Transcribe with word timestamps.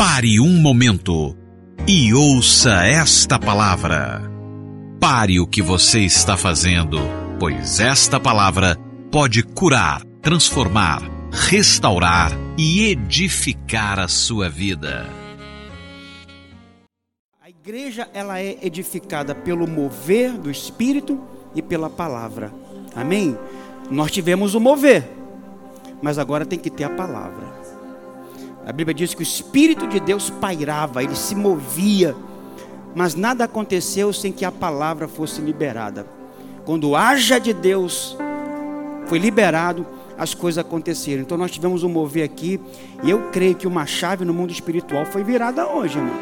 Pare 0.00 0.40
um 0.40 0.58
momento 0.62 1.36
e 1.86 2.14
ouça 2.14 2.86
esta 2.86 3.38
palavra. 3.38 4.22
Pare 4.98 5.38
o 5.38 5.46
que 5.46 5.60
você 5.60 6.00
está 6.00 6.38
fazendo, 6.38 6.96
pois 7.38 7.80
esta 7.80 8.18
palavra 8.18 8.78
pode 9.12 9.42
curar, 9.42 10.02
transformar, 10.22 11.02
restaurar 11.30 12.32
e 12.56 12.86
edificar 12.86 13.98
a 13.98 14.08
sua 14.08 14.48
vida. 14.48 15.06
A 17.38 17.50
igreja 17.50 18.08
ela 18.14 18.40
é 18.40 18.56
edificada 18.62 19.34
pelo 19.34 19.68
mover 19.68 20.32
do 20.32 20.50
Espírito 20.50 21.20
e 21.54 21.60
pela 21.60 21.90
palavra. 21.90 22.50
Amém? 22.96 23.36
Nós 23.90 24.10
tivemos 24.10 24.54
o 24.54 24.60
mover, 24.60 25.06
mas 26.00 26.18
agora 26.18 26.46
tem 26.46 26.58
que 26.58 26.70
ter 26.70 26.84
a 26.84 26.90
palavra. 26.90 27.49
A 28.70 28.72
Bíblia 28.72 28.94
diz 28.94 29.14
que 29.14 29.20
o 29.20 29.24
Espírito 29.24 29.88
de 29.88 29.98
Deus 29.98 30.30
pairava, 30.30 31.02
ele 31.02 31.16
se 31.16 31.34
movia, 31.34 32.14
mas 32.94 33.16
nada 33.16 33.42
aconteceu 33.42 34.12
sem 34.12 34.30
que 34.30 34.44
a 34.44 34.52
palavra 34.52 35.08
fosse 35.08 35.40
liberada. 35.40 36.06
Quando 36.64 36.94
haja 36.94 37.40
de 37.40 37.52
Deus 37.52 38.16
foi 39.06 39.18
liberado, 39.18 39.84
as 40.16 40.34
coisas 40.34 40.64
aconteceram. 40.64 41.20
Então 41.20 41.36
nós 41.36 41.50
tivemos 41.50 41.82
um 41.82 41.88
mover 41.88 42.22
aqui, 42.22 42.60
e 43.02 43.10
eu 43.10 43.30
creio 43.32 43.56
que 43.56 43.66
uma 43.66 43.86
chave 43.86 44.24
no 44.24 44.32
mundo 44.32 44.52
espiritual 44.52 45.04
foi 45.04 45.24
virada 45.24 45.66
hoje, 45.66 45.98
irmão. 45.98 46.14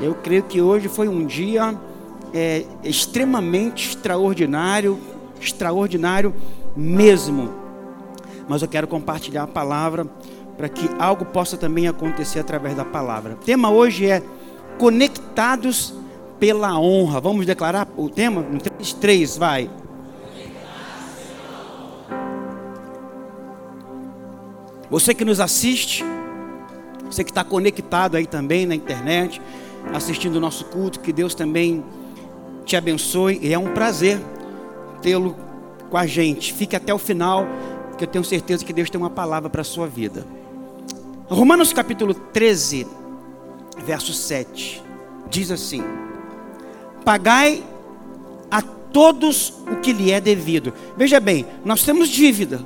Eu 0.00 0.14
creio 0.14 0.44
que 0.44 0.62
hoje 0.62 0.86
foi 0.86 1.08
um 1.08 1.26
dia 1.26 1.74
é, 2.32 2.64
extremamente 2.84 3.88
extraordinário, 3.88 4.96
extraordinário 5.40 6.32
mesmo. 6.76 7.52
Mas 8.48 8.62
eu 8.62 8.68
quero 8.68 8.86
compartilhar 8.86 9.42
a 9.42 9.48
palavra 9.48 10.06
para 10.60 10.68
que 10.68 10.90
algo 10.98 11.24
possa 11.24 11.56
também 11.56 11.88
acontecer 11.88 12.38
através 12.38 12.76
da 12.76 12.84
palavra. 12.84 13.32
O 13.32 13.36
tema 13.36 13.70
hoje 13.70 14.04
é 14.04 14.22
conectados 14.78 15.94
pela 16.38 16.78
honra. 16.78 17.18
Vamos 17.18 17.46
declarar 17.46 17.88
o 17.96 18.10
tema? 18.10 18.42
No 18.42 18.60
3, 18.60 18.92
3 18.92 19.38
vai. 19.38 19.70
Você 24.90 25.14
que 25.14 25.24
nos 25.24 25.40
assiste, 25.40 26.04
você 27.06 27.24
que 27.24 27.30
está 27.30 27.42
conectado 27.42 28.18
aí 28.18 28.26
também 28.26 28.66
na 28.66 28.74
internet, 28.74 29.40
assistindo 29.94 30.36
o 30.36 30.40
nosso 30.40 30.66
culto, 30.66 31.00
que 31.00 31.10
Deus 31.10 31.34
também 31.34 31.82
te 32.66 32.76
abençoe. 32.76 33.38
E 33.40 33.50
é 33.50 33.58
um 33.58 33.72
prazer 33.72 34.20
tê-lo 35.00 35.34
com 35.88 35.96
a 35.96 36.06
gente. 36.06 36.52
Fique 36.52 36.76
até 36.76 36.92
o 36.92 36.98
final, 36.98 37.46
que 37.96 38.04
eu 38.04 38.08
tenho 38.08 38.22
certeza 38.22 38.62
que 38.62 38.74
Deus 38.74 38.90
tem 38.90 39.00
uma 39.00 39.08
palavra 39.08 39.48
para 39.48 39.62
a 39.62 39.64
sua 39.64 39.86
vida. 39.86 40.38
Romanos 41.30 41.72
capítulo 41.72 42.12
13, 42.12 42.88
verso 43.84 44.12
7, 44.12 44.82
diz 45.30 45.52
assim: 45.52 45.80
Pagai 47.04 47.62
a 48.50 48.60
todos 48.60 49.54
o 49.70 49.76
que 49.76 49.92
lhe 49.92 50.10
é 50.10 50.20
devido. 50.20 50.72
Veja 50.96 51.20
bem, 51.20 51.46
nós 51.64 51.84
temos 51.84 52.08
dívida. 52.08 52.60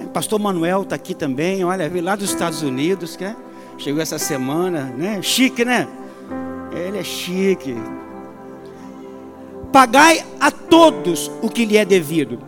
É, 0.00 0.06
pastor 0.06 0.38
Manuel 0.38 0.82
está 0.82 0.96
aqui 0.96 1.12
também, 1.12 1.62
olha, 1.64 1.86
veio 1.90 2.02
lá 2.02 2.16
dos 2.16 2.30
Estados 2.30 2.62
Unidos, 2.62 3.14
que 3.14 3.36
chegou 3.76 4.00
essa 4.00 4.18
semana, 4.18 4.84
né? 4.96 5.20
Chique, 5.20 5.66
né? 5.66 5.86
Ele 6.72 6.96
é 6.96 7.04
chique. 7.04 7.76
Pagai 9.70 10.24
a 10.40 10.50
todos 10.50 11.30
o 11.42 11.50
que 11.50 11.66
lhe 11.66 11.76
é 11.76 11.84
devido. 11.84 12.38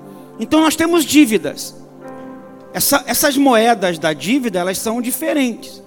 Então 0.41 0.59
nós 0.59 0.75
temos 0.75 1.05
dívidas. 1.05 1.82
Essa, 2.73 3.05
essas 3.07 3.37
moedas 3.37 3.99
da 3.99 4.13
dívida, 4.13 4.59
elas 4.59 4.79
são 4.79 5.03
diferentes. 5.03 5.83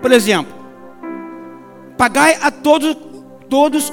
Por 0.00 0.12
exemplo, 0.12 0.52
pagai 1.96 2.38
a 2.40 2.50
todos, 2.50 2.96
todos 3.48 3.92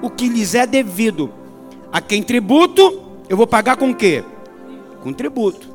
o 0.00 0.08
que 0.08 0.28
lhes 0.28 0.54
é 0.54 0.66
devido. 0.66 1.32
A 1.92 2.00
quem 2.00 2.22
tributo, 2.22 3.02
eu 3.28 3.36
vou 3.36 3.46
pagar 3.46 3.76
com 3.76 3.92
quê? 3.92 4.24
Com 5.02 5.12
tributo. 5.12 5.68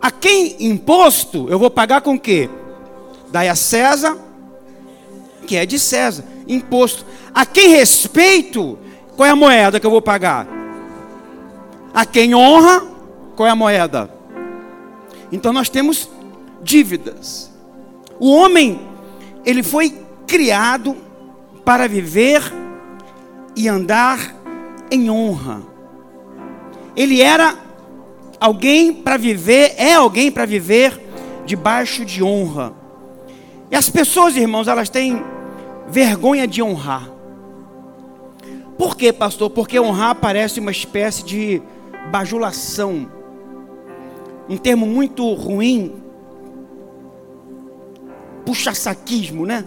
A 0.00 0.10
quem 0.10 0.56
imposto, 0.58 1.46
eu 1.48 1.58
vou 1.58 1.70
pagar 1.70 2.00
com 2.00 2.18
quê? 2.18 2.48
Dai 3.30 3.48
a 3.48 3.54
César, 3.54 4.16
que 5.46 5.56
é 5.56 5.66
de 5.66 5.78
César, 5.78 6.24
imposto. 6.48 7.04
A 7.34 7.44
quem 7.44 7.68
respeito, 7.68 8.78
qual 9.16 9.26
é 9.26 9.30
a 9.30 9.36
moeda 9.36 9.78
que 9.78 9.86
eu 9.86 9.90
vou 9.90 10.02
pagar? 10.02 10.46
A 11.94 12.06
quem 12.06 12.34
honra, 12.34 12.82
qual 13.36 13.46
é 13.46 13.50
a 13.50 13.56
moeda? 13.56 14.21
Então 15.32 15.52
nós 15.52 15.70
temos 15.70 16.10
dívidas. 16.62 17.50
O 18.20 18.30
homem, 18.30 18.86
ele 19.44 19.62
foi 19.62 19.98
criado 20.26 20.94
para 21.64 21.88
viver 21.88 22.42
e 23.56 23.66
andar 23.66 24.36
em 24.90 25.10
honra. 25.10 25.62
Ele 26.94 27.22
era 27.22 27.56
alguém 28.38 28.92
para 28.92 29.16
viver, 29.16 29.74
é 29.78 29.94
alguém 29.94 30.30
para 30.30 30.44
viver 30.44 31.00
debaixo 31.46 32.04
de 32.04 32.22
honra. 32.22 32.74
E 33.70 33.74
as 33.74 33.88
pessoas, 33.88 34.36
irmãos, 34.36 34.68
elas 34.68 34.90
têm 34.90 35.22
vergonha 35.88 36.46
de 36.46 36.62
honrar. 36.62 37.08
Por 38.76 38.96
quê, 38.96 39.12
pastor? 39.12 39.48
Porque 39.48 39.80
honrar 39.80 40.16
parece 40.16 40.60
uma 40.60 40.70
espécie 40.70 41.24
de 41.24 41.62
bajulação 42.10 43.21
um 44.48 44.56
termo 44.56 44.86
muito 44.86 45.32
ruim, 45.34 45.94
puxa-saquismo, 48.44 49.46
né? 49.46 49.64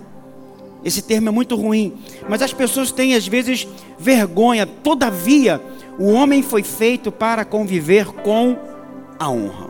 Esse 0.84 1.02
termo 1.02 1.30
é 1.30 1.32
muito 1.32 1.56
ruim, 1.56 1.96
mas 2.30 2.42
as 2.42 2.54
pessoas 2.54 2.92
têm 2.92 3.16
às 3.16 3.28
vezes 3.28 3.68
vergonha. 3.98 4.68
Todavia, 4.68 5.60
o 5.98 6.12
homem 6.12 6.44
foi 6.44 6.62
feito 6.62 7.12
para 7.12 7.44
conviver 7.44 8.06
com 8.06 8.56
a 9.18 9.30
honra. 9.30 9.70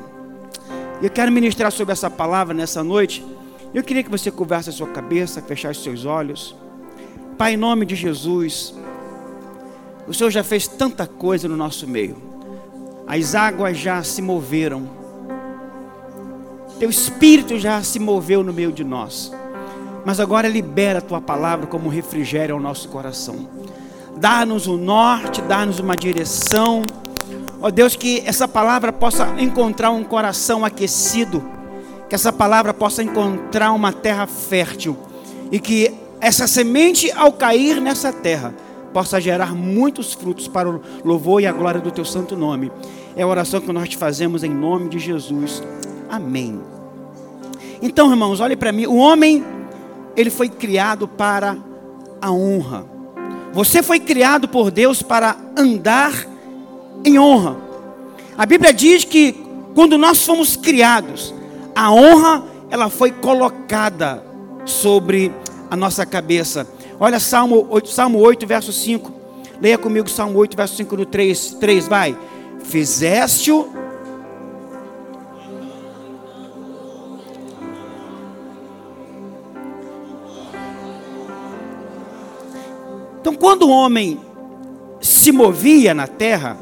Eu 1.01 1.09
quero 1.09 1.31
ministrar 1.31 1.71
sobre 1.71 1.93
essa 1.93 2.09
palavra 2.09 2.53
nessa 2.53 2.83
noite. 2.83 3.23
Eu 3.73 3.83
queria 3.83 4.03
que 4.03 4.09
você 4.09 4.31
converse 4.31 4.69
a 4.69 4.73
sua 4.73 4.87
cabeça, 4.87 5.41
fechasse 5.41 5.81
seus 5.81 6.03
olhos. 6.03 6.55
Pai, 7.37 7.53
em 7.53 7.57
nome 7.57 7.85
de 7.85 7.95
Jesus, 7.95 8.73
o 10.07 10.13
Senhor 10.13 10.29
já 10.29 10.43
fez 10.43 10.67
tanta 10.67 11.05
coisa 11.07 11.47
no 11.47 11.55
nosso 11.55 11.87
meio. 11.87 12.34
As 13.07 13.35
águas 13.35 13.77
já 13.77 14.01
se 14.03 14.21
moveram. 14.21 14.87
Teu 16.79 16.89
espírito 16.89 17.57
já 17.59 17.81
se 17.83 17.99
moveu 17.99 18.43
no 18.43 18.51
meio 18.51 18.71
de 18.71 18.83
nós. 18.83 19.31
Mas 20.03 20.19
agora 20.19 20.47
libera 20.47 20.99
a 20.99 21.01
tua 21.01 21.21
palavra 21.21 21.67
como 21.67 21.89
refrigério 21.89 22.55
ao 22.55 22.61
nosso 22.61 22.89
coração. 22.89 23.47
Dá-nos 24.17 24.67
um 24.67 24.77
norte, 24.77 25.41
dá-nos 25.41 25.79
uma 25.79 25.95
direção. 25.95 26.83
Ó 27.61 27.69
Deus, 27.69 27.95
que 27.95 28.23
essa 28.25 28.47
palavra 28.47 28.91
possa 28.91 29.35
encontrar 29.37 29.91
um 29.91 30.03
coração 30.03 30.65
aquecido, 30.65 31.43
que 32.09 32.15
essa 32.15 32.31
palavra 32.31 32.73
possa 32.73 33.03
encontrar 33.03 33.71
uma 33.71 33.91
terra 33.91 34.27
fértil 34.27 34.97
e 35.51 35.59
que 35.59 35.93
essa 36.19 36.47
semente, 36.47 37.11
ao 37.11 37.31
cair 37.31 37.79
nessa 37.79 38.11
terra, 38.11 38.53
possa 38.95 39.19
gerar 39.19 39.53
muitos 39.53 40.13
frutos 40.13 40.47
para 40.47 40.69
o 40.69 40.81
louvor 41.03 41.41
e 41.41 41.45
a 41.45 41.51
glória 41.51 41.81
do 41.81 41.91
teu 41.91 42.05
santo 42.05 42.37
nome. 42.37 42.71
É 43.13 43.23
a 43.23 43.27
oração 43.27 43.59
que 43.59 43.69
nós 43.73 43.89
te 43.89 43.97
fazemos 43.97 44.41
em 44.41 44.49
nome 44.49 44.87
de 44.87 44.99
Jesus. 44.99 45.61
Amém. 46.09 46.61
Então, 47.81 48.09
irmãos, 48.09 48.39
olhe 48.39 48.55
para 48.55 48.71
mim. 48.71 48.85
O 48.85 48.95
homem, 48.95 49.43
ele 50.15 50.29
foi 50.29 50.47
criado 50.47 51.09
para 51.09 51.57
a 52.21 52.31
honra. 52.31 52.85
Você 53.51 53.83
foi 53.83 53.99
criado 53.99 54.47
por 54.47 54.71
Deus 54.71 55.01
para 55.01 55.35
andar 55.57 56.13
em 57.03 57.19
honra. 57.19 57.57
A 58.37 58.45
Bíblia 58.45 58.73
diz 58.73 59.03
que 59.03 59.35
quando 59.75 59.97
nós 59.97 60.25
fomos 60.25 60.55
criados, 60.55 61.33
a 61.75 61.91
honra 61.91 62.45
ela 62.71 62.89
foi 62.89 63.11
colocada 63.11 64.23
sobre 64.63 65.33
a 65.69 65.75
nossa 65.75 66.05
cabeça. 66.05 66.65
Olha 66.99 67.19
Salmo 67.19 67.67
8, 67.69 67.89
Salmo 67.89 68.19
8, 68.19 68.47
verso 68.47 68.71
5. 68.71 69.11
Leia 69.61 69.77
comigo 69.77 70.09
Salmo 70.09 70.37
8, 70.39 70.55
verso 70.55 70.75
5 70.75 70.97
no 70.97 71.05
3, 71.05 71.57
3 71.59 71.87
vai. 71.87 72.17
Fizeste-o 72.63 73.85
Então, 83.25 83.33
quando 83.33 83.63
o 83.63 83.71
homem 83.71 84.19
se 85.01 85.31
movia 85.31 85.95
na 85.95 86.05
terra, 86.05 86.59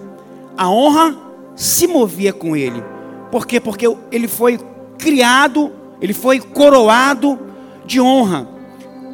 a 0.58 0.70
honra 0.70 1.14
se 1.58 1.86
movia 1.88 2.32
com 2.32 2.56
ele. 2.56 2.82
Por 3.30 3.46
quê? 3.46 3.60
Porque 3.60 3.86
ele 4.10 4.30
foi 4.30 4.58
criado, 4.98 5.74
ele 6.00 6.14
foi 6.14 6.40
coroado 6.40 7.38
de 7.86 8.00
honra. 8.00 8.48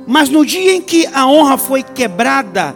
Mas 0.10 0.28
no 0.28 0.44
dia 0.44 0.74
em 0.74 0.82
que 0.82 1.06
a 1.14 1.28
honra 1.28 1.56
foi 1.56 1.84
quebrada, 1.84 2.76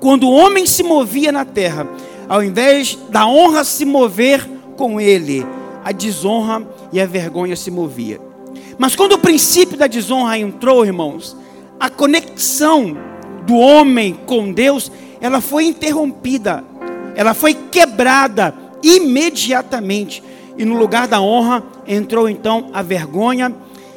quando 0.00 0.24
o 0.24 0.32
homem 0.32 0.66
se 0.66 0.82
movia 0.82 1.30
na 1.30 1.44
terra, 1.44 1.86
ao 2.28 2.42
invés 2.42 2.98
da 3.10 3.28
honra 3.28 3.62
se 3.62 3.84
mover 3.84 4.44
com 4.76 5.00
ele, 5.00 5.46
a 5.84 5.92
desonra 5.92 6.66
e 6.92 7.00
a 7.00 7.06
vergonha 7.06 7.54
se 7.54 7.70
movia. 7.70 8.20
Mas 8.76 8.96
quando 8.96 9.12
o 9.12 9.18
princípio 9.20 9.78
da 9.78 9.86
desonra 9.86 10.36
entrou, 10.36 10.84
irmãos, 10.84 11.36
a 11.78 11.88
conexão 11.88 12.98
do 13.46 13.54
homem 13.54 14.18
com 14.26 14.50
Deus, 14.52 14.90
ela 15.20 15.40
foi 15.40 15.62
interrompida, 15.62 16.64
ela 17.14 17.34
foi 17.34 17.54
quebrada 17.54 18.52
imediatamente. 18.82 20.24
E 20.56 20.64
no 20.64 20.76
lugar 20.76 21.06
da 21.06 21.20
honra 21.20 21.62
entrou 21.86 22.28
então 22.28 22.68
a 22.72 22.82
vergonha 22.82 23.54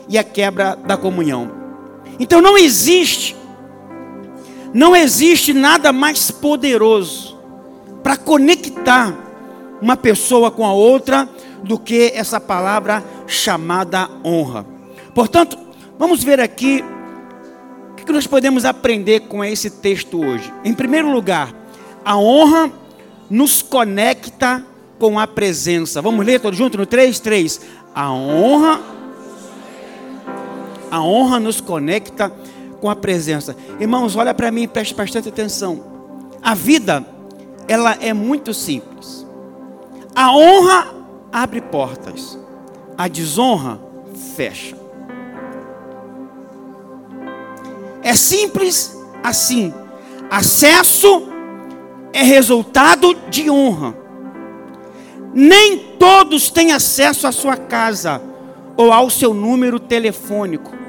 e 0.07 0.15
a 0.15 0.23
quebra 0.23 0.75
da 0.75 0.95
comunhão. 0.95 1.60
Então 2.21 2.39
não 2.39 2.55
existe, 2.55 3.35
não 4.71 4.95
existe 4.95 5.55
nada 5.55 5.91
mais 5.91 6.29
poderoso 6.29 7.35
para 8.03 8.15
conectar 8.15 9.11
uma 9.81 9.97
pessoa 9.97 10.51
com 10.51 10.63
a 10.63 10.71
outra 10.71 11.27
do 11.63 11.79
que 11.79 12.11
essa 12.13 12.39
palavra 12.39 13.03
chamada 13.25 14.07
honra. 14.23 14.67
Portanto, 15.15 15.57
vamos 15.97 16.23
ver 16.23 16.39
aqui 16.39 16.85
o 17.91 17.95
que 17.95 18.11
nós 18.11 18.27
podemos 18.27 18.65
aprender 18.65 19.21
com 19.21 19.43
esse 19.43 19.71
texto 19.71 20.23
hoje. 20.23 20.53
Em 20.63 20.75
primeiro 20.75 21.11
lugar, 21.11 21.51
a 22.05 22.15
honra 22.15 22.71
nos 23.31 23.63
conecta 23.63 24.63
com 24.99 25.17
a 25.17 25.25
presença. 25.25 26.03
Vamos 26.03 26.23
ler 26.23 26.39
todos 26.39 26.55
juntos 26.55 26.77
no 26.77 26.85
3, 26.85 27.19
3. 27.19 27.61
A 27.95 28.11
honra 28.11 28.79
a 30.91 31.01
honra 31.01 31.39
nos 31.39 31.61
conecta 31.61 32.29
com 32.81 32.89
a 32.89 32.95
presença. 32.95 33.55
Irmãos, 33.79 34.17
olha 34.17 34.33
para 34.33 34.51
mim 34.51 34.63
e 34.63 34.67
preste 34.67 34.93
bastante 34.93 35.29
atenção. 35.29 35.81
A 36.41 36.53
vida, 36.53 37.05
ela 37.67 37.97
é 38.01 38.13
muito 38.13 38.53
simples. 38.53 39.25
A 40.13 40.35
honra 40.35 40.93
abre 41.31 41.61
portas. 41.61 42.37
A 42.97 43.07
desonra 43.07 43.79
fecha. 44.35 44.75
É 48.03 48.13
simples 48.13 48.99
assim. 49.23 49.73
Acesso 50.29 51.29
é 52.11 52.23
resultado 52.23 53.15
de 53.29 53.49
honra. 53.49 53.95
Nem 55.33 55.77
todos 55.97 56.49
têm 56.49 56.73
acesso 56.73 57.25
à 57.25 57.31
sua 57.31 57.55
casa 57.55 58.21
ou 58.75 58.91
ao 58.91 59.09
seu 59.09 59.33
número 59.33 59.79
telefônico. 59.79 60.80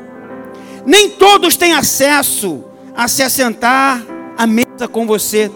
Nem 0.85 1.11
todos 1.11 1.57
têm 1.57 1.75
acesso 1.75 2.65
a 2.95 3.09
se 3.09 3.23
assentar 3.23 4.03
à 4.37 4.47
mesa 4.47 4.89
com 4.91 5.07
você. 5.07 5.51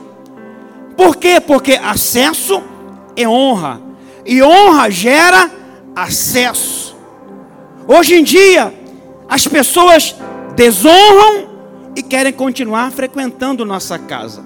Por 0.96 1.16
quê? 1.16 1.40
Porque 1.40 1.72
acesso 1.72 2.62
é 3.16 3.28
honra. 3.28 3.80
E 4.24 4.42
honra 4.42 4.90
gera 4.90 5.50
acesso. 5.94 6.96
Hoje 7.86 8.14
em 8.16 8.24
dia, 8.24 8.72
as 9.28 9.46
pessoas 9.46 10.14
desonram 10.54 11.48
e 11.94 12.02
querem 12.02 12.32
continuar 12.32 12.90
frequentando 12.90 13.64
nossa 13.64 13.98
casa. 13.98 14.44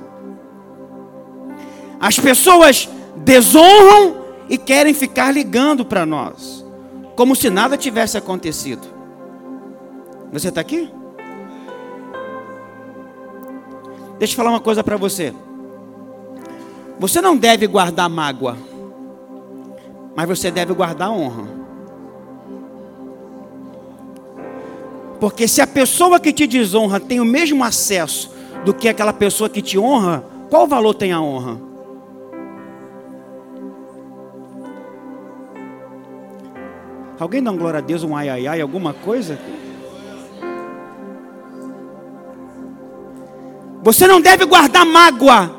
As 1.98 2.18
pessoas 2.18 2.88
desonram 3.16 4.16
e 4.48 4.56
querem 4.56 4.94
ficar 4.94 5.32
ligando 5.32 5.84
para 5.84 6.04
nós, 6.06 6.64
como 7.14 7.36
se 7.36 7.50
nada 7.50 7.76
tivesse 7.76 8.16
acontecido. 8.16 8.99
Você 10.32 10.48
está 10.48 10.60
aqui? 10.60 10.90
Deixa 14.18 14.34
eu 14.34 14.36
falar 14.36 14.50
uma 14.50 14.60
coisa 14.60 14.84
para 14.84 14.96
você. 14.96 15.34
Você 16.98 17.20
não 17.20 17.36
deve 17.36 17.66
guardar 17.66 18.08
mágoa, 18.10 18.56
mas 20.14 20.28
você 20.28 20.50
deve 20.50 20.74
guardar 20.74 21.10
honra. 21.10 21.48
Porque 25.18 25.48
se 25.48 25.60
a 25.60 25.66
pessoa 25.66 26.20
que 26.20 26.32
te 26.32 26.46
desonra 26.46 27.00
tem 27.00 27.20
o 27.20 27.24
mesmo 27.24 27.64
acesso 27.64 28.30
do 28.64 28.72
que 28.74 28.88
aquela 28.88 29.12
pessoa 29.12 29.48
que 29.48 29.62
te 29.62 29.78
honra, 29.78 30.24
qual 30.48 30.66
valor 30.66 30.94
tem 30.94 31.12
a 31.12 31.20
honra? 31.20 31.58
Alguém 37.18 37.42
dá 37.42 37.50
um 37.50 37.56
glória 37.56 37.78
a 37.78 37.82
Deus, 37.82 38.02
um 38.02 38.16
ai 38.16 38.28
ai 38.28 38.46
ai, 38.46 38.60
alguma 38.60 38.94
coisa? 38.94 39.38
Você 43.82 44.06
não 44.06 44.20
deve 44.20 44.44
guardar 44.44 44.84
mágoa, 44.84 45.50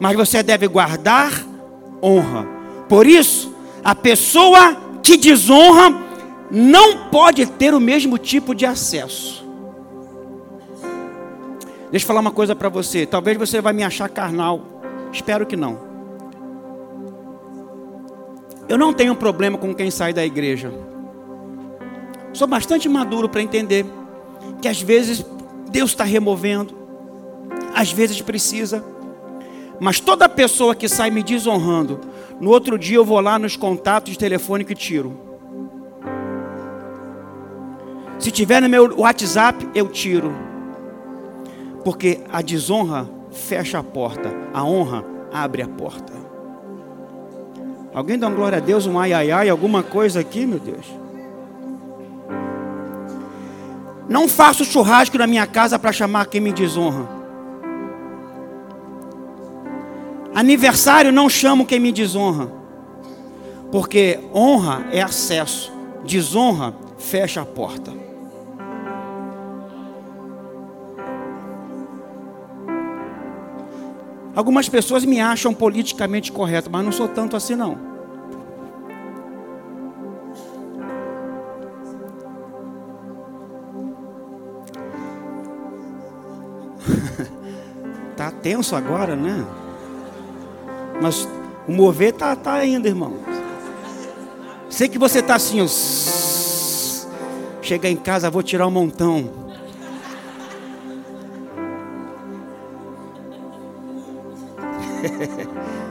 mas 0.00 0.16
você 0.16 0.42
deve 0.42 0.66
guardar 0.66 1.32
honra. 2.02 2.46
Por 2.88 3.06
isso, 3.06 3.54
a 3.82 3.94
pessoa 3.94 4.76
que 5.02 5.16
desonra 5.16 5.94
não 6.50 7.08
pode 7.08 7.46
ter 7.46 7.72
o 7.74 7.80
mesmo 7.80 8.18
tipo 8.18 8.54
de 8.54 8.66
acesso. 8.66 9.44
Deixa 11.90 12.04
eu 12.04 12.08
falar 12.08 12.20
uma 12.20 12.32
coisa 12.32 12.56
para 12.56 12.68
você. 12.68 13.06
Talvez 13.06 13.38
você 13.38 13.60
vai 13.60 13.72
me 13.72 13.84
achar 13.84 14.08
carnal. 14.08 14.82
Espero 15.12 15.46
que 15.46 15.56
não. 15.56 15.78
Eu 18.68 18.76
não 18.76 18.92
tenho 18.92 19.14
problema 19.14 19.56
com 19.56 19.74
quem 19.74 19.90
sai 19.90 20.12
da 20.12 20.24
igreja. 20.24 20.72
Sou 22.32 22.48
bastante 22.48 22.88
maduro 22.88 23.28
para 23.28 23.42
entender 23.42 23.86
que 24.60 24.66
às 24.66 24.82
vezes 24.82 25.24
Deus 25.70 25.90
está 25.90 26.02
removendo, 26.02 26.74
às 27.74 27.92
vezes 27.92 28.20
precisa. 28.22 28.84
Mas 29.80 29.98
toda 29.98 30.28
pessoa 30.28 30.74
que 30.74 30.88
sai 30.88 31.10
me 31.10 31.22
desonrando, 31.22 32.00
no 32.40 32.50
outro 32.50 32.78
dia 32.78 32.96
eu 32.96 33.04
vou 33.04 33.20
lá 33.20 33.38
nos 33.38 33.56
contatos 33.56 34.16
telefone 34.16 34.64
e 34.68 34.74
tiro. 34.74 35.18
Se 38.18 38.30
tiver 38.30 38.62
no 38.62 38.68
meu 38.68 38.98
WhatsApp, 38.98 39.68
eu 39.74 39.88
tiro. 39.88 40.32
Porque 41.84 42.20
a 42.32 42.40
desonra 42.40 43.08
fecha 43.30 43.78
a 43.78 43.82
porta, 43.82 44.32
a 44.52 44.64
honra 44.64 45.04
abre 45.32 45.62
a 45.62 45.68
porta. 45.68 46.12
Alguém 47.92 48.18
dá 48.18 48.28
uma 48.28 48.34
glória 48.34 48.58
a 48.58 48.60
Deus, 48.60 48.86
um 48.86 48.98
ai 48.98 49.12
ai 49.12 49.30
ai, 49.30 49.48
alguma 49.48 49.82
coisa 49.82 50.20
aqui, 50.20 50.46
meu 50.46 50.58
Deus? 50.58 50.86
Não 54.08 54.28
faço 54.28 54.64
churrasco 54.64 55.18
na 55.18 55.26
minha 55.26 55.46
casa 55.46 55.78
para 55.78 55.92
chamar 55.92 56.26
quem 56.26 56.40
me 56.40 56.52
desonra. 56.52 57.23
Aniversário 60.34 61.12
não 61.12 61.28
chamo 61.28 61.64
quem 61.64 61.78
me 61.78 61.92
desonra. 61.92 62.50
Porque 63.70 64.18
honra 64.34 64.84
é 64.90 65.00
acesso, 65.00 65.72
desonra 66.04 66.74
fecha 66.98 67.40
a 67.40 67.46
porta. 67.46 67.92
Algumas 74.34 74.68
pessoas 74.68 75.04
me 75.04 75.20
acham 75.20 75.54
politicamente 75.54 76.32
correto, 76.32 76.68
mas 76.68 76.84
não 76.84 76.90
sou 76.90 77.06
tanto 77.06 77.36
assim 77.36 77.54
não. 77.54 77.78
tá 88.16 88.32
tenso 88.32 88.74
agora, 88.74 89.14
né? 89.14 89.46
Mas 91.00 91.28
o 91.66 91.72
mover 91.72 92.12
tá, 92.12 92.34
tá 92.36 92.54
ainda, 92.54 92.88
irmão. 92.88 93.14
Sei 94.68 94.88
que 94.88 94.98
você 94.98 95.22
tá 95.22 95.36
assim, 95.36 95.60
ó. 95.60 95.66
Chega 97.62 97.88
em 97.88 97.96
casa, 97.96 98.30
vou 98.30 98.42
tirar 98.42 98.66
um 98.66 98.70
montão. 98.70 99.30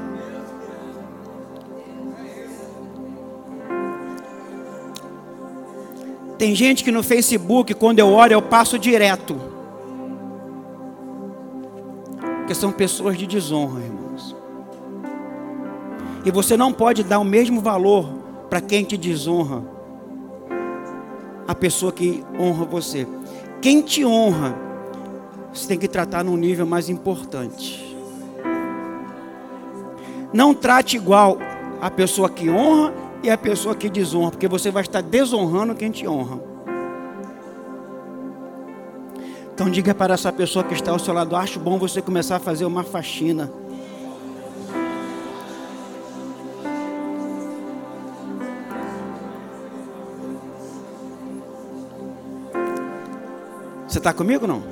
Tem 6.38 6.54
gente 6.54 6.84
que 6.84 6.92
no 6.92 7.02
Facebook, 7.02 7.74
quando 7.74 8.00
eu 8.00 8.10
olho, 8.10 8.34
eu 8.34 8.42
passo 8.42 8.78
direto. 8.78 9.40
Porque 12.40 12.54
são 12.54 12.72
pessoas 12.72 13.18
de 13.18 13.26
desonra, 13.26 13.82
irmãos. 13.82 14.43
E 16.26 16.32
você 16.32 16.56
não 16.56 16.72
pode 16.72 17.04
dar 17.04 17.20
o 17.20 17.24
mesmo 17.24 17.60
valor 17.60 18.08
para 18.50 18.62
quem 18.62 18.84
te 18.84 18.96
desonra, 18.98 19.64
a 21.48 21.56
pessoa 21.56 21.92
que 21.92 22.24
honra 22.40 22.66
você. 22.66 23.08
Quem 23.62 23.82
te 23.82 24.06
honra, 24.06 24.56
você 25.54 25.68
tem 25.68 25.78
que 25.78 25.88
tratar 25.88 26.24
num 26.24 26.38
nível 26.38 26.66
mais 26.66 26.88
importante. 26.90 27.96
Não 30.32 30.54
trate 30.54 30.98
igual 30.98 31.38
a 31.82 31.92
pessoa 31.92 32.30
que 32.30 32.50
honra 32.50 32.94
e 33.22 33.30
a 33.30 33.38
pessoa 33.38 33.76
que 33.76 33.90
desonra, 33.90 34.32
porque 34.32 34.48
você 34.48 34.72
vai 34.72 34.82
estar 34.84 35.02
desonrando 35.02 35.76
quem 35.76 35.92
te 35.92 36.08
honra. 36.08 36.40
Então 39.54 39.70
diga 39.70 39.94
para 39.94 40.16
essa 40.16 40.32
pessoa 40.32 40.64
que 40.64 40.74
está 40.74 40.92
ao 40.92 40.98
seu 40.98 41.14
lado, 41.14 41.36
acho 41.36 41.60
bom 41.60 41.78
você 41.78 42.02
começar 42.02 42.38
a 42.38 42.40
fazer 42.40 42.66
uma 42.66 42.84
faxina. 42.84 43.52
Você 53.94 54.00
está 54.00 54.12
comigo 54.12 54.48
não? 54.48 54.64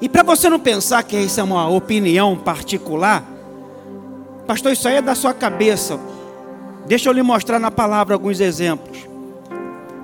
E 0.00 0.08
para 0.08 0.22
você 0.22 0.48
não 0.48 0.58
pensar 0.58 1.02
que 1.02 1.14
isso 1.14 1.38
é 1.38 1.42
uma 1.42 1.68
opinião 1.68 2.38
particular, 2.38 3.22
pastor, 4.46 4.72
isso 4.72 4.88
aí 4.88 4.96
é 4.96 5.02
da 5.02 5.14
sua 5.14 5.34
cabeça. 5.34 6.00
Deixa 6.86 7.06
eu 7.06 7.12
lhe 7.12 7.22
mostrar 7.22 7.58
na 7.58 7.70
palavra 7.70 8.14
alguns 8.14 8.40
exemplos. 8.40 9.06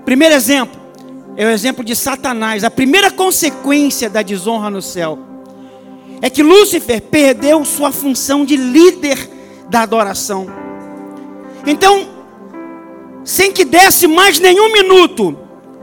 Primeiro 0.04 0.34
exemplo 0.34 0.78
é 1.34 1.46
o 1.46 1.48
exemplo 1.48 1.82
de 1.82 1.96
Satanás. 1.96 2.62
A 2.62 2.70
primeira 2.70 3.10
consequência 3.10 4.10
da 4.10 4.20
desonra 4.20 4.68
no 4.68 4.82
céu 4.82 5.18
é 6.20 6.28
que 6.28 6.42
Lúcifer 6.42 7.00
perdeu 7.00 7.64
sua 7.64 7.90
função 7.90 8.44
de 8.44 8.54
líder 8.54 9.30
da 9.70 9.80
adoração. 9.80 10.46
Então, 11.66 12.17
sem 13.28 13.52
que 13.52 13.62
desse 13.62 14.06
mais 14.06 14.40
nenhum 14.40 14.72
minuto, 14.72 15.38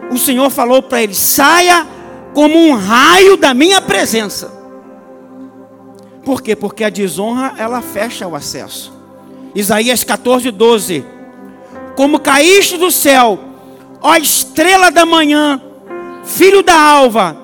o 0.09 0.17
Senhor 0.17 0.49
falou 0.49 0.81
para 0.81 1.03
ele: 1.03 1.13
saia 1.13 1.85
como 2.33 2.57
um 2.57 2.73
raio 2.73 3.37
da 3.37 3.53
minha 3.53 3.79
presença. 3.79 4.51
Por 6.23 6.41
quê? 6.41 6.55
Porque 6.55 6.83
a 6.83 6.89
desonra 6.89 7.53
ela 7.59 7.83
fecha 7.83 8.27
o 8.27 8.35
acesso. 8.35 8.91
Isaías 9.53 10.03
14, 10.03 10.49
12. 10.49 11.05
Como 11.95 12.19
caíste 12.19 12.77
do 12.77 12.89
céu, 12.89 13.37
ó 14.01 14.15
estrela 14.15 14.89
da 14.89 15.05
manhã, 15.05 15.61
filho 16.23 16.63
da 16.63 16.81
alva, 16.81 17.37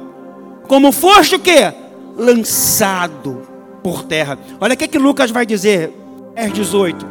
como 0.68 0.92
foste 0.92 1.36
o 1.36 1.40
quê? 1.40 1.72
Lançado 2.18 3.44
por 3.84 4.02
terra. 4.04 4.40
Olha 4.60 4.74
o 4.74 4.78
que, 4.78 4.88
que 4.88 4.98
Lucas 4.98 5.30
vai 5.30 5.46
dizer, 5.46 5.94
verso 6.34 6.56
18. 6.56 7.06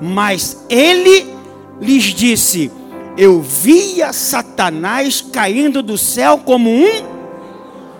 Mas 0.00 0.64
ele 0.70 1.33
lhes 1.80 2.04
disse: 2.04 2.70
Eu 3.16 3.40
via 3.40 4.12
Satanás 4.12 5.20
caindo 5.20 5.82
do 5.82 5.98
céu 5.98 6.38
como 6.38 6.70
um. 6.70 7.14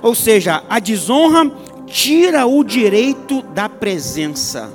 Ou 0.02 0.14
seja, 0.14 0.62
a 0.68 0.78
desonra 0.78 1.50
tira 1.86 2.46
o 2.46 2.62
direito 2.62 3.42
da 3.42 3.68
presença. 3.68 4.70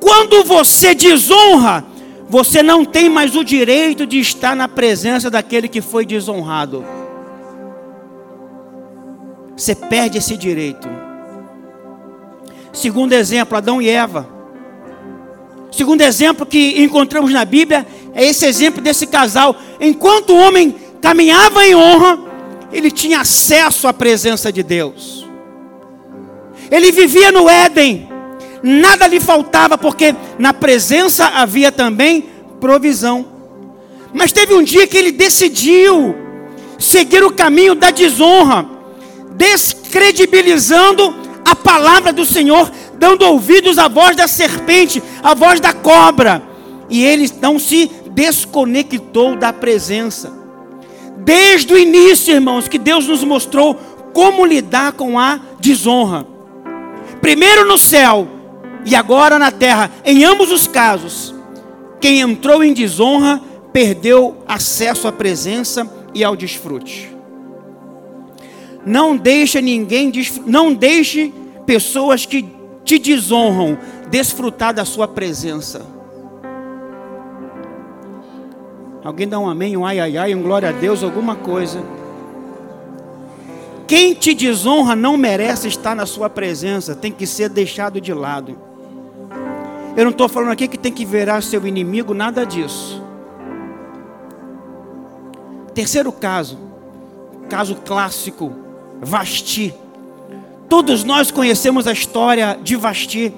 Quando 0.00 0.44
você 0.44 0.94
desonra, 0.94 1.84
você 2.28 2.62
não 2.62 2.84
tem 2.84 3.08
mais 3.08 3.34
o 3.34 3.42
direito 3.42 4.06
de 4.06 4.18
estar 4.20 4.54
na 4.54 4.68
presença 4.68 5.30
daquele 5.30 5.68
que 5.68 5.80
foi 5.80 6.04
desonrado. 6.04 6.84
Você 9.56 9.74
perde 9.74 10.18
esse 10.18 10.36
direito. 10.36 11.07
Segundo 12.80 13.12
exemplo, 13.12 13.58
Adão 13.58 13.82
e 13.82 13.88
Eva. 13.88 14.28
Segundo 15.72 16.00
exemplo 16.00 16.46
que 16.46 16.80
encontramos 16.80 17.32
na 17.32 17.44
Bíblia 17.44 17.84
é 18.14 18.24
esse 18.24 18.46
exemplo 18.46 18.80
desse 18.80 19.04
casal. 19.04 19.56
Enquanto 19.80 20.30
o 20.30 20.36
homem 20.38 20.76
caminhava 21.02 21.66
em 21.66 21.74
honra, 21.74 22.20
ele 22.72 22.92
tinha 22.92 23.18
acesso 23.18 23.88
à 23.88 23.92
presença 23.92 24.52
de 24.52 24.62
Deus. 24.62 25.26
Ele 26.70 26.92
vivia 26.92 27.32
no 27.32 27.50
Éden, 27.50 28.08
nada 28.62 29.08
lhe 29.08 29.18
faltava, 29.18 29.76
porque 29.76 30.14
na 30.38 30.54
presença 30.54 31.26
havia 31.26 31.72
também 31.72 32.26
provisão. 32.60 33.26
Mas 34.14 34.30
teve 34.30 34.54
um 34.54 34.62
dia 34.62 34.86
que 34.86 34.96
ele 34.96 35.10
decidiu 35.10 36.14
seguir 36.78 37.24
o 37.24 37.32
caminho 37.32 37.74
da 37.74 37.90
desonra, 37.90 38.64
descredibilizando 39.34 41.26
a 41.50 41.56
palavra 41.56 42.12
do 42.12 42.24
Senhor, 42.24 42.70
dando 42.94 43.22
ouvidos 43.22 43.78
à 43.78 43.88
voz 43.88 44.16
da 44.16 44.28
serpente, 44.28 45.02
à 45.22 45.34
voz 45.34 45.60
da 45.60 45.72
cobra. 45.72 46.42
E 46.90 47.04
ele 47.04 47.30
não 47.40 47.58
se 47.58 47.90
desconectou 48.10 49.36
da 49.36 49.52
presença. 49.52 50.32
Desde 51.18 51.72
o 51.72 51.78
início, 51.78 52.34
irmãos, 52.34 52.68
que 52.68 52.78
Deus 52.78 53.06
nos 53.06 53.22
mostrou 53.24 53.74
como 54.12 54.46
lidar 54.46 54.92
com 54.92 55.18
a 55.18 55.38
desonra. 55.60 56.26
Primeiro 57.20 57.66
no 57.66 57.78
céu 57.78 58.26
e 58.84 58.94
agora 58.94 59.38
na 59.38 59.50
terra. 59.50 59.90
Em 60.04 60.24
ambos 60.24 60.50
os 60.50 60.66
casos, 60.66 61.34
quem 62.00 62.20
entrou 62.20 62.62
em 62.64 62.72
desonra 62.72 63.40
perdeu 63.72 64.36
acesso 64.46 65.06
à 65.06 65.12
presença 65.12 65.90
e 66.14 66.24
ao 66.24 66.34
desfrute. 66.34 67.17
Não 68.88 69.18
deixe 69.18 69.60
ninguém, 69.60 70.10
não 70.46 70.72
deixe 70.72 71.30
pessoas 71.66 72.24
que 72.24 72.48
te 72.82 72.98
desonram 72.98 73.76
desfrutar 74.10 74.72
da 74.72 74.82
sua 74.82 75.06
presença. 75.06 75.84
Alguém 79.04 79.28
dá 79.28 79.38
um 79.38 79.46
amém, 79.46 79.76
um 79.76 79.84
ai 79.84 80.00
ai 80.00 80.16
ai, 80.16 80.34
um 80.34 80.42
glória 80.42 80.70
a 80.70 80.72
Deus, 80.72 81.02
alguma 81.02 81.36
coisa. 81.36 81.84
Quem 83.86 84.14
te 84.14 84.32
desonra 84.32 84.96
não 84.96 85.18
merece 85.18 85.68
estar 85.68 85.94
na 85.94 86.06
sua 86.06 86.30
presença, 86.30 86.96
tem 86.96 87.12
que 87.12 87.26
ser 87.26 87.50
deixado 87.50 88.00
de 88.00 88.14
lado. 88.14 88.58
Eu 89.94 90.04
não 90.04 90.12
estou 90.12 90.30
falando 90.30 90.52
aqui 90.52 90.66
que 90.66 90.78
tem 90.78 90.92
que 90.92 91.04
virar 91.04 91.42
seu 91.42 91.66
inimigo, 91.66 92.14
nada 92.14 92.46
disso. 92.46 93.02
Terceiro 95.74 96.10
caso, 96.10 96.58
caso 97.50 97.74
clássico, 97.84 98.67
Vasti. 99.00 99.74
Todos 100.68 101.04
nós 101.04 101.30
conhecemos 101.30 101.86
a 101.86 101.92
história 101.92 102.58
de 102.62 102.76
Vasti. 102.76 103.32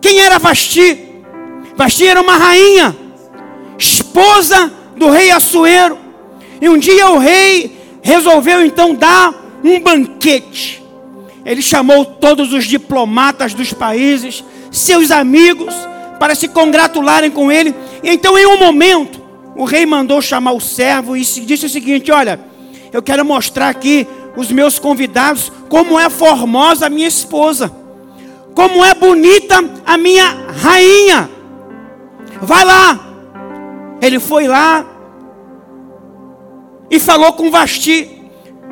Quem 0.00 0.20
era 0.20 0.38
Vasti? 0.38 1.08
Vasti 1.76 2.06
era 2.06 2.20
uma 2.20 2.36
rainha, 2.36 2.96
esposa 3.78 4.72
do 4.96 5.10
rei 5.10 5.30
Assuero. 5.30 5.98
E 6.60 6.68
um 6.68 6.78
dia 6.78 7.08
o 7.10 7.18
rei 7.18 7.78
resolveu 8.02 8.64
então 8.64 8.94
dar 8.94 9.34
um 9.64 9.80
banquete. 9.80 10.82
Ele 11.44 11.62
chamou 11.62 12.04
todos 12.04 12.52
os 12.52 12.66
diplomatas 12.66 13.54
dos 13.54 13.72
países, 13.72 14.44
seus 14.70 15.10
amigos, 15.10 15.74
para 16.18 16.34
se 16.34 16.48
congratularem 16.48 17.30
com 17.30 17.50
ele. 17.50 17.74
E 18.02 18.10
então, 18.10 18.38
em 18.38 18.46
um 18.46 18.58
momento, 18.58 19.20
o 19.56 19.64
rei 19.64 19.86
mandou 19.86 20.20
chamar 20.20 20.52
o 20.52 20.60
servo 20.60 21.16
e 21.16 21.20
disse 21.20 21.66
o 21.66 21.70
seguinte: 21.70 22.12
Olha, 22.12 22.38
eu 22.92 23.02
quero 23.02 23.24
mostrar 23.24 23.68
aqui 23.68 24.06
os 24.36 24.50
meus 24.50 24.78
convidados 24.78 25.50
como 25.68 25.98
é 25.98 26.08
formosa 26.08 26.86
a 26.86 26.90
minha 26.90 27.08
esposa, 27.08 27.70
como 28.54 28.84
é 28.84 28.94
bonita 28.94 29.56
a 29.84 29.96
minha 29.96 30.26
rainha. 30.62 31.30
Vai 32.40 32.64
lá. 32.64 32.98
Ele 34.00 34.18
foi 34.18 34.48
lá 34.48 34.84
e 36.90 36.98
falou 36.98 37.32
com 37.32 37.50
Vasti. 37.50 38.18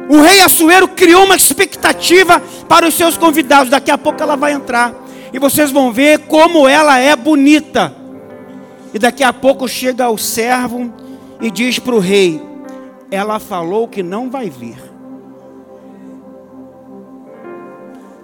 O 0.08 0.20
rei 0.22 0.40
Assuero 0.40 0.88
criou 0.88 1.24
uma 1.24 1.36
expectativa 1.36 2.40
para 2.66 2.88
os 2.88 2.94
seus 2.94 3.16
convidados. 3.16 3.70
Daqui 3.70 3.90
a 3.90 3.98
pouco 3.98 4.22
ela 4.22 4.36
vai 4.36 4.52
entrar. 4.52 4.94
E 5.32 5.38
vocês 5.38 5.70
vão 5.70 5.92
ver 5.92 6.20
como 6.20 6.66
ela 6.66 6.98
é 6.98 7.14
bonita. 7.14 7.94
E 8.92 8.98
daqui 8.98 9.22
a 9.22 9.32
pouco 9.32 9.68
chega 9.68 10.08
o 10.08 10.16
servo 10.16 10.92
e 11.40 11.50
diz 11.50 11.78
para 11.78 11.94
o 11.94 11.98
rei: 11.98 12.40
Ela 13.10 13.38
falou 13.38 13.86
que 13.86 14.02
não 14.02 14.30
vai 14.30 14.48
vir. 14.48 14.87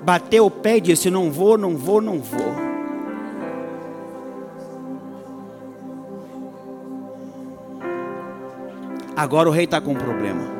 Bateu 0.04 0.44
o 0.46 0.50
pé 0.50 0.76
e 0.76 0.80
disse: 0.80 1.10
Não 1.10 1.32
vou, 1.32 1.56
não 1.56 1.76
vou, 1.76 2.00
não 2.00 2.18
vou. 2.18 2.54
Agora 9.16 9.48
o 9.48 9.52
rei 9.52 9.64
está 9.64 9.80
com 9.80 9.92
um 9.92 9.96
problema. 9.96 10.52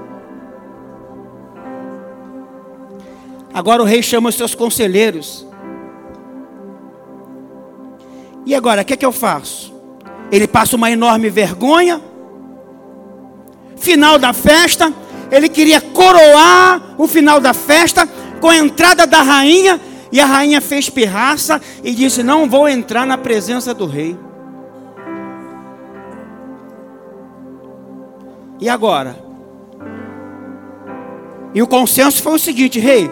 Agora 3.53 3.83
o 3.83 3.85
rei 3.85 4.03
chama 4.03 4.31
os 4.31 4.35
seus 4.35 4.55
conselheiros. 4.55 5.47
E 8.47 8.55
agora, 8.55 8.83
o 8.83 8.85
que, 8.85 8.95
é 8.95 8.97
que 8.97 9.07
eu 9.07 9.13
faço? 9.13 9.73
Ele 10.31 10.47
passa 10.47 10.77
uma 10.77 10.91
enorme 10.91 11.31
vergonha. 11.31 12.01
Final 13.77 14.19
da 14.19 14.33
festa, 14.33 14.93
ele 15.31 15.49
queria 15.49 15.81
coroar 15.81 16.95
o 16.99 17.07
final 17.07 17.41
da 17.41 17.53
festa 17.53 18.09
com 18.45 18.51
a 18.51 18.59
entrada 18.59 19.07
da 19.07 19.23
rainha, 19.23 19.81
e 20.13 20.21
a 20.21 20.27
rainha 20.27 20.61
fez 20.61 20.91
pirraça 20.91 21.59
e 21.83 21.95
disse: 21.95 22.23
Não 22.23 22.47
vou 22.47 22.69
entrar 22.69 23.07
na 23.07 23.17
presença 23.17 23.73
do 23.73 23.87
rei. 23.87 24.15
E 28.61 28.69
agora? 28.69 29.17
E 31.55 31.63
o 31.63 31.67
consenso 31.67 32.23
foi 32.23 32.35
o 32.35 32.39
seguinte: 32.39 32.79
Rei, 32.79 33.11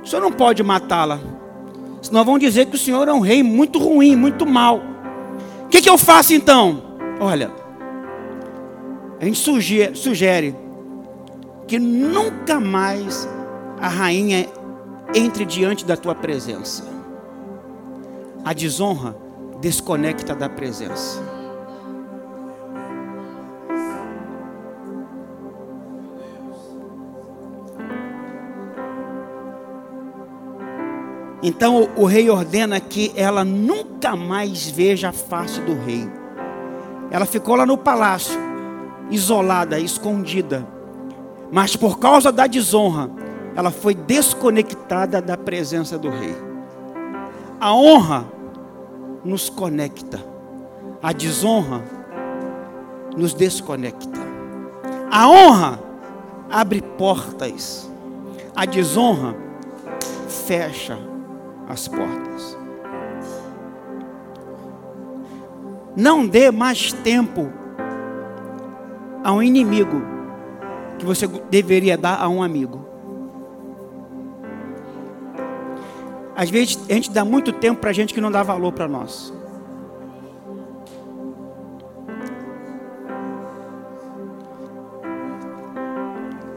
o 0.00 0.06
senhor 0.06 0.22
não 0.22 0.30
pode 0.30 0.62
matá-la, 0.62 1.18
senão 2.00 2.24
vão 2.24 2.38
dizer 2.38 2.66
que 2.66 2.76
o 2.76 2.78
senhor 2.78 3.08
é 3.08 3.12
um 3.12 3.18
rei 3.18 3.42
muito 3.42 3.80
ruim, 3.80 4.14
muito 4.14 4.46
mau. 4.46 4.80
O 5.64 5.68
que, 5.68 5.82
que 5.82 5.90
eu 5.90 5.98
faço 5.98 6.32
então? 6.34 6.84
Olha, 7.18 7.50
a 9.20 9.24
gente 9.24 9.40
sugere, 9.40 9.96
sugere 9.96 10.54
que 11.66 11.80
nunca 11.80 12.60
mais 12.60 13.28
a 13.80 13.88
rainha 13.88 14.46
entre 15.14 15.44
diante 15.44 15.84
da 15.84 15.96
tua 15.96 16.14
presença. 16.14 16.84
A 18.44 18.52
desonra 18.52 19.16
desconecta 19.60 20.34
da 20.34 20.48
presença. 20.48 21.38
Então 31.42 31.88
o 31.96 32.04
rei 32.04 32.28
ordena 32.28 32.80
que 32.80 33.12
ela 33.16 33.44
nunca 33.44 34.16
mais 34.16 34.68
veja 34.68 35.08
a 35.08 35.12
face 35.12 35.60
do 35.60 35.74
rei. 35.74 36.08
Ela 37.10 37.24
ficou 37.24 37.54
lá 37.54 37.64
no 37.64 37.78
palácio, 37.78 38.38
isolada, 39.10 39.78
escondida. 39.78 40.66
Mas 41.50 41.74
por 41.74 41.98
causa 41.98 42.30
da 42.30 42.46
desonra, 42.46 43.10
ela 43.58 43.72
foi 43.72 43.92
desconectada 43.92 45.20
da 45.20 45.36
presença 45.36 45.98
do 45.98 46.08
rei. 46.08 46.32
A 47.58 47.74
honra 47.74 48.24
nos 49.24 49.50
conecta, 49.50 50.24
a 51.02 51.12
desonra 51.12 51.82
nos 53.16 53.34
desconecta. 53.34 54.20
A 55.10 55.28
honra 55.28 55.80
abre 56.48 56.80
portas, 56.80 57.90
a 58.54 58.64
desonra 58.64 59.34
fecha 60.46 60.96
as 61.68 61.88
portas. 61.88 62.56
Não 65.96 66.28
dê 66.28 66.52
mais 66.52 66.92
tempo 66.92 67.50
a 69.24 69.32
um 69.32 69.42
inimigo 69.42 70.00
que 70.96 71.04
você 71.04 71.26
deveria 71.26 71.98
dar 71.98 72.22
a 72.22 72.28
um 72.28 72.40
amigo. 72.40 72.77
Às 76.38 76.50
vezes 76.50 76.78
a 76.88 76.92
gente 76.92 77.10
dá 77.10 77.24
muito 77.24 77.52
tempo 77.52 77.80
para 77.80 77.92
gente 77.92 78.14
que 78.14 78.20
não 78.20 78.30
dá 78.30 78.44
valor 78.44 78.70
para 78.70 78.86
nós. 78.86 79.32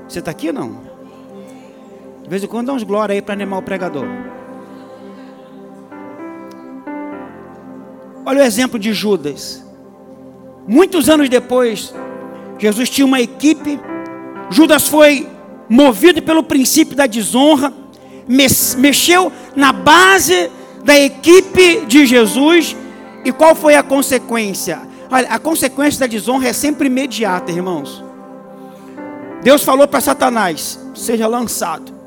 Você 0.08 0.20
está 0.20 0.30
aqui 0.30 0.50
ou 0.50 0.54
não? 0.54 0.82
De 2.22 2.30
vez 2.30 2.44
em 2.44 2.48
quando 2.48 2.68
dá 2.68 2.74
uns 2.74 2.84
glória 2.84 3.14
aí 3.14 3.24
para 3.24 3.34
animar 3.34 3.58
o 3.58 3.64
pregador. 3.64 4.06
Olha 8.24 8.42
o 8.42 8.44
exemplo 8.44 8.78
de 8.78 8.94
Judas. 8.94 9.66
Muitos 10.68 11.10
anos 11.10 11.28
depois, 11.28 11.92
Jesus 12.60 12.88
tinha 12.88 13.08
uma 13.08 13.20
equipe. 13.20 13.80
Judas 14.52 14.88
foi 14.88 15.28
movido 15.68 16.22
pelo 16.22 16.44
princípio 16.44 16.96
da 16.96 17.08
desonra, 17.08 17.74
mexeu 18.78 19.32
na 19.56 19.72
base 19.72 20.50
da 20.84 20.98
equipe 20.98 21.86
de 21.86 22.06
Jesus. 22.06 22.76
E 23.24 23.32
qual 23.32 23.54
foi 23.54 23.76
a 23.76 23.84
consequência? 23.84 24.80
Olha, 25.10 25.28
a 25.30 25.38
consequência 25.38 26.00
da 26.00 26.08
desonra 26.08 26.48
é 26.48 26.54
sempre 26.54 26.88
imediata, 26.88 27.52
irmãos. 27.52 28.04
Deus 29.44 29.64
falou 29.64 29.88
para 29.88 30.02
Satanás: 30.02 30.80
seja 30.96 31.28
lançado. 31.28 32.02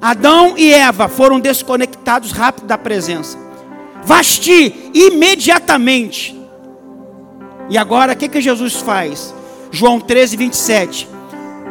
Adão 0.00 0.54
e 0.56 0.72
Eva 0.72 1.08
foram 1.08 1.40
desconectados 1.40 2.30
rápido 2.30 2.66
da 2.66 2.78
presença. 2.78 3.36
Vasti 4.04 4.90
imediatamente. 4.94 6.38
E 7.68 7.76
agora 7.76 8.12
o 8.12 8.16
que, 8.16 8.28
que 8.28 8.40
Jesus 8.40 8.76
faz? 8.76 9.34
João 9.70 10.00
13, 10.00 10.36
27. 10.36 11.08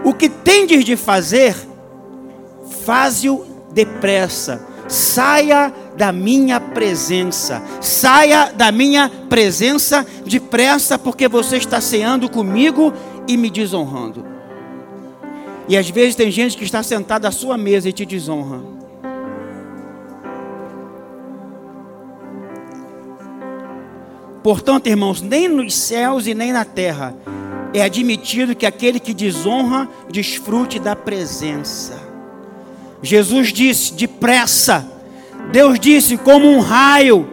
O 0.03 0.13
que 0.13 0.29
tendes 0.29 0.83
de 0.83 0.95
fazer, 0.95 1.55
faze-o 2.87 3.45
depressa. 3.73 4.65
Saia 4.87 5.73
da 5.97 6.13
minha 6.13 6.57
presença. 6.57 7.61
Saia 7.81 8.53
da 8.53 8.71
minha 8.71 9.11
presença 9.27 10.07
depressa, 10.25 10.97
porque 10.97 11.27
você 11.27 11.57
está 11.57 11.81
ceando 11.81 12.29
comigo 12.29 12.93
e 13.27 13.35
me 13.35 13.49
desonrando. 13.49 14.25
E 15.67 15.75
às 15.75 15.89
vezes 15.89 16.15
tem 16.15 16.31
gente 16.31 16.55
que 16.55 16.63
está 16.63 16.81
sentada 16.81 17.27
à 17.27 17.31
sua 17.31 17.57
mesa 17.57 17.89
e 17.89 17.91
te 17.91 18.05
desonra. 18.05 18.61
Portanto, 24.41 24.87
irmãos, 24.87 25.21
nem 25.21 25.49
nos 25.49 25.75
céus 25.75 26.25
e 26.25 26.33
nem 26.33 26.53
na 26.53 26.63
terra 26.63 27.13
é 27.73 27.81
admitido 27.81 28.55
que 28.55 28.65
aquele 28.65 28.97
que 28.97 29.13
desonra 29.13 29.89
desfrute 30.09 30.79
da 30.79 30.95
presença. 30.95 32.06
Jesus 33.01 33.53
disse: 33.53 33.93
depressa. 33.93 34.85
Deus 35.51 35.79
disse: 35.79 36.17
como 36.17 36.47
um 36.47 36.59
raio. 36.59 37.27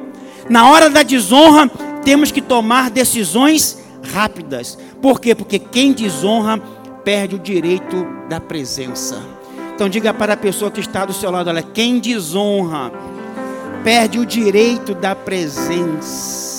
Na 0.48 0.68
hora 0.68 0.90
da 0.90 1.02
desonra, 1.02 1.68
temos 2.04 2.30
que 2.30 2.42
tomar 2.42 2.90
decisões 2.90 3.78
rápidas. 4.12 4.78
Por 5.00 5.20
quê? 5.20 5.34
Porque 5.34 5.58
quem 5.58 5.92
desonra 5.92 6.58
perde 7.02 7.36
o 7.36 7.38
direito 7.38 8.06
da 8.28 8.40
presença. 8.40 9.22
Então 9.74 9.88
diga 9.88 10.14
para 10.14 10.34
a 10.34 10.36
pessoa 10.36 10.70
que 10.70 10.80
está 10.80 11.04
do 11.04 11.12
seu 11.12 11.30
lado, 11.30 11.48
olha, 11.48 11.62
quem 11.62 11.98
desonra 11.98 12.92
perde 13.82 14.18
o 14.18 14.26
direito 14.26 14.94
da 14.94 15.14
presença. 15.14 16.53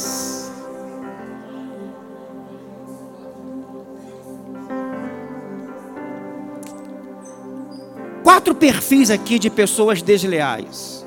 Quatro 8.26 8.56
perfis 8.56 9.12
aqui 9.12 9.38
de 9.38 9.52
pessoas 9.52 10.02
desleais. 10.02 11.06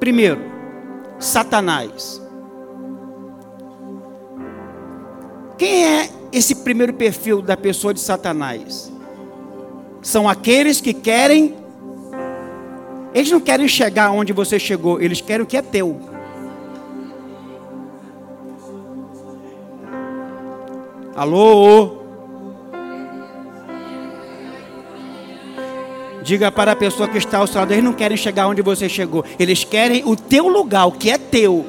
Primeiro, 0.00 0.40
Satanás. 1.18 2.18
Quem 5.58 5.84
é 5.84 6.10
esse 6.32 6.54
primeiro 6.54 6.94
perfil 6.94 7.42
da 7.42 7.54
pessoa 7.54 7.92
de 7.92 8.00
Satanás? 8.00 8.90
São 10.00 10.26
aqueles 10.26 10.80
que 10.80 10.94
querem. 10.94 11.54
Eles 13.12 13.30
não 13.30 13.38
querem 13.38 13.68
chegar 13.68 14.10
onde 14.10 14.32
você 14.32 14.58
chegou, 14.58 15.02
eles 15.02 15.20
querem 15.20 15.44
o 15.44 15.46
que 15.46 15.58
é 15.58 15.60
teu. 15.60 16.00
Alô? 21.14 22.01
Diga 26.22 26.52
para 26.52 26.72
a 26.72 26.76
pessoa 26.76 27.08
que 27.08 27.18
está 27.18 27.38
ao 27.38 27.46
seu 27.46 27.60
lado, 27.60 27.72
eles 27.72 27.84
não 27.84 27.92
querem 27.92 28.16
chegar 28.16 28.46
onde 28.46 28.62
você 28.62 28.88
chegou, 28.88 29.24
eles 29.38 29.64
querem 29.64 30.02
o 30.04 30.14
teu 30.14 30.48
lugar, 30.48 30.86
o 30.86 30.92
que 30.92 31.10
é 31.10 31.18
teu. 31.18 31.66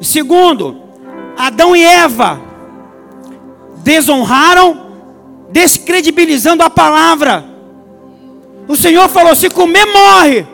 Segundo, 0.00 0.82
Adão 1.38 1.76
e 1.76 1.84
Eva 1.84 2.40
desonraram, 3.84 4.86
descredibilizando 5.50 6.62
a 6.64 6.70
palavra. 6.70 7.44
O 8.66 8.74
Senhor 8.74 9.08
falou: 9.08 9.34
se 9.36 9.48
comer, 9.48 9.86
morre. 9.86 10.46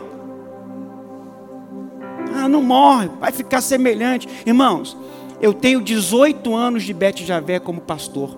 Ah, 2.37 2.46
não 2.46 2.62
morre, 2.62 3.09
vai 3.18 3.33
ficar 3.33 3.62
semelhante. 3.62 4.29
Irmãos, 4.44 4.96
eu 5.40 5.55
tenho 5.55 5.81
18 5.81 6.55
anos 6.55 6.83
de 6.83 6.92
Bete 6.92 7.24
Javé 7.24 7.59
como 7.59 7.81
pastor. 7.81 8.37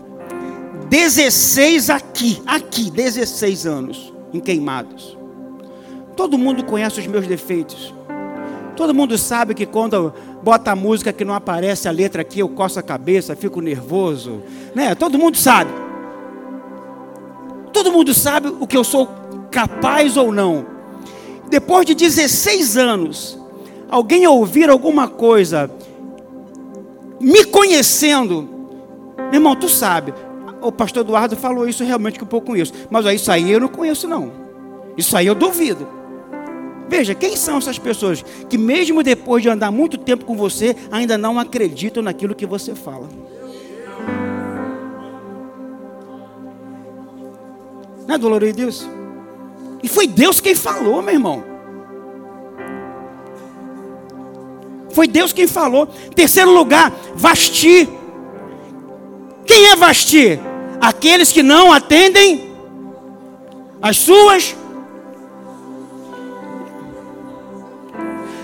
16 0.88 1.88
aqui, 1.88 2.42
aqui, 2.46 2.90
16 2.90 3.66
anos 3.66 4.12
em 4.32 4.40
queimados. 4.40 5.16
Todo 6.16 6.36
mundo 6.36 6.64
conhece 6.64 7.00
os 7.00 7.06
meus 7.06 7.26
defeitos. 7.26 7.94
Todo 8.76 8.94
mundo 8.94 9.16
sabe 9.16 9.54
que 9.54 9.66
quando 9.66 10.12
bota 10.42 10.72
a 10.72 10.76
música 10.76 11.12
que 11.12 11.24
não 11.24 11.34
aparece 11.34 11.88
a 11.88 11.90
letra 11.90 12.22
aqui, 12.22 12.40
eu 12.40 12.48
coço 12.48 12.78
a 12.78 12.82
cabeça, 12.82 13.36
fico 13.36 13.60
nervoso, 13.60 14.42
né? 14.74 14.94
Todo 14.94 15.18
mundo 15.18 15.36
sabe. 15.36 15.70
Todo 17.72 17.92
mundo 17.92 18.12
sabe 18.12 18.48
o 18.48 18.66
que 18.66 18.76
eu 18.76 18.84
sou 18.84 19.08
capaz 19.50 20.16
ou 20.16 20.32
não. 20.32 20.66
Depois 21.48 21.86
de 21.86 21.94
16 21.94 22.76
anos, 22.76 23.38
alguém 23.88 24.26
ouvir 24.26 24.68
alguma 24.70 25.08
coisa 25.08 25.70
me 27.20 27.44
conhecendo, 27.44 28.48
meu 29.16 29.34
irmão, 29.34 29.54
tu 29.54 29.68
sabe, 29.68 30.14
o 30.62 30.72
pastor 30.72 31.02
Eduardo 31.02 31.36
falou 31.36 31.68
isso 31.68 31.84
realmente 31.84 32.18
que 32.18 32.24
um 32.24 32.28
pouco 32.28 32.48
conheço, 32.48 32.72
mas 32.90 33.04
ó, 33.04 33.10
isso 33.10 33.30
aí 33.30 33.50
eu 33.50 33.60
não 33.60 33.68
conheço 33.68 34.08
não. 34.08 34.32
Isso 34.96 35.16
aí 35.16 35.26
eu 35.26 35.34
duvido. 35.34 35.86
Veja, 36.88 37.14
quem 37.14 37.36
são 37.36 37.58
essas 37.58 37.78
pessoas 37.78 38.24
que 38.48 38.58
mesmo 38.58 39.02
depois 39.02 39.42
de 39.42 39.48
andar 39.48 39.70
muito 39.70 39.96
tempo 39.96 40.24
com 40.24 40.34
você, 40.34 40.74
ainda 40.90 41.16
não 41.16 41.38
acreditam 41.38 42.02
naquilo 42.02 42.34
que 42.34 42.44
você 42.44 42.74
fala? 42.74 43.08
Não 48.08 48.14
é 48.14 48.18
dolorido 48.18 48.56
Deus? 48.56 48.88
E 49.82 49.88
foi 49.88 50.06
Deus 50.08 50.40
quem 50.40 50.54
falou, 50.54 51.00
meu 51.00 51.14
irmão. 51.14 51.49
Foi 54.92 55.06
Deus 55.06 55.32
quem 55.32 55.46
falou. 55.46 55.86
Terceiro 56.14 56.52
lugar, 56.52 56.92
Vasti. 57.14 57.88
Quem 59.46 59.66
é 59.66 59.76
Vasti? 59.76 60.40
aqueles 60.80 61.30
que 61.30 61.42
não 61.42 61.70
atendem 61.70 62.50
as 63.82 63.98
suas. 63.98 64.56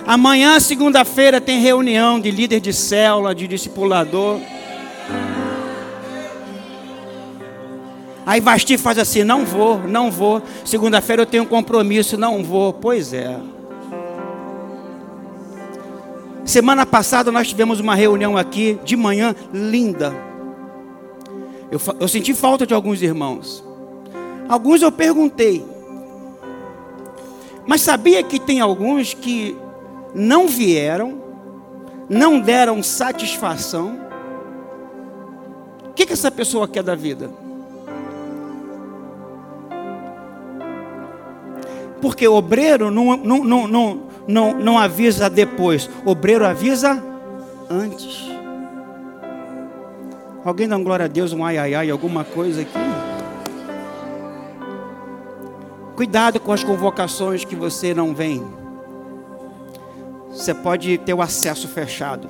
Amanhã, 0.07 0.61
segunda-feira, 0.61 1.41
tem 1.41 1.61
reunião 1.61 2.21
de 2.21 2.31
líder 2.31 2.61
de 2.61 2.73
célula, 2.73 3.35
de 3.35 3.49
discipulador. 3.49 4.39
Aí 8.25 8.41
Vasti 8.41 8.77
faz 8.79 8.99
assim: 8.99 9.25
não 9.25 9.45
vou, 9.45 9.79
não 9.79 10.11
vou. 10.11 10.43
Segunda-feira 10.65 11.23
eu 11.23 11.27
tenho 11.27 11.43
um 11.43 11.47
compromisso, 11.47 12.17
não 12.17 12.45
vou. 12.45 12.73
Pois 12.73 13.13
é. 13.13 13.37
Semana 16.47 16.87
passada 16.87 17.33
nós 17.33 17.49
tivemos 17.49 17.81
uma 17.81 17.97
reunião 17.97 18.37
aqui 18.37 18.79
de 18.85 18.97
manhã 18.97 19.35
linda. 19.53 20.15
Eu, 21.73 21.81
eu 21.99 22.07
senti 22.07 22.33
falta 22.33 22.65
de 22.65 22.73
alguns 22.73 23.03
irmãos. 23.03 23.65
Alguns 24.49 24.81
eu 24.81 24.93
perguntei. 24.93 25.67
Mas 27.67 27.81
sabia 27.81 28.23
que 28.23 28.39
tem 28.39 28.61
alguns 28.61 29.13
que 29.13 29.57
não 30.15 30.47
vieram, 30.47 31.21
não 32.09 32.39
deram 32.39 32.81
satisfação. 32.81 33.99
O 35.89 35.93
que, 35.95 36.07
que 36.07 36.13
essa 36.13 36.31
pessoa 36.31 36.69
quer 36.69 36.85
da 36.85 36.95
vida? 36.95 37.29
Porque 42.01 42.29
obreiro 42.29 42.89
não, 42.89 43.17
não, 43.17 43.43
não, 43.43 43.67
não, 43.67 44.03
não, 44.27 44.55
não 44.59 44.79
avisa 44.79 45.31
depois, 45.31 45.89
obreiro 46.05 46.47
avisa 46.47 47.03
antes. 47.71 48.27
Alguém 50.45 50.69
dá 50.69 50.77
um 50.77 50.85
glória 50.85 51.07
a 51.07 51.09
Deus, 51.09 51.33
um 51.33 51.45
ai 51.45 51.59
ai 51.59 51.75
ai, 51.75 51.91
alguma 51.91 52.23
coisa 52.25 52.63
aqui? 52.63 52.73
Cuidado 55.97 56.39
com 56.39 56.53
as 56.53 56.63
convocações 56.63 57.45
que 57.45 57.57
você 57.57 57.95
não 57.95 58.15
vem. 58.15 58.47
Você 60.31 60.53
pode 60.53 60.99
ter 60.99 61.15
o 61.15 61.23
acesso 61.23 61.67
fechado. 61.67 62.29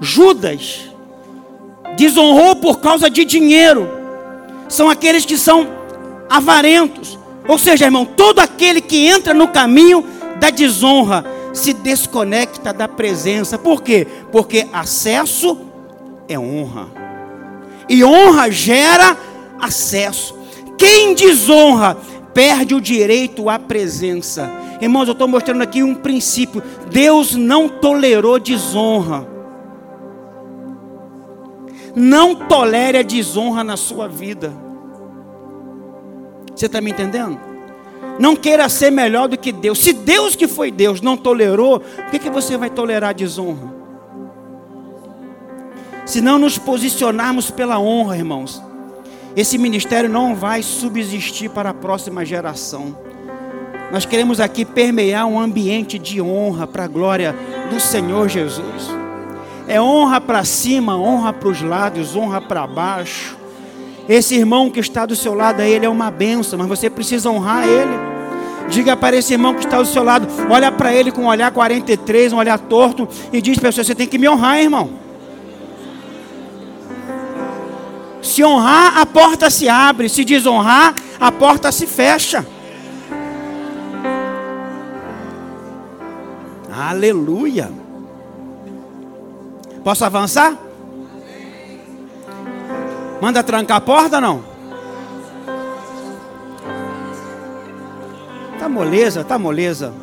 Judas 0.00 0.88
desonrou 1.96 2.56
por 2.56 2.80
causa 2.80 3.10
de 3.10 3.24
dinheiro. 3.24 3.88
São 4.68 4.88
aqueles 4.88 5.24
que 5.24 5.36
são 5.36 5.66
avarentos. 6.30 7.18
Ou 7.48 7.58
seja, 7.58 7.86
irmão, 7.86 8.04
todo 8.04 8.38
aquele 8.38 8.80
que 8.80 9.06
entra 9.06 9.34
no 9.34 9.48
caminho 9.48 10.04
da 10.38 10.50
desonra 10.50 11.24
se 11.52 11.72
desconecta 11.72 12.72
da 12.72 12.88
presença. 12.88 13.58
Por 13.58 13.82
quê? 13.82 14.06
Porque 14.30 14.66
acesso 14.72 15.58
é 16.28 16.38
honra. 16.38 16.88
E 17.88 18.04
honra 18.04 18.50
gera 18.50 19.16
acesso. 19.60 20.36
Quem 20.78 21.14
desonra 21.14 21.96
perde 22.32 22.74
o 22.74 22.80
direito 22.80 23.48
à 23.48 23.58
presença. 23.58 24.50
Irmãos, 24.80 25.06
eu 25.06 25.12
estou 25.12 25.28
mostrando 25.28 25.62
aqui 25.62 25.82
um 25.82 25.94
princípio. 25.94 26.62
Deus 26.90 27.34
não 27.34 27.68
tolerou 27.68 28.38
desonra. 28.38 29.26
Não 31.94 32.34
tolere 32.34 32.98
a 32.98 33.02
desonra 33.02 33.62
na 33.62 33.76
sua 33.76 34.08
vida. 34.08 34.52
Você 36.54 36.66
está 36.66 36.80
me 36.80 36.90
entendendo? 36.90 37.38
Não 38.18 38.36
queira 38.36 38.68
ser 38.68 38.90
melhor 38.90 39.28
do 39.28 39.38
que 39.38 39.52
Deus. 39.52 39.78
Se 39.78 39.92
Deus 39.92 40.36
que 40.36 40.46
foi 40.46 40.70
Deus 40.70 41.00
não 41.00 41.16
tolerou, 41.16 41.80
por 41.80 42.10
que, 42.10 42.18
que 42.18 42.30
você 42.30 42.56
vai 42.56 42.70
tolerar 42.70 43.10
a 43.10 43.12
desonra? 43.12 43.72
Se 46.04 46.20
não 46.20 46.38
nos 46.38 46.58
posicionarmos 46.58 47.50
pela 47.50 47.78
honra, 47.78 48.16
irmãos, 48.16 48.62
esse 49.36 49.56
ministério 49.56 50.10
não 50.10 50.34
vai 50.34 50.62
subsistir 50.62 51.48
para 51.48 51.70
a 51.70 51.74
próxima 51.74 52.24
geração. 52.24 52.96
Nós 53.90 54.04
queremos 54.04 54.40
aqui 54.40 54.64
permear 54.64 55.26
um 55.26 55.38
ambiente 55.38 55.98
de 55.98 56.20
honra 56.20 56.66
para 56.66 56.84
a 56.84 56.88
glória 56.88 57.34
do 57.70 57.78
Senhor 57.78 58.28
Jesus. 58.28 58.90
É 59.68 59.80
honra 59.80 60.20
para 60.20 60.44
cima, 60.44 60.96
honra 60.96 61.32
para 61.32 61.48
os 61.48 61.62
lados, 61.62 62.16
honra 62.16 62.40
para 62.40 62.66
baixo. 62.66 63.41
Esse 64.08 64.34
irmão 64.34 64.70
que 64.70 64.80
está 64.80 65.06
do 65.06 65.14
seu 65.14 65.34
lado, 65.34 65.62
ele 65.62 65.86
é 65.86 65.88
uma 65.88 66.10
benção, 66.10 66.58
mas 66.58 66.68
você 66.68 66.90
precisa 66.90 67.30
honrar 67.30 67.66
ele. 67.66 68.12
Diga 68.68 68.96
para 68.96 69.16
esse 69.16 69.32
irmão 69.32 69.54
que 69.54 69.64
está 69.64 69.78
do 69.78 69.86
seu 69.86 70.02
lado, 70.02 70.26
olha 70.48 70.72
para 70.72 70.94
ele 70.94 71.10
com 71.10 71.22
um 71.22 71.26
olhar 71.26 71.50
43, 71.50 72.32
um 72.32 72.38
olhar 72.38 72.58
torto, 72.58 73.08
e 73.32 73.40
diz 73.40 73.58
para 73.58 73.70
você: 73.70 73.84
você 73.84 73.94
tem 73.94 74.06
que 74.06 74.18
me 74.18 74.28
honrar, 74.28 74.60
irmão. 74.60 75.02
Se 78.22 78.42
honrar, 78.44 78.98
a 78.98 79.04
porta 79.04 79.50
se 79.50 79.68
abre. 79.68 80.08
Se 80.08 80.24
desonrar, 80.24 80.94
a 81.20 81.30
porta 81.32 81.70
se 81.72 81.86
fecha. 81.86 82.46
Aleluia. 86.72 87.70
Posso 89.84 90.04
avançar? 90.04 90.56
Manda 93.22 93.40
trancar 93.40 93.76
a 93.76 93.80
porta 93.80 94.20
não? 94.20 94.42
Tá 98.58 98.68
moleza, 98.68 99.22
tá 99.22 99.38
moleza. 99.38 99.94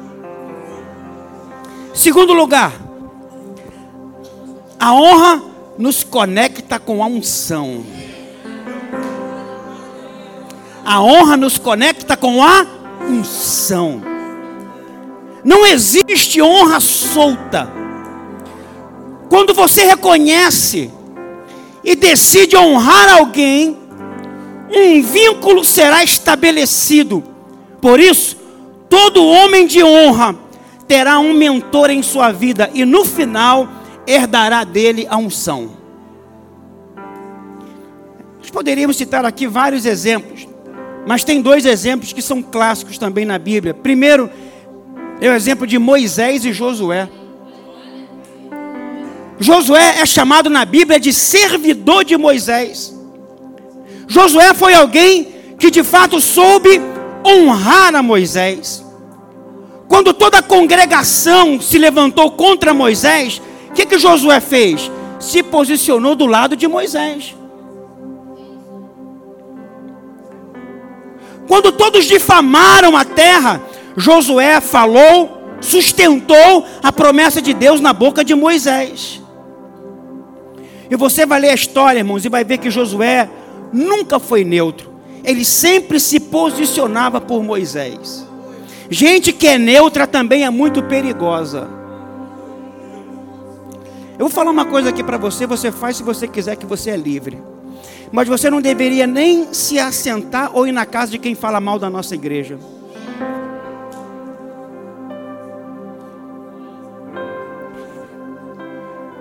Segundo 1.93 2.31
lugar, 2.31 2.71
a 4.79 4.93
honra 4.93 5.43
nos 5.77 6.01
conecta 6.01 6.79
com 6.79 7.03
a 7.03 7.07
unção. 7.07 7.83
A 10.85 11.01
honra 11.01 11.35
nos 11.35 11.57
conecta 11.57 12.15
com 12.15 12.41
a 12.41 12.65
unção. 13.01 14.01
Não 15.43 15.65
existe 15.65 16.41
honra 16.41 16.79
solta. 16.79 17.69
Quando 19.27 19.53
você 19.53 19.83
reconhece 19.83 20.97
e 21.83 21.95
decide 21.95 22.55
honrar 22.57 23.17
alguém, 23.17 23.77
um 24.69 25.01
vínculo 25.01 25.63
será 25.63 26.03
estabelecido. 26.03 27.23
Por 27.81 27.99
isso, 27.99 28.37
todo 28.89 29.25
homem 29.25 29.65
de 29.65 29.83
honra 29.83 30.35
terá 30.87 31.19
um 31.19 31.33
mentor 31.33 31.89
em 31.89 32.01
sua 32.01 32.31
vida 32.31 32.69
e 32.73 32.85
no 32.85 33.05
final 33.05 33.67
herdará 34.05 34.63
dele 34.63 35.07
a 35.09 35.17
unção. 35.17 35.71
Nós 38.39 38.49
poderíamos 38.49 38.97
citar 38.97 39.25
aqui 39.25 39.47
vários 39.47 39.85
exemplos. 39.85 40.47
Mas 41.05 41.23
tem 41.23 41.41
dois 41.41 41.65
exemplos 41.65 42.13
que 42.13 42.21
são 42.21 42.41
clássicos 42.41 42.97
também 42.97 43.25
na 43.25 43.39
Bíblia. 43.39 43.73
Primeiro, 43.73 44.29
é 45.21 45.29
o 45.29 45.33
exemplo 45.33 45.65
de 45.65 45.77
Moisés 45.77 46.45
e 46.45 46.53
Josué. 46.53 47.09
Josué 49.39 50.01
é 50.01 50.05
chamado 50.05 50.49
na 50.49 50.65
Bíblia 50.65 50.99
de 50.99 51.13
servidor 51.13 52.03
de 52.03 52.17
Moisés. 52.17 52.93
Josué 54.07 54.53
foi 54.53 54.73
alguém 54.73 55.27
que 55.57 55.71
de 55.71 55.83
fato 55.83 56.19
soube 56.19 56.81
honrar 57.25 57.95
a 57.95 58.03
Moisés. 58.03 58.83
Quando 59.87 60.13
toda 60.13 60.39
a 60.39 60.43
congregação 60.43 61.59
se 61.61 61.77
levantou 61.77 62.31
contra 62.31 62.73
Moisés, 62.73 63.41
o 63.69 63.73
que, 63.73 63.85
que 63.85 63.97
Josué 63.97 64.39
fez? 64.39 64.91
Se 65.19 65.41
posicionou 65.41 66.15
do 66.15 66.25
lado 66.25 66.55
de 66.55 66.67
Moisés. 66.67 67.35
Quando 71.47 71.71
todos 71.71 72.05
difamaram 72.05 72.95
a 72.95 73.03
terra, 73.05 73.61
Josué 73.97 74.61
falou, 74.61 75.57
sustentou 75.61 76.65
a 76.83 76.91
promessa 76.91 77.41
de 77.41 77.53
Deus 77.53 77.81
na 77.81 77.93
boca 77.93 78.23
de 78.23 78.35
Moisés. 78.35 79.21
E 80.89 80.95
você 80.95 81.25
vai 81.25 81.39
ler 81.39 81.49
a 81.51 81.55
história, 81.55 81.99
irmãos, 81.99 82.25
e 82.25 82.29
vai 82.29 82.43
ver 82.43 82.57
que 82.57 82.71
Josué 82.71 83.29
nunca 83.71 84.19
foi 84.19 84.43
neutro. 84.43 84.89
Ele 85.23 85.45
sempre 85.45 85.99
se 85.99 86.19
posicionava 86.19 87.21
por 87.21 87.43
Moisés. 87.43 88.25
Gente 88.89 89.31
que 89.31 89.47
é 89.47 89.57
neutra 89.57 90.07
também 90.07 90.45
é 90.45 90.49
muito 90.49 90.81
perigosa. 90.83 91.69
Eu 94.17 94.25
vou 94.25 94.29
falar 94.29 94.51
uma 94.51 94.65
coisa 94.65 94.89
aqui 94.89 95.03
para 95.03 95.17
você, 95.17 95.45
você 95.45 95.71
faz 95.71 95.97
se 95.97 96.03
você 96.03 96.27
quiser 96.27 96.55
que 96.55 96.65
você 96.65 96.89
é 96.89 96.97
livre. 96.97 97.37
Mas 98.11 98.27
você 98.27 98.49
não 98.49 98.59
deveria 98.59 99.05
nem 99.05 99.53
se 99.53 99.79
assentar 99.79 100.51
ou 100.53 100.67
ir 100.67 100.71
na 100.71 100.85
casa 100.85 101.11
de 101.11 101.19
quem 101.19 101.35
fala 101.35 101.61
mal 101.61 101.77
da 101.77 101.89
nossa 101.89 102.15
igreja. 102.15 102.57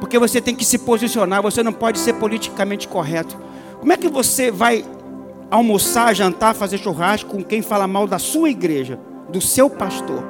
Porque 0.08 0.18
você 0.18 0.40
tem 0.40 0.54
que 0.54 0.64
se 0.64 0.78
posicionar, 0.78 1.42
você 1.42 1.62
não 1.62 1.70
pode 1.70 1.98
ser 1.98 2.14
politicamente 2.14 2.88
correto. 2.88 3.36
Como 3.78 3.92
é 3.92 3.96
que 3.98 4.08
você 4.08 4.50
vai 4.50 4.82
almoçar, 5.50 6.14
jantar, 6.14 6.54
fazer 6.54 6.78
churrasco 6.78 7.28
com 7.28 7.44
quem 7.44 7.60
fala 7.60 7.86
mal 7.86 8.06
da 8.06 8.18
sua 8.18 8.48
igreja, 8.48 8.98
do 9.28 9.38
seu 9.38 9.68
pastor? 9.68 10.24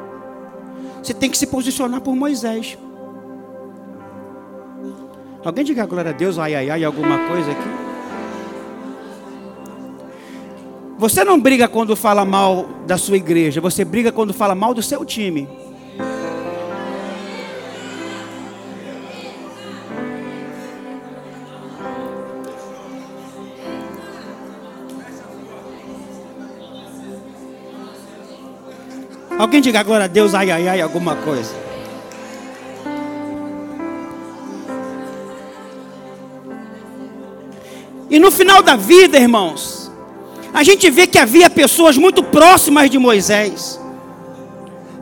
Você 1.00 1.14
tem 1.14 1.30
que 1.30 1.38
se 1.38 1.46
posicionar 1.46 2.00
por 2.00 2.16
Moisés. 2.16 2.76
Alguém 5.44 5.64
diga 5.64 5.86
glória 5.86 6.10
a 6.10 6.14
Deus, 6.14 6.40
ai, 6.40 6.56
ai, 6.56 6.70
ai, 6.70 6.82
alguma 6.82 7.16
coisa 7.28 7.52
aqui? 7.52 7.68
Você 10.98 11.22
não 11.22 11.40
briga 11.40 11.68
quando 11.68 11.94
fala 11.94 12.24
mal 12.24 12.66
da 12.84 12.98
sua 12.98 13.16
igreja, 13.16 13.60
você 13.60 13.84
briga 13.84 14.10
quando 14.10 14.34
fala 14.34 14.56
mal 14.56 14.74
do 14.74 14.82
seu 14.82 15.04
time. 15.04 15.48
Alguém 29.38 29.60
diga 29.60 29.78
agora 29.78 30.04
a 30.04 30.08
Deus, 30.08 30.34
ai, 30.34 30.50
ai, 30.50 30.66
ai, 30.66 30.80
alguma 30.80 31.14
coisa. 31.14 31.54
E 38.10 38.18
no 38.18 38.32
final 38.32 38.62
da 38.62 38.74
vida, 38.74 39.16
irmãos, 39.16 39.92
a 40.52 40.64
gente 40.64 40.90
vê 40.90 41.06
que 41.06 41.18
havia 41.18 41.48
pessoas 41.48 41.96
muito 41.96 42.20
próximas 42.20 42.90
de 42.90 42.98
Moisés, 42.98 43.78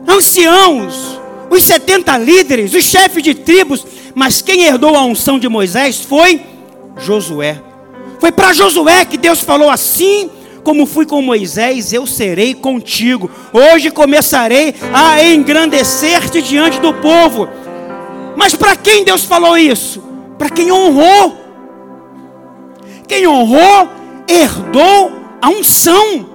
anciãos, 0.07 1.19
os 1.49 1.63
70 1.63 2.15
líderes, 2.19 2.75
os 2.75 2.83
chefes 2.83 3.23
de 3.23 3.33
tribos, 3.33 3.85
mas 4.13 4.41
quem 4.41 4.65
herdou 4.65 4.95
a 4.95 5.03
unção 5.03 5.39
de 5.39 5.49
Moisés 5.49 5.99
foi 6.01 6.45
Josué. 6.97 7.59
Foi 8.19 8.31
para 8.31 8.53
Josué 8.53 9.03
que 9.05 9.17
Deus 9.17 9.41
falou 9.41 9.69
assim: 9.69 10.29
como 10.67 10.85
fui 10.85 11.05
com 11.05 11.21
Moisés, 11.21 11.93
eu 11.93 12.05
serei 12.05 12.53
contigo. 12.53 13.31
Hoje 13.53 13.89
começarei 13.89 14.75
a 14.93 15.23
engrandecer-te 15.23 16.41
diante 16.41 16.77
do 16.81 16.93
povo. 16.95 17.47
Mas 18.35 18.53
para 18.53 18.75
quem 18.75 19.05
Deus 19.05 19.23
falou 19.23 19.57
isso? 19.57 20.03
Para 20.37 20.49
quem 20.49 20.69
honrou. 20.69 21.37
Quem 23.07 23.25
honrou, 23.25 23.89
herdou 24.27 25.13
a 25.41 25.47
unção. 25.47 26.31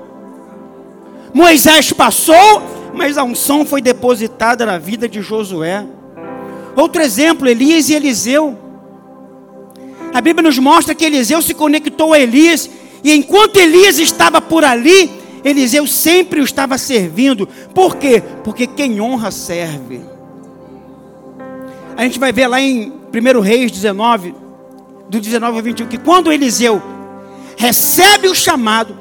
Moisés 1.35 1.93
passou, 1.93 2.63
mas 2.95 3.19
a 3.19 3.25
unção 3.25 3.67
foi 3.67 3.83
depositada 3.83 4.65
na 4.65 4.79
vida 4.79 5.07
de 5.07 5.21
Josué. 5.21 5.85
Outro 6.75 7.03
exemplo, 7.03 7.47
Elias 7.47 7.91
e 7.91 7.95
Eliseu. 7.95 8.57
A 10.15 10.23
Bíblia 10.23 10.43
nos 10.43 10.59
mostra 10.59 10.95
que 10.95 11.05
Eliseu 11.05 11.43
se 11.43 11.53
conectou 11.53 12.15
a 12.15 12.19
Elias 12.19 12.71
e 13.05 13.13
enquanto 13.13 13.57
Elias 13.57 13.99
estava 13.99 14.41
por 14.41 14.65
ali, 14.65 15.11
Eliseu 15.45 15.87
sempre 15.87 16.41
o 16.41 16.45
estava 16.45 16.79
servindo. 16.79 17.49
Por 17.75 17.97
quê? 17.97 18.23
Porque 18.45 18.67
quem 18.67 19.01
honra 19.01 19.31
serve. 19.31 20.01
A 21.97 22.05
gente 22.05 22.19
vai 22.19 22.33
ver 22.33 22.47
lá 22.47 22.61
em 22.61 22.93
1 23.13 23.41
Reis 23.41 23.71
19, 23.71 24.35
do 25.09 25.21
19 25.21 25.57
ao 25.57 25.63
21, 25.63 25.87
que 25.87 25.99
quando 25.99 26.33
Eliseu 26.33 26.81
recebe 27.57 28.29
o 28.29 28.35
chamado, 28.35 28.99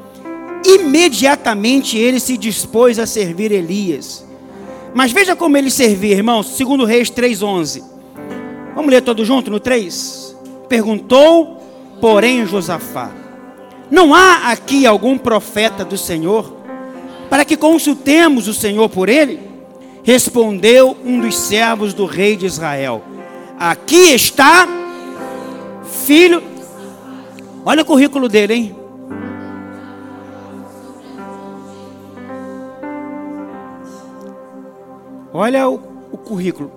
imediatamente 0.66 1.98
ele 1.98 2.20
se 2.20 2.38
dispôs 2.38 3.00
a 3.00 3.06
servir 3.06 3.52
Elias. 3.52 4.26
Mas 4.94 5.12
veja 5.12 5.36
como 5.36 5.56
ele 5.56 5.72
servia, 5.72 6.16
irmãos, 6.16 6.58
segundo 6.58 6.86
Reis 6.86 7.10
3:11. 7.10 7.84
Vamos 8.76 8.92
ler 8.92 9.02
todo 9.02 9.24
junto 9.24 9.50
no 9.50 9.60
3. 9.60 10.36
Perguntou, 10.68 11.62
porém, 12.02 12.46
Josafá: 12.46 13.21
não 13.92 14.16
há 14.16 14.52
aqui 14.52 14.86
algum 14.86 15.18
profeta 15.18 15.84
do 15.84 15.98
Senhor 15.98 16.56
para 17.30 17.44
que 17.44 17.58
consultemos 17.58 18.48
o 18.48 18.54
Senhor 18.54 18.88
por 18.88 19.10
ele? 19.10 19.52
Respondeu 20.02 20.96
um 21.04 21.20
dos 21.20 21.38
servos 21.38 21.94
do 21.94 22.06
rei 22.06 22.38
de 22.38 22.46
Israel: 22.46 23.04
Aqui 23.60 24.14
está, 24.14 24.66
filho. 26.06 26.42
Olha 27.66 27.84
o 27.84 27.86
currículo 27.86 28.30
dele, 28.30 28.54
hein? 28.54 28.76
Olha 35.34 35.70
o, 35.70 35.76
o 36.12 36.18
currículo. 36.18 36.72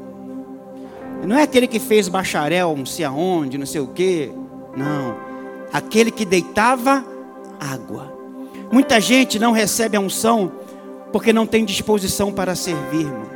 Não 1.24 1.38
é 1.38 1.42
aquele 1.42 1.66
que 1.66 1.78
fez 1.78 2.08
bacharel, 2.08 2.74
não 2.76 2.84
sei 2.84 3.04
aonde, 3.04 3.56
não 3.56 3.66
sei 3.66 3.80
o 3.80 3.86
quê. 3.86 4.30
Não 4.76 5.33
aquele 5.74 6.12
que 6.12 6.24
deitava 6.24 7.04
água. 7.58 8.16
Muita 8.70 9.00
gente 9.00 9.40
não 9.40 9.50
recebe 9.50 9.96
a 9.96 10.00
unção 10.00 10.52
porque 11.12 11.32
não 11.32 11.46
tem 11.46 11.64
disposição 11.64 12.32
para 12.32 12.54
servir, 12.54 13.00
irmão. 13.00 13.26